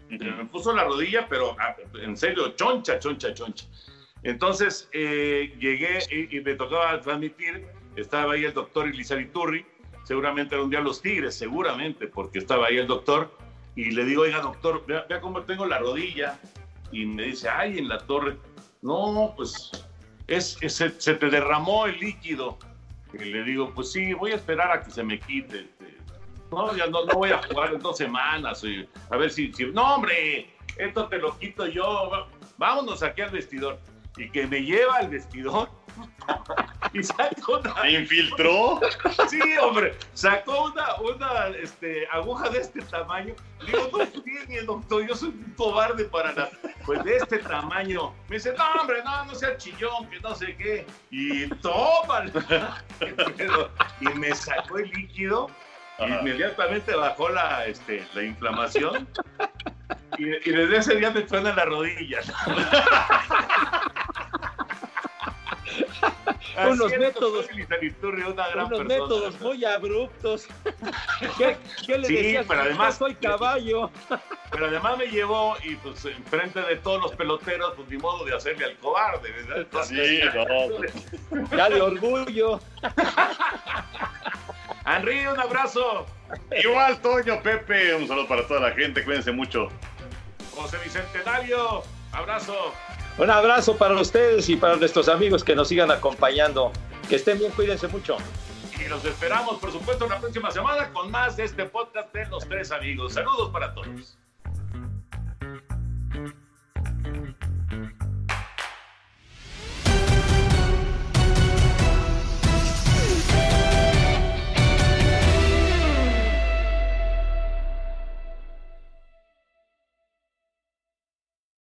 me 0.10 0.46
puso 0.46 0.74
la 0.74 0.84
rodilla, 0.84 1.28
pero 1.30 1.56
ah, 1.60 1.78
en 2.02 2.18
serio, 2.18 2.50
choncha, 2.58 3.00
choncha, 3.00 3.34
choncha. 3.34 3.66
Entonces 4.28 4.90
eh, 4.92 5.56
llegué 5.58 6.00
y, 6.12 6.42
me 6.42 6.56
tocaba 6.56 7.00
transmitir, 7.00 7.66
estaba 7.96 8.34
ahí 8.34 8.44
el 8.44 8.54
doctor 8.54 8.94
Iturri, 8.94 9.66
seguramente 10.04 10.54
era 10.54 10.66
un 10.66 10.70
día 10.70 10.82
los 10.82 11.02
Tigres, 11.02 11.34
seguramente, 11.34 12.08
porque 12.08 12.40
estaba 12.40 12.68
ahí 12.68 12.76
el 12.76 12.88
doctor, 12.88 13.32
y 13.78 13.92
le 13.92 14.04
digo, 14.04 14.24
oiga 14.24 14.42
doctor, 14.42 14.86
vea, 14.86 15.22
cómo 15.22 15.44
tengo 15.44 15.66
la 15.66 15.80
rodilla, 15.80 16.38
y 16.92 17.06
me 17.06 17.24
dice, 17.24 17.48
ay, 17.48 17.78
en 17.78 17.88
la 17.88 18.00
torre, 18.00 18.36
no, 18.82 19.34
pues 19.38 19.72
es, 20.28 20.58
se, 20.68 20.90
te 20.90 21.30
derramó 21.30 21.86
el 21.86 21.98
líquido. 21.98 22.58
Y 23.14 23.20
le 23.20 23.44
digo, 23.44 23.72
pues 23.74 23.94
sí, 23.94 24.14
voy 24.14 24.34
a 24.34 24.36
esperar 24.36 24.72
a 24.72 24.84
que 24.84 24.92
se 24.92 25.04
me 25.04 25.22
quite. 25.22 25.70
No, 26.52 26.76
ya 26.76 26.88
no, 26.88 27.06
no 27.06 27.14
voy 27.14 27.30
a 27.30 27.42
jugar 27.44 27.74
en 27.74 27.80
dos 27.80 27.96
semanas. 27.96 28.62
a 29.10 29.16
ver 29.16 29.32
si, 29.32 29.54
si, 29.54 29.68
No, 29.68 29.96
hombre, 29.96 30.54
esto 30.78 31.08
te 31.08 31.18
lo 31.18 31.38
quito 31.40 31.66
yo. 31.66 32.28
Vámonos 32.58 33.04
aquí 33.04 33.22
al 33.22 33.30
vestidor 33.30 33.80
y 34.18 34.30
que 34.30 34.48
me 34.48 34.62
lleva 34.62 34.98
al 34.98 35.10
vestidor 35.10 35.70
y 36.94 37.04
sacó 37.04 37.60
una... 37.60 37.90
infiltró? 37.90 38.80
Sí, 39.28 39.40
hombre, 39.62 39.98
sacó 40.14 40.66
una, 40.66 40.96
una 40.96 41.48
este, 41.58 42.08
aguja 42.12 42.50
de 42.50 42.60
este 42.60 42.82
tamaño. 42.84 43.36
Digo, 43.66 43.90
no 43.92 44.08
tiene, 44.24 44.62
doctor, 44.64 45.08
yo 45.08 45.16
soy 45.16 45.30
un 45.30 45.54
cobarde 45.58 46.06
para 46.06 46.34
la... 46.34 46.50
Pues 46.86 47.04
de 47.04 47.18
este 47.18 47.40
tamaño. 47.40 48.14
Me 48.30 48.38
dice, 48.38 48.54
no, 48.58 48.82
hombre, 48.82 49.04
no, 49.04 49.26
no 49.26 49.36
sea 49.36 49.58
chillón, 49.58 50.10
que 50.10 50.20
no 50.20 50.36
sé 50.36 50.56
qué. 50.56 50.86
Y 51.12 51.48
toma. 51.62 52.26
y 54.02 54.06
me 54.18 54.34
sacó 54.34 54.78
el 54.78 54.90
líquido. 54.92 55.50
Inmediatamente 56.00 56.96
bajó 56.96 57.30
la, 57.30 57.66
este, 57.66 58.06
la 58.14 58.24
inflamación. 58.24 59.08
Y, 60.18 60.26
y, 60.28 60.52
desde 60.54 60.78
ese 60.78 60.96
día 60.96 61.12
me 61.12 61.22
truena 61.22 61.54
la 61.54 61.66
rodilla. 61.66 62.20
unos 66.68 66.92
métodos, 66.98 67.48
una 68.34 68.48
gran 68.50 68.66
unos 68.68 68.86
métodos 68.86 69.40
muy 69.42 69.64
abruptos. 69.66 70.48
¿Qué, 71.38 71.58
qué 71.86 71.98
le 71.98 72.08
Sí, 72.08 72.16
decías? 72.16 72.46
pero 72.48 72.62
además- 72.62 73.00
Yo 73.00 73.06
soy 73.06 73.16
caballo. 73.16 73.92
Pero 74.52 74.66
además 74.68 74.98
me 74.98 75.08
llevó 75.08 75.56
y 75.64 75.76
pues 75.76 76.04
enfrente 76.06 76.62
de 76.62 76.78
todos 76.78 77.02
los 77.02 77.12
peloteros, 77.16 77.74
pues 77.76 77.90
ni 77.90 77.98
modo 77.98 78.24
de 78.26 78.36
hacerle 78.36 78.66
al 78.66 78.76
cobarde, 78.78 79.32
¿verdad? 79.32 79.58
Entonces, 79.58 80.08
Sí, 80.08 80.20
no. 81.32 81.56
Ya 81.58 81.70
de 81.70 81.82
orgullo. 81.82 82.60
Henry, 84.88 85.28
un 85.28 85.40
abrazo. 85.40 86.06
Igual, 86.64 87.02
Toño, 87.02 87.42
Pepe, 87.44 87.94
un 87.96 88.08
saludo 88.08 88.28
para 88.28 88.48
toda 88.48 88.62
la 88.62 88.72
gente, 88.72 89.04
cuídense 89.04 89.32
mucho. 89.32 89.68
José 90.56 90.78
Bicentenario, 90.84 91.84
abrazo. 92.12 92.74
Un 93.18 93.30
abrazo 93.30 93.78
para 93.78 93.96
ustedes 93.96 94.48
y 94.50 94.56
para 94.56 94.76
nuestros 94.78 95.10
amigos 95.10 95.44
que 95.44 95.56
nos 95.56 95.68
sigan 95.68 95.92
acompañando. 95.92 96.72
Que 97.10 97.18
estén 97.18 97.38
bien, 97.40 97.52
cuídense 97.52 97.88
mucho. 97.88 98.18
Y 98.80 98.88
los 98.88 99.04
esperamos, 99.04 99.58
por 99.60 99.72
supuesto, 99.72 100.08
la 100.08 100.20
próxima 100.20 100.52
semana 100.52 100.92
con 100.94 101.12
más 101.12 101.36
de 101.36 101.46
este 101.46 101.66
podcast 101.66 102.14
de 102.14 102.26
Los 102.28 102.48
Tres 102.48 102.72
Amigos. 102.72 103.14
Saludos 103.14 103.50
para 103.52 103.74
todos. 103.74 104.18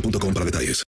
boostmobile.com 0.00 0.32
para 0.32 0.44
detalles. 0.44 0.78